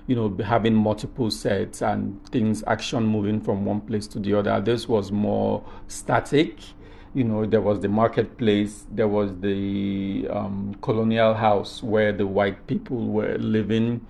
you 0.07 0.14
know, 0.14 0.37
having 0.45 0.75
multiple 0.75 1.31
sets 1.31 1.83
and 1.83 2.25
things, 2.29 2.62
action 2.66 3.05
moving 3.05 3.40
from 3.40 3.64
one 3.64 3.81
place 3.81 4.07
to 4.09 4.21
the 4.21 4.35
other. 4.35 4.61
This 4.61 4.88
was 4.88 5.11
more 5.11 5.64
static. 5.88 6.59
You 7.14 7.25
know, 7.25 7.47
there 7.47 7.62
was 7.62 7.81
the 7.81 7.88
marketplace, 7.88 8.85
there 8.90 9.09
was 9.09 9.40
the 9.40 10.29
um, 10.31 10.77
colonial 10.83 11.35
house 11.35 11.83
where 11.83 12.12
the 12.12 12.27
white 12.27 12.66
people 12.66 13.07
were 13.07 13.37
living. 13.38 14.07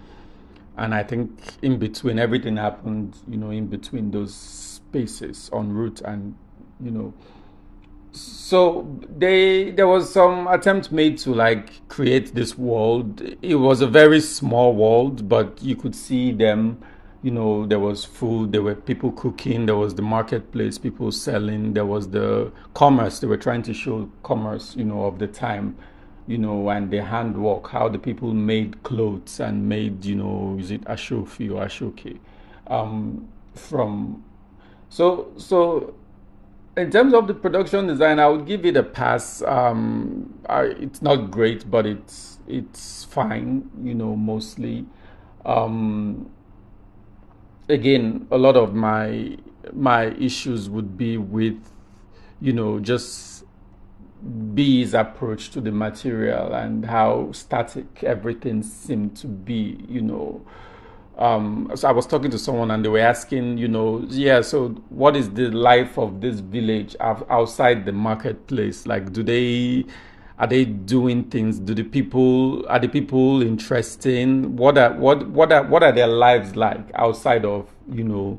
And 0.76 0.94
I 0.94 1.02
think 1.02 1.30
in 1.62 1.78
between, 1.78 2.18
everything 2.18 2.56
happened, 2.56 3.16
you 3.28 3.38
know, 3.38 3.50
in 3.50 3.68
between 3.68 4.10
those 4.10 4.34
spaces 4.34 5.48
en 5.54 5.72
route 5.72 6.02
and, 6.02 6.36
you 6.82 6.90
know, 6.90 7.14
so 8.16 8.98
they 9.18 9.70
there 9.72 9.86
was 9.86 10.12
some 10.12 10.46
attempt 10.46 10.90
made 10.90 11.18
to 11.18 11.34
like 11.34 11.86
create 11.88 12.34
this 12.34 12.56
world. 12.56 13.20
It 13.42 13.56
was 13.56 13.80
a 13.80 13.86
very 13.86 14.20
small 14.20 14.74
world 14.74 15.28
but 15.28 15.62
you 15.62 15.76
could 15.76 15.94
see 15.94 16.32
them 16.32 16.82
you 17.22 17.30
know 17.30 17.66
there 17.66 17.78
was 17.78 18.04
food 18.04 18.52
there 18.52 18.62
were 18.62 18.74
people 18.74 19.10
cooking 19.12 19.66
there 19.66 19.76
was 19.76 19.94
the 19.94 20.02
marketplace 20.02 20.78
people 20.78 21.10
selling 21.12 21.74
there 21.74 21.84
was 21.86 22.08
the 22.10 22.50
commerce. 22.74 23.18
They 23.18 23.26
were 23.26 23.36
trying 23.36 23.62
to 23.62 23.74
show 23.74 24.10
commerce 24.22 24.74
you 24.76 24.84
know 24.84 25.04
of 25.04 25.18
the 25.18 25.26
time 25.26 25.76
you 26.26 26.38
know 26.38 26.68
and 26.70 26.90
the 26.90 27.02
handwork 27.02 27.68
how 27.70 27.88
the 27.88 27.98
people 27.98 28.32
made 28.32 28.82
clothes 28.82 29.40
and 29.40 29.68
made 29.68 30.04
you 30.04 30.14
know 30.14 30.56
is 30.58 30.70
it 30.70 30.82
ashofi 30.84 31.50
or 31.50 31.66
ashoke? 31.66 32.18
Um, 32.68 33.28
from 33.54 34.24
so 34.88 35.32
so 35.36 35.94
in 36.76 36.90
terms 36.90 37.14
of 37.14 37.26
the 37.26 37.34
production 37.34 37.86
design, 37.86 38.18
I 38.18 38.28
would 38.28 38.46
give 38.46 38.66
it 38.66 38.76
a 38.76 38.82
pass. 38.82 39.42
Um, 39.42 40.38
I, 40.48 40.62
it's 40.64 41.00
not 41.00 41.30
great, 41.30 41.70
but 41.70 41.86
it's 41.86 42.38
it's 42.46 43.04
fine. 43.04 43.70
You 43.82 43.94
know, 43.94 44.14
mostly. 44.14 44.86
Um, 45.44 46.30
again, 47.68 48.26
a 48.30 48.38
lot 48.38 48.56
of 48.56 48.74
my 48.74 49.38
my 49.72 50.06
issues 50.14 50.68
would 50.68 50.96
be 50.96 51.16
with, 51.16 51.72
you 52.40 52.52
know, 52.52 52.78
just 52.78 53.44
Biyi's 54.54 54.92
approach 54.94 55.50
to 55.50 55.60
the 55.60 55.72
material 55.72 56.52
and 56.52 56.84
how 56.84 57.32
static 57.32 58.04
everything 58.04 58.62
seemed 58.62 59.16
to 59.18 59.26
be. 59.26 59.84
You 59.88 60.02
know 60.02 60.46
um, 61.18 61.72
so 61.74 61.88
I 61.88 61.92
was 61.92 62.06
talking 62.06 62.30
to 62.30 62.38
someone 62.38 62.70
and 62.70 62.84
they 62.84 62.88
were 62.88 62.98
asking, 62.98 63.56
you 63.56 63.68
know, 63.68 64.04
yeah, 64.08 64.42
so 64.42 64.68
what 64.90 65.16
is 65.16 65.30
the 65.30 65.50
life 65.50 65.98
of 65.98 66.20
this 66.20 66.40
village 66.40 66.94
outside 67.00 67.86
the 67.86 67.92
marketplace? 67.92 68.86
Like, 68.86 69.12
do 69.12 69.22
they 69.22 69.86
are 70.38 70.46
they 70.46 70.66
doing 70.66 71.24
things? 71.24 71.58
Do 71.58 71.74
the 71.74 71.84
people 71.84 72.66
are 72.68 72.78
the 72.78 72.88
people 72.88 73.40
interesting? 73.40 74.56
What 74.56 74.76
are 74.76 74.92
what 74.92 75.26
what 75.28 75.52
are 75.52 75.62
what 75.62 75.82
are 75.82 75.92
their 75.92 76.06
lives 76.06 76.54
like 76.54 76.90
outside 76.94 77.46
of 77.46 77.70
you 77.90 78.04
know 78.04 78.38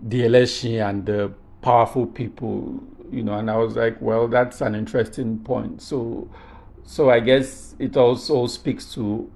the 0.00 0.24
election 0.24 0.76
and 0.76 1.04
the 1.04 1.32
powerful 1.60 2.06
people? 2.06 2.82
You 3.10 3.22
know, 3.22 3.34
and 3.34 3.50
I 3.50 3.56
was 3.58 3.76
like, 3.76 4.00
well, 4.00 4.26
that's 4.26 4.62
an 4.62 4.74
interesting 4.74 5.38
point. 5.40 5.82
So 5.82 6.30
so 6.84 7.10
I 7.10 7.20
guess 7.20 7.74
it 7.78 7.96
also 7.96 8.46
speaks 8.46 8.94
to, 8.94 9.30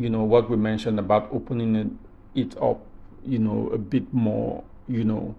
you 0.00 0.08
know, 0.08 0.22
what 0.22 0.48
we 0.48 0.56
mentioned 0.56 0.98
about 0.98 1.28
opening 1.30 1.76
it, 1.76 1.88
it 2.34 2.56
up, 2.62 2.80
you 3.24 3.38
know, 3.38 3.68
a 3.68 3.78
bit 3.78 4.12
more, 4.14 4.64
you 4.88 5.04
know. 5.04 5.34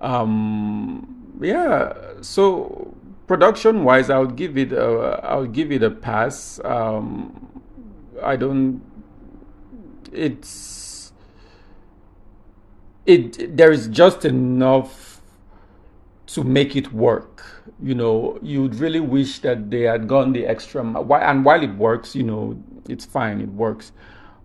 Um, 0.00 1.36
yeah. 1.40 1.92
So 2.20 2.94
production 3.26 3.84
wise, 3.84 4.08
I 4.10 4.18
would 4.18 4.36
give 4.36 4.56
it 4.56 4.72
a, 4.72 5.20
I 5.24 5.36
would 5.36 5.52
give 5.52 5.72
it 5.72 5.82
a 5.82 5.90
pass. 5.90 6.60
Um, 6.64 7.62
I 8.22 8.36
don't. 8.36 8.80
It's 10.12 11.12
it. 13.06 13.56
There 13.56 13.72
is 13.72 13.88
just 13.88 14.24
enough 14.24 15.20
to 16.26 16.44
make 16.44 16.76
it 16.76 16.92
work 16.92 17.60
you 17.82 17.94
know, 17.94 18.38
you'd 18.42 18.74
really 18.74 19.00
wish 19.00 19.38
that 19.40 19.70
they 19.70 19.82
had 19.82 20.06
gone 20.06 20.32
the 20.32 20.46
extra. 20.46 20.82
And 20.82 21.44
while 21.44 21.62
it 21.62 21.74
works, 21.76 22.14
you 22.14 22.22
know, 22.22 22.62
it's 22.90 23.04
fine, 23.04 23.40
it 23.40 23.48
works. 23.48 23.92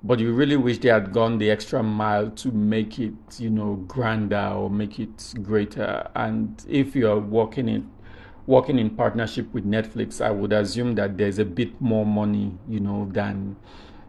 But 0.03 0.19
you 0.19 0.33
really 0.33 0.55
wish 0.55 0.77
they 0.79 0.89
had 0.89 1.11
gone 1.11 1.39
the 1.39 1.49
extra 1.49 1.81
mile 1.81 2.29
to 2.29 2.51
make 2.51 2.99
it, 2.99 3.13
you 3.39 3.49
know, 3.49 3.75
grander 3.87 4.53
or 4.55 4.69
make 4.69 4.99
it 4.99 5.33
greater. 5.41 6.07
And 6.15 6.63
if 6.69 6.95
you 6.95 7.09
are 7.09 7.19
working 7.19 7.67
in 7.67 7.89
working 8.47 8.77
in 8.77 8.91
partnership 8.91 9.51
with 9.53 9.65
Netflix, 9.65 10.23
I 10.23 10.31
would 10.31 10.53
assume 10.53 10.95
that 10.95 11.17
there's 11.17 11.39
a 11.39 11.45
bit 11.45 11.79
more 11.81 12.05
money, 12.05 12.53
you 12.69 12.79
know, 12.79 13.09
than 13.11 13.55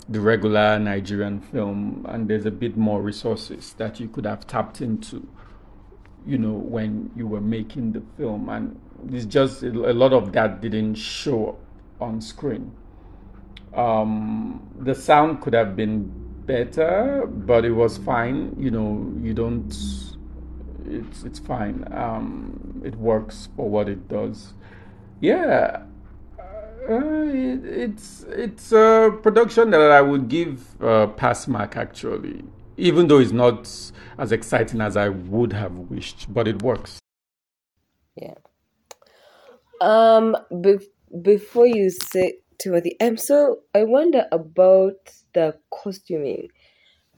the 0.08 0.20
regular 0.20 0.78
Nigerian 0.78 1.40
film, 1.40 2.06
and 2.08 2.28
there's 2.28 2.46
a 2.46 2.50
bit 2.50 2.76
more 2.76 3.02
resources 3.02 3.72
that 3.78 3.98
you 3.98 4.08
could 4.08 4.26
have 4.26 4.46
tapped 4.46 4.80
into, 4.80 5.26
you 6.26 6.38
know, 6.38 6.52
when 6.52 7.10
you 7.16 7.26
were 7.26 7.40
making 7.40 7.92
the 7.92 8.02
film. 8.16 8.48
And 8.48 8.78
it's 9.10 9.24
just 9.24 9.62
a 9.62 9.70
lot 9.70 10.12
of 10.12 10.32
that 10.32 10.60
didn't 10.60 10.94
show 10.94 11.58
on 12.00 12.20
screen. 12.20 12.72
Um, 13.76 14.68
the 14.80 14.94
sound 14.94 15.42
could 15.42 15.54
have 15.54 15.76
been 15.76 16.10
better, 16.46 17.26
but 17.28 17.64
it 17.64 17.72
was 17.72 17.98
fine. 17.98 18.56
You 18.58 18.70
know, 18.72 19.14
you 19.22 19.34
don't. 19.34 19.68
It's 20.86 21.24
it's 21.24 21.38
fine. 21.40 21.86
Um, 21.92 22.82
it 22.84 22.96
works 22.96 23.48
for 23.56 23.68
what 23.68 23.88
it 23.88 24.08
does. 24.08 24.54
Yeah, 25.20 25.82
uh, 26.88 27.24
it, 27.26 27.64
it's 27.64 28.24
it's 28.28 28.72
a 28.72 29.10
production 29.22 29.70
that 29.70 29.80
I 29.80 30.02
would 30.02 30.28
give 30.28 30.80
a 30.80 31.08
pass 31.08 31.48
mark 31.48 31.76
actually, 31.76 32.44
even 32.76 33.08
though 33.08 33.18
it's 33.18 33.32
not 33.32 33.70
as 34.18 34.32
exciting 34.32 34.80
as 34.80 34.96
I 34.96 35.10
would 35.10 35.52
have 35.52 35.78
wished, 35.78 36.32
but 36.32 36.48
it 36.48 36.62
works. 36.62 36.98
Yeah. 38.16 38.34
Um, 39.80 40.36
be- 40.62 40.88
before 41.22 41.66
you 41.66 41.90
say 41.90 42.34
Timothy, 42.58 42.96
I'm 43.00 43.16
so 43.16 43.60
I 43.74 43.84
wonder 43.84 44.26
about 44.32 44.96
the 45.34 45.56
costuming. 45.70 46.48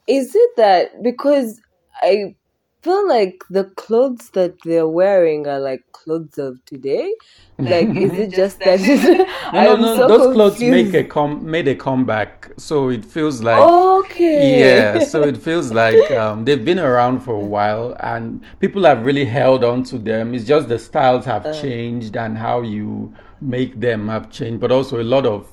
Is 0.07 0.35
it 0.35 0.51
that 0.57 1.03
because 1.03 1.61
I 2.03 2.35
feel 2.83 3.09
like 3.09 3.43
the 3.51 3.65
clothes 3.65 4.31
that 4.31 4.55
they're 4.65 4.89
wearing 4.89 5.47
are 5.47 5.61
like 5.61 5.83
clothes 5.93 6.39
of 6.39 6.65
today? 6.65 7.13
Like, 7.59 7.89
is 7.89 8.13
it 8.13 8.31
just 8.43 8.59
that? 8.61 8.81
no, 9.53 9.77
no, 9.77 9.77
no. 9.77 9.97
So 9.97 10.09
those 10.09 10.35
clothes 10.35 10.61
make 10.61 10.95
a 10.95 11.05
com 11.05 11.49
made 11.49 11.69
a 11.69 11.75
comeback, 11.75 12.51
so 12.57 12.89
it 12.89 13.05
feels 13.05 13.43
like 13.43 13.61
okay. 13.61 14.61
Yeah, 14.61 15.05
so 15.05 15.23
it 15.23 15.37
feels 15.37 15.73
like 15.73 16.11
um, 16.13 16.45
they've 16.45 16.65
been 16.65 16.79
around 16.79 17.21
for 17.21 17.35
a 17.35 17.45
while, 17.57 17.97
and 18.01 18.43
people 18.61 18.85
have 18.85 19.05
really 19.05 19.25
held 19.25 19.65
on 19.65 19.83
to 19.85 19.99
them. 19.99 20.35
It's 20.35 20.45
just 20.45 20.69
the 20.69 20.79
styles 20.79 21.25
have 21.25 21.47
uh. 21.47 21.61
changed 21.61 22.17
and 22.17 22.39
how 22.39 22.63
you 22.63 23.13
make 23.41 23.81
them 23.81 24.09
have 24.09 24.31
changed, 24.31 24.61
but 24.61 24.73
also 24.73 25.01
a 25.01 25.05
lot 25.05 25.27
of 25.27 25.49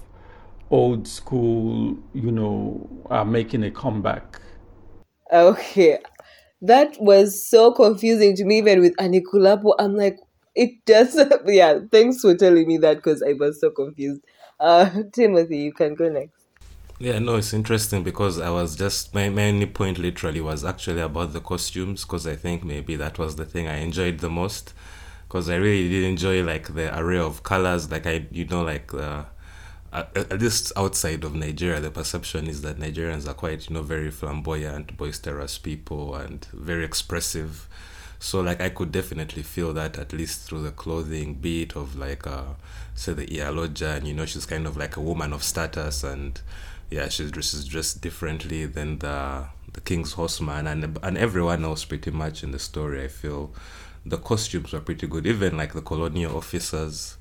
old 0.72 1.08
school, 1.08 1.98
you 2.14 2.32
know, 2.32 2.90
are 3.10 3.26
making 3.26 3.64
a 3.64 3.72
comeback. 3.72 4.40
Okay, 5.32 6.00
that 6.62 6.96
was 7.00 7.48
so 7.48 7.72
confusing 7.72 8.36
to 8.36 8.46
me. 8.46 8.60
Even 8.60 8.80
with 8.80 8.96
Anikulapo, 8.98 9.74
I'm 9.80 9.96
like, 9.96 10.18
it 10.56 10.86
does 10.86 11.20
yeah 11.46 11.80
thanks 11.92 12.22
for 12.22 12.34
telling 12.36 12.68
me 12.68 12.78
that 12.78 12.98
because 12.98 13.22
i 13.22 13.34
was 13.34 13.60
so 13.60 13.70
confused 13.70 14.22
uh 14.60 14.90
timothy 15.14 15.58
you 15.60 15.74
can 15.74 15.94
go 15.94 16.10
next 16.10 16.46
yeah 16.98 17.20
no 17.20 17.36
it's 17.36 17.54
interesting 17.54 18.04
because 18.04 18.40
i 18.40 18.50
was 18.50 18.76
just 18.76 19.14
my 19.14 19.30
main 19.30 19.66
point 19.68 19.98
literally 19.98 20.42
was 20.42 20.64
actually 20.64 21.02
about 21.02 21.34
the 21.34 21.42
costumes 21.42 22.04
because 22.04 22.26
i 22.26 22.36
think 22.36 22.64
maybe 22.64 22.96
that 22.96 23.20
was 23.20 23.36
the 23.36 23.46
thing 23.46 23.68
i 23.68 23.78
enjoyed 23.78 24.20
the 24.20 24.30
most 24.30 24.74
because 25.28 25.50
i 25.50 25.56
really 25.56 25.90
did 25.90 26.04
enjoy 26.04 26.44
like 26.44 26.74
the 26.74 26.98
array 26.98 27.18
of 27.18 27.44
colors 27.44 27.90
like 27.92 28.06
i 28.06 28.26
you 28.32 28.46
know 28.46 28.64
like 28.64 28.94
uh 28.94 29.24
at 29.96 30.42
least 30.42 30.74
outside 30.76 31.24
of 31.24 31.34
Nigeria, 31.36 31.80
the 31.80 31.92
perception 31.92 32.48
is 32.48 32.62
that 32.64 32.78
Nigerians 32.78 33.28
are 33.28 33.34
quite, 33.34 33.70
you 33.70 33.76
know, 33.76 33.82
very 33.82 34.12
flamboyant, 34.12 34.98
boisterous 34.98 35.58
people 35.58 36.16
and 36.16 36.46
very 36.54 36.84
expressive. 36.84 37.70
So 38.20 38.42
like 38.42 38.60
I 38.60 38.70
could 38.70 38.92
definitely 38.92 39.44
feel 39.44 39.74
that 39.74 39.98
at 39.98 40.12
least 40.12 40.42
through 40.42 40.64
the 40.64 40.72
clothing, 40.72 41.36
beat 41.36 41.76
of 41.76 41.96
like 41.96 42.26
uh 42.28 42.56
say 42.94 43.14
the 43.14 43.26
Iyaloja 43.28 43.98
and 43.98 44.08
you 44.08 44.14
know 44.14 44.26
she's 44.26 44.46
kind 44.46 44.66
of 44.66 44.76
like 44.78 44.98
a 44.98 45.02
woman 45.02 45.32
of 45.34 45.44
status 45.44 46.04
and 46.04 46.42
yeah 46.90 47.10
she's 47.10 47.30
dresses 47.32 47.66
dressed 47.66 48.02
differently 48.02 48.66
than 48.66 49.00
the 49.00 49.46
the 49.74 49.82
king's 49.82 50.14
horseman 50.14 50.66
and 50.66 50.98
and 51.04 51.18
everyone 51.18 51.64
else 51.64 51.86
pretty 51.86 52.12
much 52.12 52.44
in 52.44 52.52
the 52.52 52.60
story. 52.60 53.04
I 53.04 53.08
feel 53.08 53.54
the 54.06 54.18
costumes 54.18 54.74
were 54.74 54.82
pretty 54.82 55.08
good. 55.08 55.26
Even 55.26 55.58
like 55.58 55.74
the 55.74 55.82
colonial 55.82 56.38
officers 56.38 57.18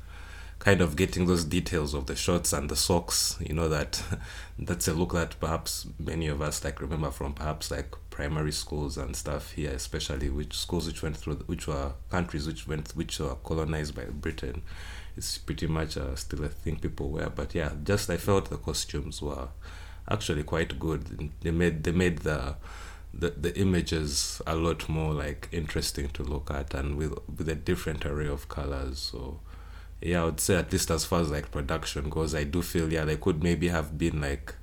kind 0.59 0.81
of 0.81 0.97
getting 0.97 1.27
those 1.27 1.45
details 1.45 1.93
of 1.95 2.07
the 2.07 2.17
shorts 2.17 2.53
and 2.53 2.71
the 2.71 2.77
socks 2.77 3.37
you 3.41 3.55
know 3.55 3.69
that 3.69 4.03
that's 4.59 4.89
a 4.89 4.95
look 4.95 5.13
that 5.13 5.39
perhaps 5.39 5.87
many 5.99 6.27
of 6.27 6.41
us 6.41 6.65
like 6.65 6.81
remember 6.81 7.11
from 7.11 7.35
perhaps 7.35 7.71
like 7.71 7.95
primary 8.09 8.53
schools 8.53 8.97
and 8.97 9.15
stuff 9.15 9.53
here 9.53 9.73
especially 9.73 10.31
which 10.31 10.57
schools 10.57 10.87
which 10.87 11.03
went 11.03 11.17
through 11.17 11.35
which 11.47 11.67
were 11.67 11.93
countries 12.11 12.47
which 12.47 12.67
went 12.67 12.91
which 12.93 13.19
were 13.19 13.35
colonized 13.45 13.95
by 13.95 14.05
britain 14.05 14.63
it's 15.17 15.37
pretty 15.39 15.67
much 15.67 15.97
uh, 15.97 16.15
still 16.17 16.45
a 16.45 16.49
thing 16.49 16.77
people 16.77 17.11
wear 17.11 17.29
but 17.29 17.55
yeah 17.55 17.73
just 17.83 18.09
i 18.09 18.17
felt 18.17 18.49
the 18.49 18.57
costumes 18.57 19.21
were 19.21 19.49
actually 20.09 20.43
quite 20.43 20.79
good 20.79 21.31
they 21.43 21.51
made 21.51 21.83
they 21.85 21.93
made 21.93 22.19
the 22.19 22.55
the, 23.17 23.31
the 23.31 23.57
images 23.59 24.43
a 24.47 24.57
lot 24.57 24.89
more 24.89 25.13
like 25.13 25.49
interesting 25.53 26.09
to 26.09 26.23
look 26.23 26.51
at 26.51 26.75
and 26.75 26.97
with 26.97 27.17
with 27.37 27.49
a 27.49 27.55
different 27.55 28.05
array 28.05 28.27
of 28.27 28.49
colors 28.49 28.99
so 28.99 29.41
yeah, 30.05 30.21
I 30.21 30.25
would 30.27 30.41
say 30.41 30.57
at 30.57 30.71
least 30.71 30.91
as 30.91 31.05
far 31.07 31.23
as 31.23 31.31
like 31.31 31.51
production 31.51 32.11
goes, 32.11 32.35
I 32.35 32.45
do 32.45 32.63
feel 32.63 32.93
yeah 32.93 33.05
they 33.05 33.17
could 33.17 33.43
maybe 33.43 33.69
have 33.69 33.97
been 33.97 34.21
like 34.21 34.55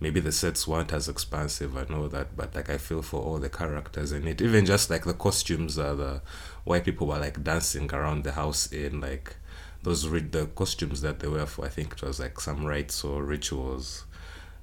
maybe 0.00 0.20
the 0.20 0.32
sets 0.32 0.66
weren't 0.66 0.92
as 0.92 1.08
expansive 1.08 1.76
and 1.76 1.90
all 1.94 2.08
that, 2.08 2.36
but 2.36 2.54
like 2.54 2.70
I 2.70 2.78
feel 2.78 3.02
for 3.02 3.20
all 3.20 3.38
the 3.38 3.50
characters 3.50 4.12
in 4.12 4.26
it, 4.26 4.40
even 4.40 4.64
just 4.64 4.88
like 4.88 5.04
the 5.04 5.14
costumes, 5.14 5.78
are 5.78 5.94
the 5.94 6.22
white 6.64 6.84
people 6.84 7.06
were 7.06 7.18
like 7.18 7.44
dancing 7.44 7.92
around 7.92 8.24
the 8.24 8.32
house 8.32 8.72
in 8.72 9.00
like 9.00 9.36
those 9.82 10.08
re- 10.08 10.20
the 10.20 10.46
costumes 10.46 11.02
that 11.02 11.20
they 11.20 11.28
wear 11.28 11.46
for 11.46 11.66
I 11.66 11.68
think 11.68 11.92
it 11.92 12.02
was 12.02 12.18
like 12.18 12.40
some 12.40 12.64
rites 12.64 13.04
or 13.04 13.22
rituals. 13.22 14.04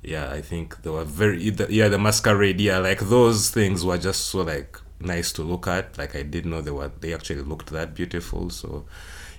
Yeah, 0.06 0.32
I 0.32 0.42
think 0.42 0.84
they 0.84 0.92
were 0.92 1.04
very 1.04 1.42
yeah 1.70 1.88
the 1.88 1.98
masquerade 1.98 2.62
yeah 2.62 2.78
like 2.78 3.00
those 3.00 3.50
things 3.50 3.84
were 3.84 3.98
just 3.98 4.26
so 4.26 4.42
like 4.44 4.80
nice 5.00 5.32
to 5.34 5.42
look 5.42 5.68
at. 5.68 5.98
Like 5.98 6.16
I 6.16 6.22
didn't 6.22 6.52
know 6.52 6.62
they 6.62 6.72
were 6.72 6.92
they 7.00 7.14
actually 7.14 7.42
looked 7.42 7.72
that 7.72 7.96
beautiful. 7.96 8.52
So 8.52 8.86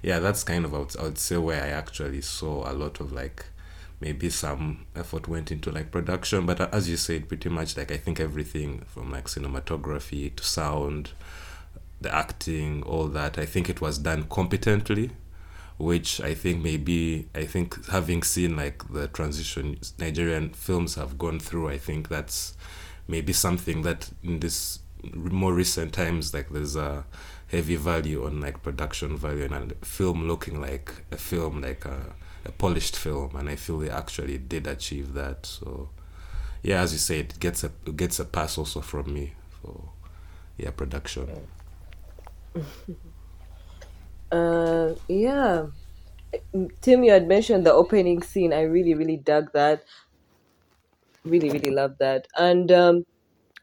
yeah, 0.02 0.18
that's 0.18 0.42
kind 0.42 0.64
of 0.64 0.74
I 0.74 0.78
would, 0.78 0.96
I 0.98 1.02
would 1.04 1.18
say 1.18 1.36
where 1.36 1.62
I 1.62 1.68
actually 1.68 2.20
saw 2.20 2.68
a 2.70 2.74
lot 2.74 2.98
of 3.00 3.12
like 3.12 3.46
maybe 4.00 4.28
some 4.28 4.86
effort 4.96 5.28
went 5.28 5.52
into 5.52 5.70
like 5.70 5.92
production, 5.92 6.46
but 6.46 6.60
uh, 6.60 6.68
as 6.72 6.88
you 6.90 6.96
said, 6.96 7.28
pretty 7.28 7.48
much 7.48 7.76
like 7.76 7.92
I 7.92 7.96
think 7.96 8.18
everything 8.18 8.82
from 8.86 9.12
like 9.12 9.26
cinematography 9.26 10.34
to 10.34 10.44
sound, 10.44 11.12
the 12.00 12.12
acting, 12.14 12.82
all 12.82 13.06
that, 13.06 13.38
I 13.38 13.46
think 13.46 13.70
it 13.70 13.80
was 13.80 13.98
done 13.98 14.24
competently 14.24 15.12
which 15.78 16.20
I 16.20 16.34
think 16.34 16.62
maybe 16.62 17.28
I 17.34 17.44
think 17.44 17.86
having 17.86 18.22
seen 18.22 18.56
like 18.56 18.90
the 18.92 19.08
transition 19.08 19.78
Nigerian 19.98 20.50
films 20.50 20.94
have 20.94 21.18
gone 21.18 21.38
through, 21.38 21.68
I 21.68 21.78
think 21.78 22.08
that's 22.08 22.54
maybe 23.08 23.32
something 23.32 23.82
that 23.82 24.10
in 24.22 24.40
this 24.40 24.80
more 25.14 25.52
recent 25.54 25.92
times 25.92 26.34
like 26.34 26.48
there's 26.50 26.74
a 26.74 27.04
heavy 27.48 27.76
value 27.76 28.24
on 28.24 28.40
like 28.40 28.62
production 28.62 29.16
value 29.16 29.44
and 29.44 29.72
a 29.72 29.84
film 29.84 30.26
looking 30.26 30.60
like 30.60 30.92
a 31.12 31.16
film 31.16 31.60
like 31.62 31.84
a, 31.84 32.14
a 32.44 32.50
polished 32.50 32.96
film 32.96 33.36
and 33.36 33.48
i 33.48 33.54
feel 33.54 33.78
they 33.78 33.90
actually 33.90 34.38
did 34.38 34.66
achieve 34.66 35.14
that. 35.14 35.46
So 35.46 35.90
yeah 36.62 36.80
as 36.80 36.92
you 36.92 36.98
said 36.98 37.26
it 37.30 37.40
gets 37.40 37.62
a 37.62 37.70
it 37.86 37.96
gets 37.96 38.18
a 38.18 38.24
pass 38.24 38.58
also 38.58 38.80
from 38.80 39.12
me 39.12 39.34
for 39.62 39.90
yeah 40.56 40.70
production 40.70 41.28
uh 44.32 44.94
yeah 45.08 45.66
tim 46.80 47.04
you 47.04 47.12
had 47.12 47.28
mentioned 47.28 47.64
the 47.64 47.72
opening 47.72 48.22
scene 48.22 48.52
i 48.52 48.62
really 48.62 48.94
really 48.94 49.16
dug 49.16 49.52
that 49.52 49.84
really 51.24 51.50
really 51.50 51.70
loved 51.70 51.98
that 51.98 52.26
and 52.36 52.70
um 52.72 53.04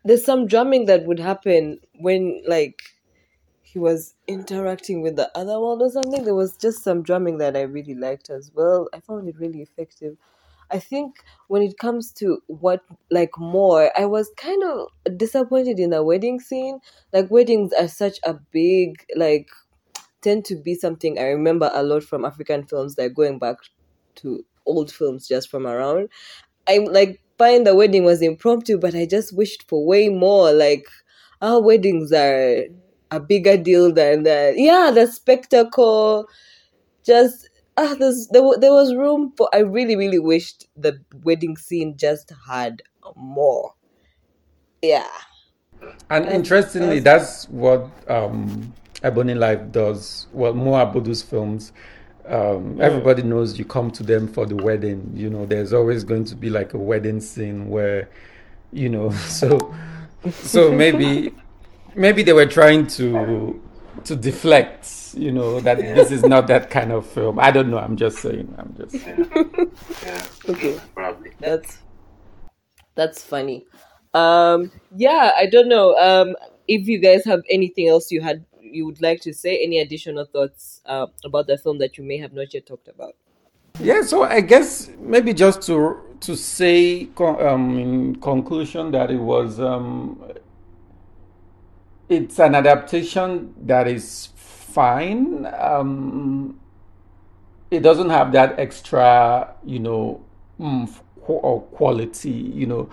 there's 0.06 0.26
some 0.26 0.48
drumming 0.48 0.86
that 0.86 1.06
would 1.06 1.20
happen 1.20 1.80
when 2.00 2.42
like 2.48 2.82
he 3.74 3.80
was 3.80 4.14
interacting 4.28 5.02
with 5.02 5.16
the 5.16 5.36
other 5.36 5.60
world 5.60 5.82
or 5.82 5.90
something. 5.90 6.24
There 6.24 6.36
was 6.36 6.56
just 6.58 6.84
some 6.84 7.02
drumming 7.02 7.40
that 7.40 7.58
I 7.58 7.62
really 7.62 7.96
liked 7.96 8.30
as 8.30 8.52
well. 8.54 8.88
I 8.94 9.00
found 9.00 9.28
it 9.28 9.40
really 9.40 9.64
effective. 9.64 10.16
I 10.70 10.78
think 10.78 11.16
when 11.48 11.64
it 11.64 11.80
comes 11.80 12.12
to 12.14 12.42
what 12.48 12.82
like 13.10 13.32
more, 13.38 13.92
I 13.98 14.06
was 14.06 14.30
kind 14.38 14.64
of 14.64 15.18
disappointed 15.18 15.80
in 15.80 15.90
the 15.90 16.04
wedding 16.04 16.40
scene. 16.40 16.80
Like 17.12 17.32
weddings 17.32 17.74
are 17.74 17.88
such 17.88 18.20
a 18.24 18.36
big 18.52 19.06
like 19.16 19.50
tend 20.24 20.46
to 20.46 20.56
be 20.56 20.76
something 20.76 21.20
I 21.20 21.26
remember 21.26 21.70
a 21.74 21.84
lot 21.84 22.04
from 22.04 22.26
African 22.26 22.64
films, 22.66 22.98
like 22.98 23.14
going 23.14 23.40
back 23.40 23.58
to 24.16 24.44
old 24.66 24.92
films 24.92 25.28
just 25.28 25.50
from 25.50 25.68
around. 25.68 26.10
I'm 26.68 26.86
like 26.86 27.22
fine 27.38 27.64
the 27.64 27.76
wedding 27.76 28.04
was 28.04 28.22
impromptu, 28.22 28.78
but 28.78 28.96
I 28.96 29.06
just 29.06 29.36
wished 29.36 29.68
for 29.68 29.86
way 29.86 30.10
more. 30.10 30.52
Like 30.52 30.86
our 31.42 31.62
weddings 31.62 32.12
are 32.12 32.64
a 33.12 33.20
bigger 33.20 33.58
deal 33.58 33.92
than 33.92 34.24
that. 34.24 34.58
Yeah, 34.58 34.92
the 34.94 35.08
spectacle. 35.08 36.28
Just 37.06 37.50
ah, 37.78 37.96
there's, 38.00 38.28
there, 38.32 38.44
there 38.60 38.74
was 38.74 38.96
room 38.96 39.34
for. 39.38 39.50
I 39.54 39.60
really, 39.60 39.96
really 39.96 40.20
wished 40.20 40.68
the 40.76 41.00
wedding 41.24 41.58
scene 41.58 41.98
just 41.98 42.32
had 42.48 42.82
more. 43.16 43.74
Yeah. 44.82 45.08
And 46.10 46.26
interestingly, 46.28 47.00
that's 47.00 47.50
what 47.50 47.90
um, 48.10 48.74
Ebony 49.04 49.36
Life 49.36 49.72
does. 49.72 50.28
Well, 50.34 50.54
Mo 50.54 50.72
Abudu's 50.74 51.22
films. 51.22 51.74
Um, 52.26 52.80
everybody 52.82 53.24
knows 53.24 53.60
you 53.60 53.66
come 53.66 53.92
to 53.92 54.04
them 54.04 54.28
for 54.28 54.46
the 54.46 54.56
wedding. 54.56 55.12
You 55.16 55.30
know, 55.30 55.46
there's 55.46 55.74
always 55.74 56.04
going 56.06 56.26
to 56.26 56.36
be 56.36 56.50
like 56.50 56.74
a 56.74 56.78
wedding 56.78 57.22
scene 57.22 57.70
where, 57.70 58.10
you 58.72 58.90
know, 58.90 59.12
so 59.28 59.76
so 60.32 60.72
maybe 60.72 61.34
maybe 61.96 62.24
they 62.24 62.34
were 62.34 62.46
trying 62.48 62.88
to 62.88 63.62
to 64.06 64.16
deflect. 64.16 64.90
You 65.16 65.32
know 65.32 65.60
that 65.62 65.78
this 65.78 66.12
is 66.12 66.24
not 66.26 66.48
that 66.48 66.70
kind 66.72 66.92
of 66.92 67.06
film. 67.06 67.40
I 67.40 67.52
don't 67.52 67.70
know. 67.70 67.78
I'm 67.80 67.98
just 67.98 68.20
saying. 68.20 68.54
I'm 68.58 68.76
just. 68.78 68.96
Yeah, 70.04 70.26
Okay. 70.50 70.80
probably. 70.96 71.32
That's 71.40 71.80
that's 72.96 73.24
funny. 73.24 73.66
Um 74.14 74.72
yeah, 74.96 75.32
I 75.38 75.48
don't 75.48 75.70
know. 75.70 75.96
Um 75.98 76.36
if 76.68 76.88
you 76.88 77.00
guys 77.00 77.26
have 77.26 77.42
anything 77.50 77.88
else 77.90 78.12
you 78.12 78.22
had 78.22 78.46
you 78.74 78.86
would 78.86 79.02
like 79.02 79.22
to 79.22 79.34
say, 79.34 79.64
any 79.64 79.80
additional 79.80 80.26
thoughts 80.26 80.82
uh, 80.86 81.08
about 81.24 81.48
the 81.48 81.58
film 81.58 81.78
that 81.80 81.98
you 81.98 82.04
may 82.04 82.18
have 82.18 82.34
not 82.34 82.54
yet 82.54 82.66
talked 82.66 82.88
about. 82.88 83.16
Yeah, 83.80 84.04
so 84.04 84.24
I 84.24 84.42
guess 84.42 84.90
maybe 85.00 85.34
just 85.34 85.64
to 85.64 86.00
to 86.22 86.36
say 86.36 87.10
um, 87.18 87.78
in 87.78 88.16
conclusion 88.18 88.92
that 88.92 89.10
it 89.10 89.18
was 89.18 89.60
um, 89.60 90.24
it's 92.08 92.40
an 92.40 92.56
adaptation 92.56 93.54
that 93.66 93.88
is 93.88 94.30
fine. 94.36 95.48
Um, 95.60 96.60
it 97.72 97.82
doesn't 97.82 98.10
have 98.10 98.32
that 98.34 98.60
extra, 98.60 99.56
you 99.66 99.80
know, 99.80 100.24
or 101.28 101.62
quality, 101.62 102.30
you 102.30 102.68
know. 102.68 102.90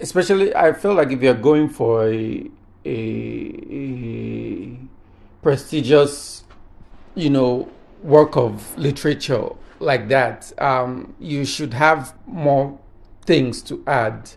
Especially, 0.00 0.54
I 0.54 0.72
feel 0.72 0.94
like 0.94 1.10
if 1.10 1.22
you're 1.22 1.34
going 1.34 1.68
for 1.68 2.08
a 2.08 2.50
a, 2.88 3.74
a 3.74 4.78
prestigious 5.42 6.44
you 7.18 7.30
know, 7.30 7.68
work 8.02 8.36
of 8.36 8.76
literature 8.78 9.48
like 9.80 10.08
that, 10.08 10.52
um, 10.60 11.14
you 11.18 11.44
should 11.44 11.74
have 11.74 12.14
more 12.26 12.78
things 13.26 13.60
to 13.62 13.82
add, 13.86 14.30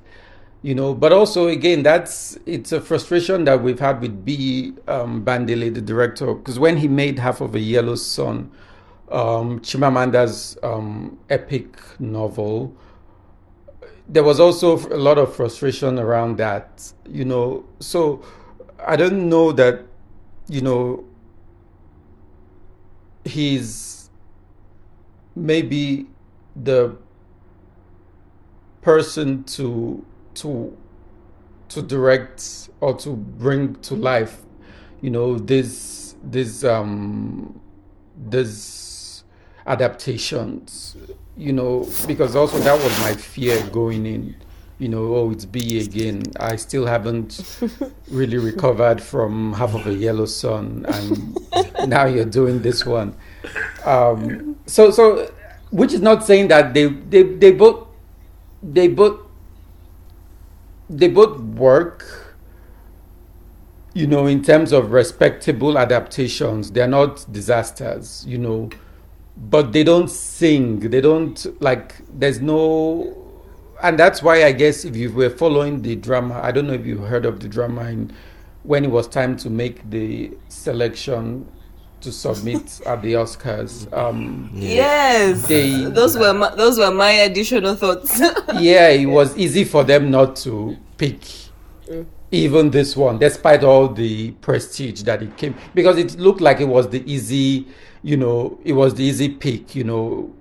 you 0.63 0.73
know. 0.75 0.93
But 0.93 1.13
also, 1.13 1.47
again, 1.47 1.83
that's 1.83 2.37
it's 2.45 2.71
a 2.71 2.81
frustration 2.81 3.45
that 3.45 3.61
we've 3.61 3.79
had 3.79 4.01
with 4.01 4.25
Biyi. 4.25 4.77
Um, 4.89 5.23
Bandele, 5.23 5.73
the 5.73 5.81
director, 5.81 6.33
because 6.33 6.59
when 6.59 6.77
he 6.77 6.87
made 6.87 7.19
Half 7.19 7.41
of 7.41 7.55
a 7.55 7.59
Yellow 7.59 7.95
Sun, 7.95 8.51
um, 9.11 9.59
Chimamanda's 9.61 10.57
um, 10.63 11.19
epic 11.29 11.77
novel, 11.99 12.75
there 14.09 14.23
was 14.23 14.39
also 14.39 14.77
a 14.89 14.97
lot 14.97 15.17
of 15.19 15.35
frustration 15.35 15.99
around 15.99 16.37
that, 16.37 16.91
you 17.07 17.25
know. 17.25 17.63
So 17.79 18.23
I 18.85 18.95
don't 18.95 19.29
know 19.29 19.51
that, 19.51 19.85
you 20.47 20.61
know, 20.61 21.05
he's 23.23 24.09
maybe 25.35 26.07
the 26.55 26.97
person 28.81 29.43
to 29.43 30.05
to 30.33 30.75
to 31.69 31.81
direct 31.81 32.69
or 32.81 32.93
to 32.97 33.11
bring 33.15 33.75
to 33.75 33.95
life 33.95 34.41
you 35.01 35.09
know 35.09 35.37
this 35.37 36.15
this 36.23 36.63
um 36.63 37.59
this 38.17 39.23
adaptations 39.67 40.97
you 41.37 41.53
know 41.53 41.87
because 42.07 42.35
also 42.35 42.57
that 42.59 42.81
was 42.83 42.99
my 42.99 43.13
fear 43.13 43.61
going 43.67 44.05
in 44.05 44.35
you 44.81 44.89
know 44.89 45.15
oh 45.15 45.31
it's 45.31 45.45
b 45.45 45.79
again. 45.79 46.23
I 46.39 46.55
still 46.55 46.87
haven't 46.87 47.59
really 48.09 48.39
recovered 48.39 48.99
from 49.01 49.53
half 49.53 49.75
of 49.75 49.85
a 49.85 49.93
yellow 49.93 50.25
sun 50.25 50.85
and 50.87 51.37
now 51.87 52.05
you're 52.05 52.25
doing 52.25 52.63
this 52.63 52.83
one. 52.83 53.15
Um 53.85 54.57
so 54.65 54.89
so 54.89 55.31
which 55.69 55.93
is 55.93 56.01
not 56.01 56.25
saying 56.25 56.47
that 56.47 56.73
they 56.73 56.87
they, 56.87 57.21
they 57.21 57.51
both 57.51 57.87
they 58.63 58.87
both 58.87 59.19
they 60.89 61.07
both 61.07 61.39
work 61.39 62.35
you 63.93 64.07
know 64.07 64.25
in 64.25 64.41
terms 64.41 64.71
of 64.71 64.91
respectable 64.91 65.77
adaptations. 65.77 66.71
They're 66.71 66.87
not 66.87 67.31
disasters 67.31 68.25
you 68.27 68.39
know 68.39 68.71
but 69.37 69.73
they 69.73 69.83
don't 69.83 70.09
sing. 70.09 70.79
They 70.79 71.01
don't 71.01 71.61
like 71.61 71.97
there's 72.17 72.41
no 72.41 73.20
and 73.83 73.97
that's 73.99 74.21
why 74.21 74.43
i 74.45 74.51
guess 74.51 74.85
if 74.85 74.95
you 74.95 75.11
were 75.11 75.29
following 75.29 75.81
the 75.81 75.95
drama 75.95 76.39
i 76.43 76.51
don't 76.51 76.67
know 76.67 76.73
if 76.73 76.85
you 76.85 76.97
heard 76.97 77.25
of 77.25 77.39
the 77.39 77.47
drama 77.47 77.83
in 77.89 78.11
when 78.63 78.83
it 78.85 78.91
was 78.91 79.07
time 79.07 79.35
to 79.35 79.49
make 79.49 79.87
the 79.89 80.31
selection 80.49 81.47
to 81.99 82.11
submit 82.11 82.81
at 82.85 83.01
the 83.01 83.13
oscars 83.13 83.91
um 83.97 84.49
Yes, 84.53 85.47
They- 85.47 85.85
those 85.85 86.17
were 86.17 86.33
my, 86.33 86.53
those 86.55 86.77
were 86.77 86.91
my 86.91 87.11
additional 87.11 87.75
thoughts. 87.75 88.19
yeah, 88.59 88.89
it 88.89 89.05
was 89.05 89.35
easy 89.37 89.63
for 89.63 89.83
them 89.83 90.09
not 90.11 90.35
to 90.37 90.77
pick 90.97 91.19
even 92.31 92.69
this 92.71 92.95
one, 92.95 93.17
despite 93.19 93.63
all 93.63 93.87
the 93.89 94.31
prestige 94.41 95.01
that 95.03 95.21
it 95.21 95.35
came, 95.37 95.53
because 95.73 95.97
it 95.97 96.17
looked 96.17 96.39
like 96.39 96.61
it 96.61 96.67
was 96.67 96.87
the 96.89 97.03
easy, 97.11 97.67
you 98.03 98.15
know, 98.15 98.57
it 98.63 98.71
was 98.73 98.95
the 98.95 99.03
easy 99.03 99.27
pick, 99.29 99.75
you 99.75 99.83
know. 99.83 100.33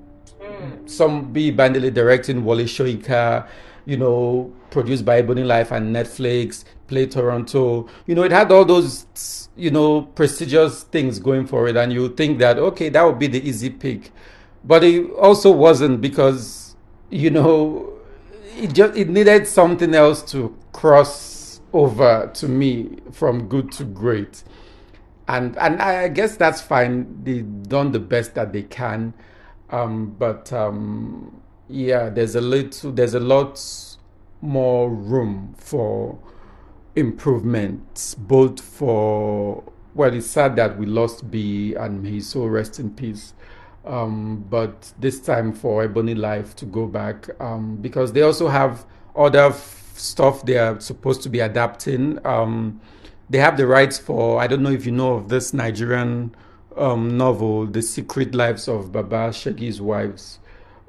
Some 0.86 1.32
Biyi 1.32 1.54
Bandele 1.54 1.92
directing 1.92 2.44
Wole 2.44 2.64
Soyinka, 2.64 3.46
you 3.86 3.96
know, 3.96 4.52
produced 4.70 5.04
by 5.04 5.18
Ebony 5.18 5.44
Life 5.44 5.70
and 5.72 5.94
Netflix, 5.94 6.64
Play 6.86 7.06
Toronto. 7.06 7.88
You 8.06 8.14
know, 8.14 8.22
it 8.22 8.32
had 8.32 8.50
all 8.52 8.64
those, 8.64 9.48
you 9.56 9.70
know, 9.70 10.02
prestigious 10.02 10.84
things 10.84 11.18
going 11.18 11.46
for 11.46 11.68
it, 11.68 11.76
and 11.76 11.92
you 11.92 12.08
think 12.10 12.38
that 12.38 12.58
okay, 12.58 12.88
that 12.88 13.02
would 13.02 13.18
be 13.18 13.26
the 13.26 13.46
easy 13.46 13.70
pick, 13.70 14.10
but 14.64 14.84
it 14.84 15.10
also 15.12 15.50
wasn't 15.50 16.00
because 16.00 16.76
you 17.10 17.30
know 17.30 17.92
it 18.56 18.72
just 18.72 18.96
it 18.96 19.08
needed 19.08 19.46
something 19.46 19.94
else 19.94 20.22
to 20.30 20.56
cross 20.72 21.60
over 21.72 22.30
to 22.34 22.48
me 22.48 22.96
from 23.12 23.48
good 23.48 23.70
to 23.72 23.84
great. 23.84 24.42
And 25.28 25.56
and 25.58 25.80
i 25.80 26.08
guess 26.08 26.36
that's 26.36 26.60
fine. 26.60 27.22
They've 27.22 27.62
done 27.68 27.92
the 27.92 28.00
best 28.00 28.34
that 28.34 28.52
they 28.52 28.64
can 28.64 29.14
um 29.70 30.14
but 30.18 30.52
um 30.52 31.40
yeah 31.68 32.08
there's 32.08 32.34
a 32.34 32.40
little 32.40 32.92
there's 32.92 33.14
a 33.14 33.20
lot 33.20 33.60
more 34.40 34.90
room 34.90 35.54
for 35.56 36.18
improvements 36.96 38.14
both 38.14 38.60
for 38.60 39.62
well 39.94 40.12
it's 40.12 40.26
sad 40.26 40.56
that 40.56 40.78
we 40.78 40.86
lost 40.86 41.30
b 41.30 41.74
and 41.74 42.02
may 42.02 42.20
soul 42.20 42.48
rest 42.48 42.78
in 42.78 42.90
peace 42.90 43.34
um, 43.84 44.44
but 44.50 44.92
this 44.98 45.20
time 45.20 45.52
for 45.52 45.82
Ebony 45.82 46.14
Life 46.14 46.54
to 46.56 46.66
go 46.66 46.86
back 46.86 47.28
um, 47.40 47.76
because 47.76 48.12
they 48.12 48.22
also 48.22 48.48
have 48.48 48.84
other 49.16 49.46
f- 49.46 49.92
stuff 49.96 50.44
they 50.44 50.58
are 50.58 50.78
supposed 50.80 51.22
to 51.22 51.28
be 51.28 51.40
adapting. 51.40 52.24
Um, 52.26 52.80
they 53.30 53.38
have 53.38 53.56
the 53.56 53.66
rights 53.66 53.98
for 53.98 54.40
I 54.40 54.46
don't 54.46 54.62
know 54.62 54.70
if 54.70 54.84
you 54.84 54.92
know 54.92 55.14
of 55.14 55.28
this 55.28 55.54
Nigerian 55.54 56.34
um, 56.80 57.16
novel, 57.16 57.66
The 57.66 57.82
Secret 57.82 58.34
Lives 58.34 58.66
of 58.66 58.90
Baba 58.90 59.28
Segi's 59.30 59.80
Wives. 59.80 60.38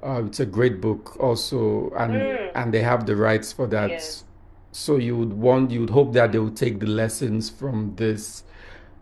Uh, 0.02 0.24
it's 0.26 0.40
a 0.40 0.46
great 0.46 0.82
book 0.82 1.20
also, 1.20 1.92
and 1.96 2.16
and 2.56 2.74
they 2.74 2.82
have 2.82 3.06
the 3.06 3.16
rights 3.16 3.52
for 3.54 3.68
that. 3.68 3.90
Yes. 3.92 4.24
So 4.72 4.96
you 4.96 5.18
would 5.18 5.34
want, 5.34 5.70
you 5.70 5.82
would 5.82 5.90
hope 5.90 6.14
that 6.14 6.32
they 6.32 6.40
would 6.40 6.56
take 6.56 6.80
the 6.80 6.88
lessons 6.88 7.50
from 7.50 7.94
this, 7.98 8.44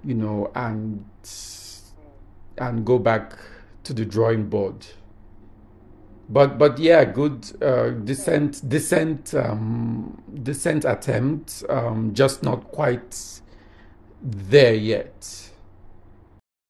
you 0.04 0.16
know, 0.16 0.52
and 0.56 1.06
and 2.58 2.86
go 2.86 3.00
back 3.00 3.38
to 3.84 3.94
the 3.94 4.04
drawing 4.04 4.50
board. 4.50 4.86
But 6.28 6.58
but 6.58 6.80
yeah, 6.80 7.06
good 7.06 7.46
uh, 7.64 7.92
decent 7.92 8.68
decent 8.68 9.34
um, 9.36 10.22
decent 10.44 10.86
attempt. 10.86 11.64
Um, 11.70 12.14
just 12.14 12.44
not 12.44 12.72
quite 12.72 13.42
there 14.22 14.74
yet. 14.74 15.49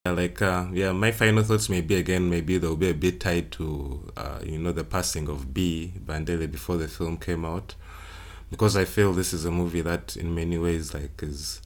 Like 0.06 0.42
uh, 0.42 0.68
yeah, 0.72 0.94
my 0.94 1.12
final 1.12 1.44
thoughts 1.44 1.68
maybe 1.68 1.96
again 1.96 2.30
maybe 2.30 2.58
they'll 2.58 2.78
be 2.78 2.90
a 2.90 2.94
bit 2.94 3.20
tied 3.20 3.52
to 3.52 4.10
uh, 4.16 4.40
you 4.42 4.58
know 4.58 4.72
the 4.72 4.86
passing 4.86 5.28
of 5.28 5.48
Biyi 5.48 6.00
Bandele 6.00 6.50
before 6.50 6.78
the 6.78 6.88
film 6.88 7.18
came 7.18 7.44
out, 7.44 7.76
because 8.50 8.78
I 8.78 8.86
feel 8.86 9.12
this 9.12 9.34
is 9.34 9.44
a 9.44 9.52
movie 9.52 9.82
that 9.82 10.16
in 10.16 10.34
many 10.34 10.58
ways 10.58 10.94
like 10.94 11.22
is 11.22 11.62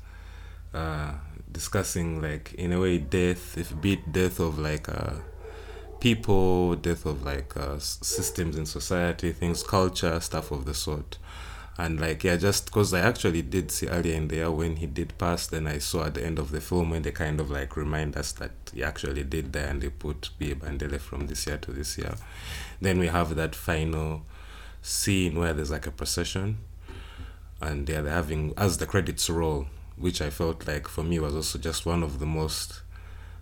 uh, 0.74 1.12
discussing 1.52 2.24
like 2.24 2.56
in 2.56 2.74
a 2.74 2.80
way 2.80 2.98
death, 2.98 3.56
if 3.56 3.80
be 3.80 3.98
death 3.98 4.40
of 4.40 4.58
like 4.58 4.90
uh, 4.90 5.14
people, 6.00 6.76
death 6.76 7.06
of 7.06 7.24
like 7.24 7.56
uh, 7.56 7.78
systems 7.78 8.58
in 8.58 8.66
society, 8.66 9.32
things, 9.32 9.62
culture, 9.62 10.20
stuff 10.20 10.50
of 10.50 10.66
the 10.66 10.74
sort. 10.74 11.20
And 11.78 12.00
like 12.00 12.24
yeah, 12.24 12.38
just 12.38 12.66
because 12.66 12.94
I 12.94 13.00
actually 13.00 13.42
did 13.42 13.72
see 13.72 13.88
earlier 13.88 14.16
in 14.16 14.28
the 14.28 14.36
year 14.36 14.52
when 14.52 14.76
he 14.76 14.86
did 14.86 15.18
pass, 15.18 15.48
then 15.48 15.66
I 15.68 15.80
saw 15.80 16.06
at 16.06 16.14
the 16.14 16.24
end 16.24 16.38
of 16.38 16.52
the 16.52 16.62
film 16.62 16.92
when 16.92 17.02
they 17.02 17.12
kind 17.12 17.40
of 17.40 17.50
like 17.50 17.76
remind 17.76 18.16
us 18.16 18.32
that 18.34 18.52
he 18.74 18.84
actually 18.84 19.24
did 19.24 19.52
die 19.52 19.62
and 19.62 19.82
they 19.82 19.90
put 19.90 20.30
Biyi 20.40 20.56
Bandele 20.56 21.00
from 21.00 21.28
this 21.28 21.48
year 21.48 21.58
to 21.58 21.72
this 21.72 21.98
year. 21.98 22.14
Then 22.80 23.00
we 23.00 23.08
have 23.08 23.36
that 23.36 23.56
final 23.56 24.22
scene 24.84 25.40
where 25.40 25.54
there's 25.54 25.72
like 25.72 25.88
a 25.88 25.92
procession 25.92 26.58
and 27.60 27.88
yeah, 27.90 28.02
they're 28.02 28.14
having 28.14 28.54
as 28.58 28.78
the 28.78 28.86
credits 28.86 29.30
roll, 29.30 29.68
which 29.98 30.22
I 30.22 30.30
felt 30.30 30.68
like 30.68 30.88
for 30.88 31.04
me 31.04 31.20
was 31.20 31.34
also 31.34 31.58
just 31.58 31.86
one 31.86 32.04
of 32.04 32.20
the 32.20 32.26
most 32.26 32.82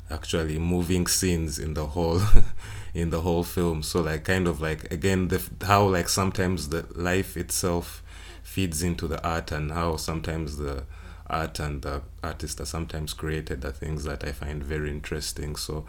actually 0.09 0.59
moving 0.59 1.07
scenes 1.07 1.57
in 1.57 1.73
the 1.73 1.87
whole 1.87 2.21
in 2.93 3.09
the 3.09 3.21
whole 3.21 3.43
film 3.43 3.81
so 3.81 4.01
like 4.01 4.25
kind 4.25 4.45
of 4.45 4.59
like 4.59 4.91
again 4.91 5.29
the 5.29 5.41
how 5.65 5.83
like 5.83 6.09
sometimes 6.09 6.67
the 6.67 6.85
life 6.93 7.37
itself 7.37 8.03
feeds 8.51 8.83
into 8.83 9.07
the 9.07 9.21
art 9.27 9.51
and 9.51 9.71
how 9.71 9.95
sometimes 9.95 10.57
the 10.57 10.83
art 11.29 11.59
and 11.59 11.81
the 11.81 12.01
artist 12.23 12.59
are 12.59 12.65
sometimes 12.65 13.13
created 13.13 13.63
are 13.63 13.71
things 13.71 14.03
that 14.03 14.23
I 14.23 14.31
find 14.31 14.63
very 14.63 14.89
interesting 14.89 15.55
so 15.55 15.85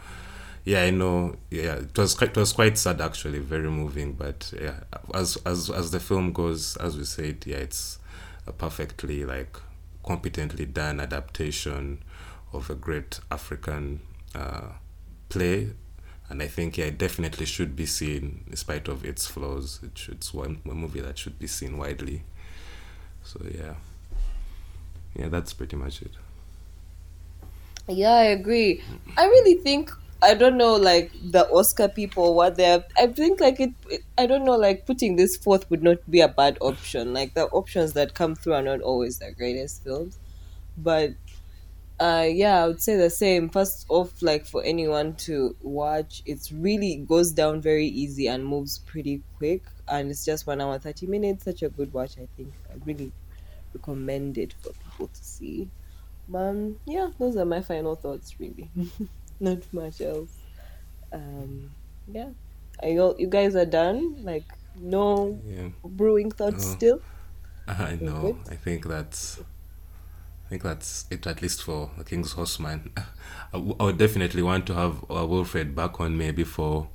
yeah 0.63 0.83
I 0.83 0.89
know 0.89 1.35
yeah 1.49 1.75
it 1.75 1.97
was 1.97 2.13
quite, 2.13 2.29
it 2.29 2.37
was 2.37 2.53
quite 2.53 2.77
sad 2.77 3.01
actually 3.01 3.39
very 3.39 3.69
moving 3.69 4.13
but 4.13 4.53
yeah 4.59 4.79
as 5.13 5.37
as 5.45 5.69
as 5.69 5.91
the 5.91 5.99
film 5.99 6.31
goes 6.31 6.77
as 6.77 6.97
we 6.97 7.03
said 7.03 7.43
yeah 7.45 7.57
it's 7.57 7.99
a 8.47 8.53
perfectly 8.53 9.25
like 9.25 9.57
competently 10.03 10.65
done 10.65 10.99
adaptation 10.99 11.99
of 12.53 12.69
a 12.69 12.75
great 12.75 13.19
African 13.31 14.01
uh, 14.35 14.69
play, 15.29 15.69
and 16.29 16.41
I 16.41 16.47
think 16.47 16.77
yeah, 16.77 16.85
it 16.85 16.97
definitely 16.97 17.45
should 17.45 17.75
be 17.75 17.85
seen, 17.85 18.43
in 18.49 18.55
spite 18.55 18.87
of 18.87 19.03
its 19.03 19.25
flaws. 19.25 19.79
It 19.83 19.97
should, 19.97 20.15
it's 20.15 20.33
one 20.33 20.61
a 20.69 20.73
movie 20.73 21.01
that 21.01 21.17
should 21.17 21.39
be 21.39 21.47
seen 21.47 21.77
widely. 21.77 22.23
So 23.23 23.41
yeah, 23.53 23.75
yeah, 25.15 25.29
that's 25.29 25.53
pretty 25.53 25.75
much 25.75 26.01
it. 26.01 26.11
Yeah, 27.87 28.13
I 28.13 28.23
agree. 28.23 28.81
I 29.17 29.25
really 29.25 29.55
think 29.55 29.91
I 30.21 30.35
don't 30.35 30.57
know, 30.57 30.75
like 30.75 31.11
the 31.31 31.45
Oscar 31.49 31.89
people, 31.89 32.33
what 32.33 32.55
they're. 32.55 32.83
I 32.97 33.07
think 33.07 33.41
like 33.41 33.59
it, 33.59 33.71
it. 33.89 34.01
I 34.17 34.25
don't 34.25 34.45
know, 34.45 34.55
like 34.55 34.85
putting 34.85 35.17
this 35.17 35.35
forth 35.35 35.69
would 35.69 35.83
not 35.83 35.97
be 36.09 36.21
a 36.21 36.29
bad 36.29 36.57
option. 36.61 37.13
Like 37.13 37.33
the 37.33 37.47
options 37.47 37.93
that 37.93 38.13
come 38.13 38.35
through 38.35 38.53
are 38.53 38.61
not 38.61 38.79
always 38.81 39.19
the 39.19 39.33
greatest 39.33 39.83
films, 39.83 40.17
but 40.77 41.11
uh 42.03 42.27
yeah 42.43 42.63
i 42.63 42.67
would 42.67 42.81
say 42.81 42.95
the 42.97 43.09
same. 43.09 43.49
First 43.49 43.85
off 43.89 44.11
like 44.21 44.45
for 44.45 44.61
anyone 44.63 45.09
to 45.27 45.55
watch 45.61 46.21
it's 46.25 46.51
really 46.51 46.91
goes 47.13 47.31
down 47.31 47.61
very 47.61 47.87
easy 47.87 48.27
and 48.27 48.45
moves 48.45 48.79
pretty 48.79 49.21
quick. 49.37 49.61
And 49.87 50.11
it's 50.11 50.25
just 50.25 50.45
one 50.47 50.59
hour 50.61 50.77
30 50.79 51.07
minutes 51.07 51.45
such 51.45 51.61
a 51.63 51.69
good 51.69 51.91
watch 51.93 52.13
i 52.17 52.27
think. 52.35 52.51
I 52.71 52.75
really 52.85 53.11
recommend 53.73 54.37
it 54.37 54.53
for 54.61 54.71
people 54.83 55.07
to 55.07 55.23
see. 55.23 55.69
Um 56.33 56.77
yeah 56.85 57.07
those 57.19 57.35
are 57.37 57.45
my 57.45 57.61
final 57.61 57.95
thoughts 57.95 58.35
really. 58.39 58.69
Not 59.39 59.61
much 59.73 60.01
else. 60.01 60.33
Um 61.11 61.71
yeah. 62.11 62.29
Are 62.81 62.89
you, 62.89 63.15
you 63.17 63.27
guys 63.27 63.55
are 63.55 63.65
done? 63.81 63.99
Like 64.23 64.45
no 64.75 65.39
Yeah, 65.45 65.69
brewing 65.85 66.31
thoughts 66.31 66.65
No. 66.67 66.71
still? 66.75 67.01
I 67.67 67.97
know. 68.01 68.37
I 68.49 68.55
think 68.55 68.85
that's. 68.87 69.39
I 70.53 70.55
think 70.57 70.63
that's 70.65 71.05
it, 71.09 71.25
at 71.25 71.41
least 71.41 71.63
for 71.63 71.89
the 71.97 72.03
King's 72.03 72.33
Horseman. 72.33 72.91
I, 72.97 73.53
w- 73.53 73.75
I 73.79 73.85
would 73.85 73.97
definitely 73.97 74.43
want 74.43 74.67
to 74.67 74.75
have 74.75 75.03
uh, 75.09 75.25
Wilfred 75.25 75.73
back 75.75 75.99
on 75.99 76.15
maybe 76.15 76.43
for 76.43 76.89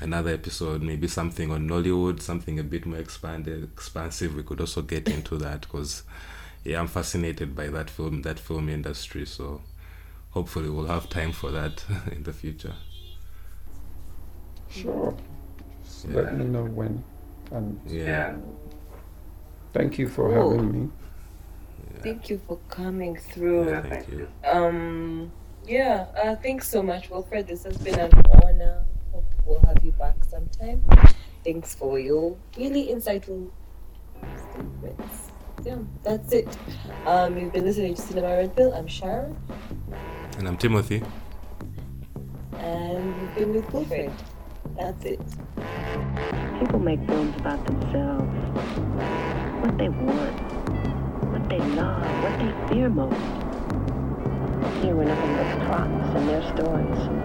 another 0.00 0.30
episode, 0.30 0.80
maybe 0.80 1.06
something 1.06 1.50
on 1.50 1.68
Nollywood, 1.68 2.22
something 2.22 2.58
a 2.58 2.62
bit 2.62 2.86
more 2.86 2.98
expanded, 2.98 3.62
expansive. 3.62 4.34
We 4.34 4.42
could 4.42 4.58
also 4.58 4.80
get 4.80 5.06
into 5.06 5.36
that 5.36 5.60
because, 5.60 6.04
yeah, 6.64 6.80
I'm 6.80 6.86
fascinated 6.86 7.54
by 7.54 7.66
that 7.66 7.90
film, 7.90 8.22
that 8.22 8.38
film 8.38 8.70
industry. 8.70 9.26
So, 9.26 9.60
hopefully, 10.30 10.70
we'll 10.70 10.86
have 10.86 11.10
time 11.10 11.32
for 11.32 11.50
that 11.50 11.84
in 12.10 12.22
the 12.22 12.32
future. 12.32 12.72
Sure. 14.70 15.14
Yeah. 16.08 16.14
Let 16.22 16.38
me 16.38 16.46
know 16.46 16.64
when. 16.64 17.04
And 17.50 17.78
Yeah, 17.86 18.36
thank 19.72 19.98
you 19.98 20.08
for 20.08 20.32
Cool. 20.32 20.52
having 20.52 20.72
me. 20.72 20.90
Thank 22.02 22.28
you 22.30 22.40
for 22.46 22.58
coming 22.68 23.16
through 23.16 23.68
yeah 23.70 23.82
thank 23.82 24.08
you. 24.08 24.28
Um, 24.44 25.32
yeah, 25.66 26.06
uh, 26.22 26.36
thanks 26.36 26.68
so 26.68 26.82
much, 26.82 27.08
Wilfred. 27.10 27.46
This 27.46 27.64
has 27.64 27.78
been 27.78 27.98
an 27.98 28.10
honor. 28.42 28.84
Hope 29.12 29.24
we'll 29.46 29.60
have 29.60 29.82
you 29.82 29.92
back 29.92 30.22
sometime. 30.24 30.84
Thanks 31.42 31.74
for 31.74 31.98
your 31.98 32.36
really 32.58 32.88
insightful 32.88 33.50
statements. 34.50 35.30
Yeah, 35.64 35.78
that's 36.02 36.32
it. 36.34 36.48
Um, 37.06 37.38
you've 37.38 37.52
been 37.54 37.64
listening 37.64 37.94
to 37.94 38.02
Cinema 38.02 38.28
Red 38.28 38.54
Pill. 38.54 38.74
I'm 38.74 38.86
Sharon, 38.86 39.34
And 40.36 40.46
I'm 40.46 40.58
Timothy. 40.58 41.02
and 42.58 43.14
you've 43.20 43.34
been 43.34 43.54
with 43.54 43.72
Wilfred. 43.72 44.12
That's 44.78 45.04
it. 45.06 45.20
People 46.60 46.78
make 46.78 47.00
films 47.06 47.34
about 47.38 47.64
themselves. 47.66 48.28
What 49.62 49.78
they 49.78 49.88
want, 49.88 50.52
what 50.52 50.53
they 51.58 51.64
love, 51.76 52.02
what 52.22 52.36
they 52.40 52.74
fear 52.74 52.88
most. 52.88 53.14
Here 54.82 54.96
we're 54.96 55.04
nothing 55.04 55.36
but 55.36 55.66
props 55.66 56.16
and 56.16 56.28
their 56.28 56.42
stories. 56.52 57.24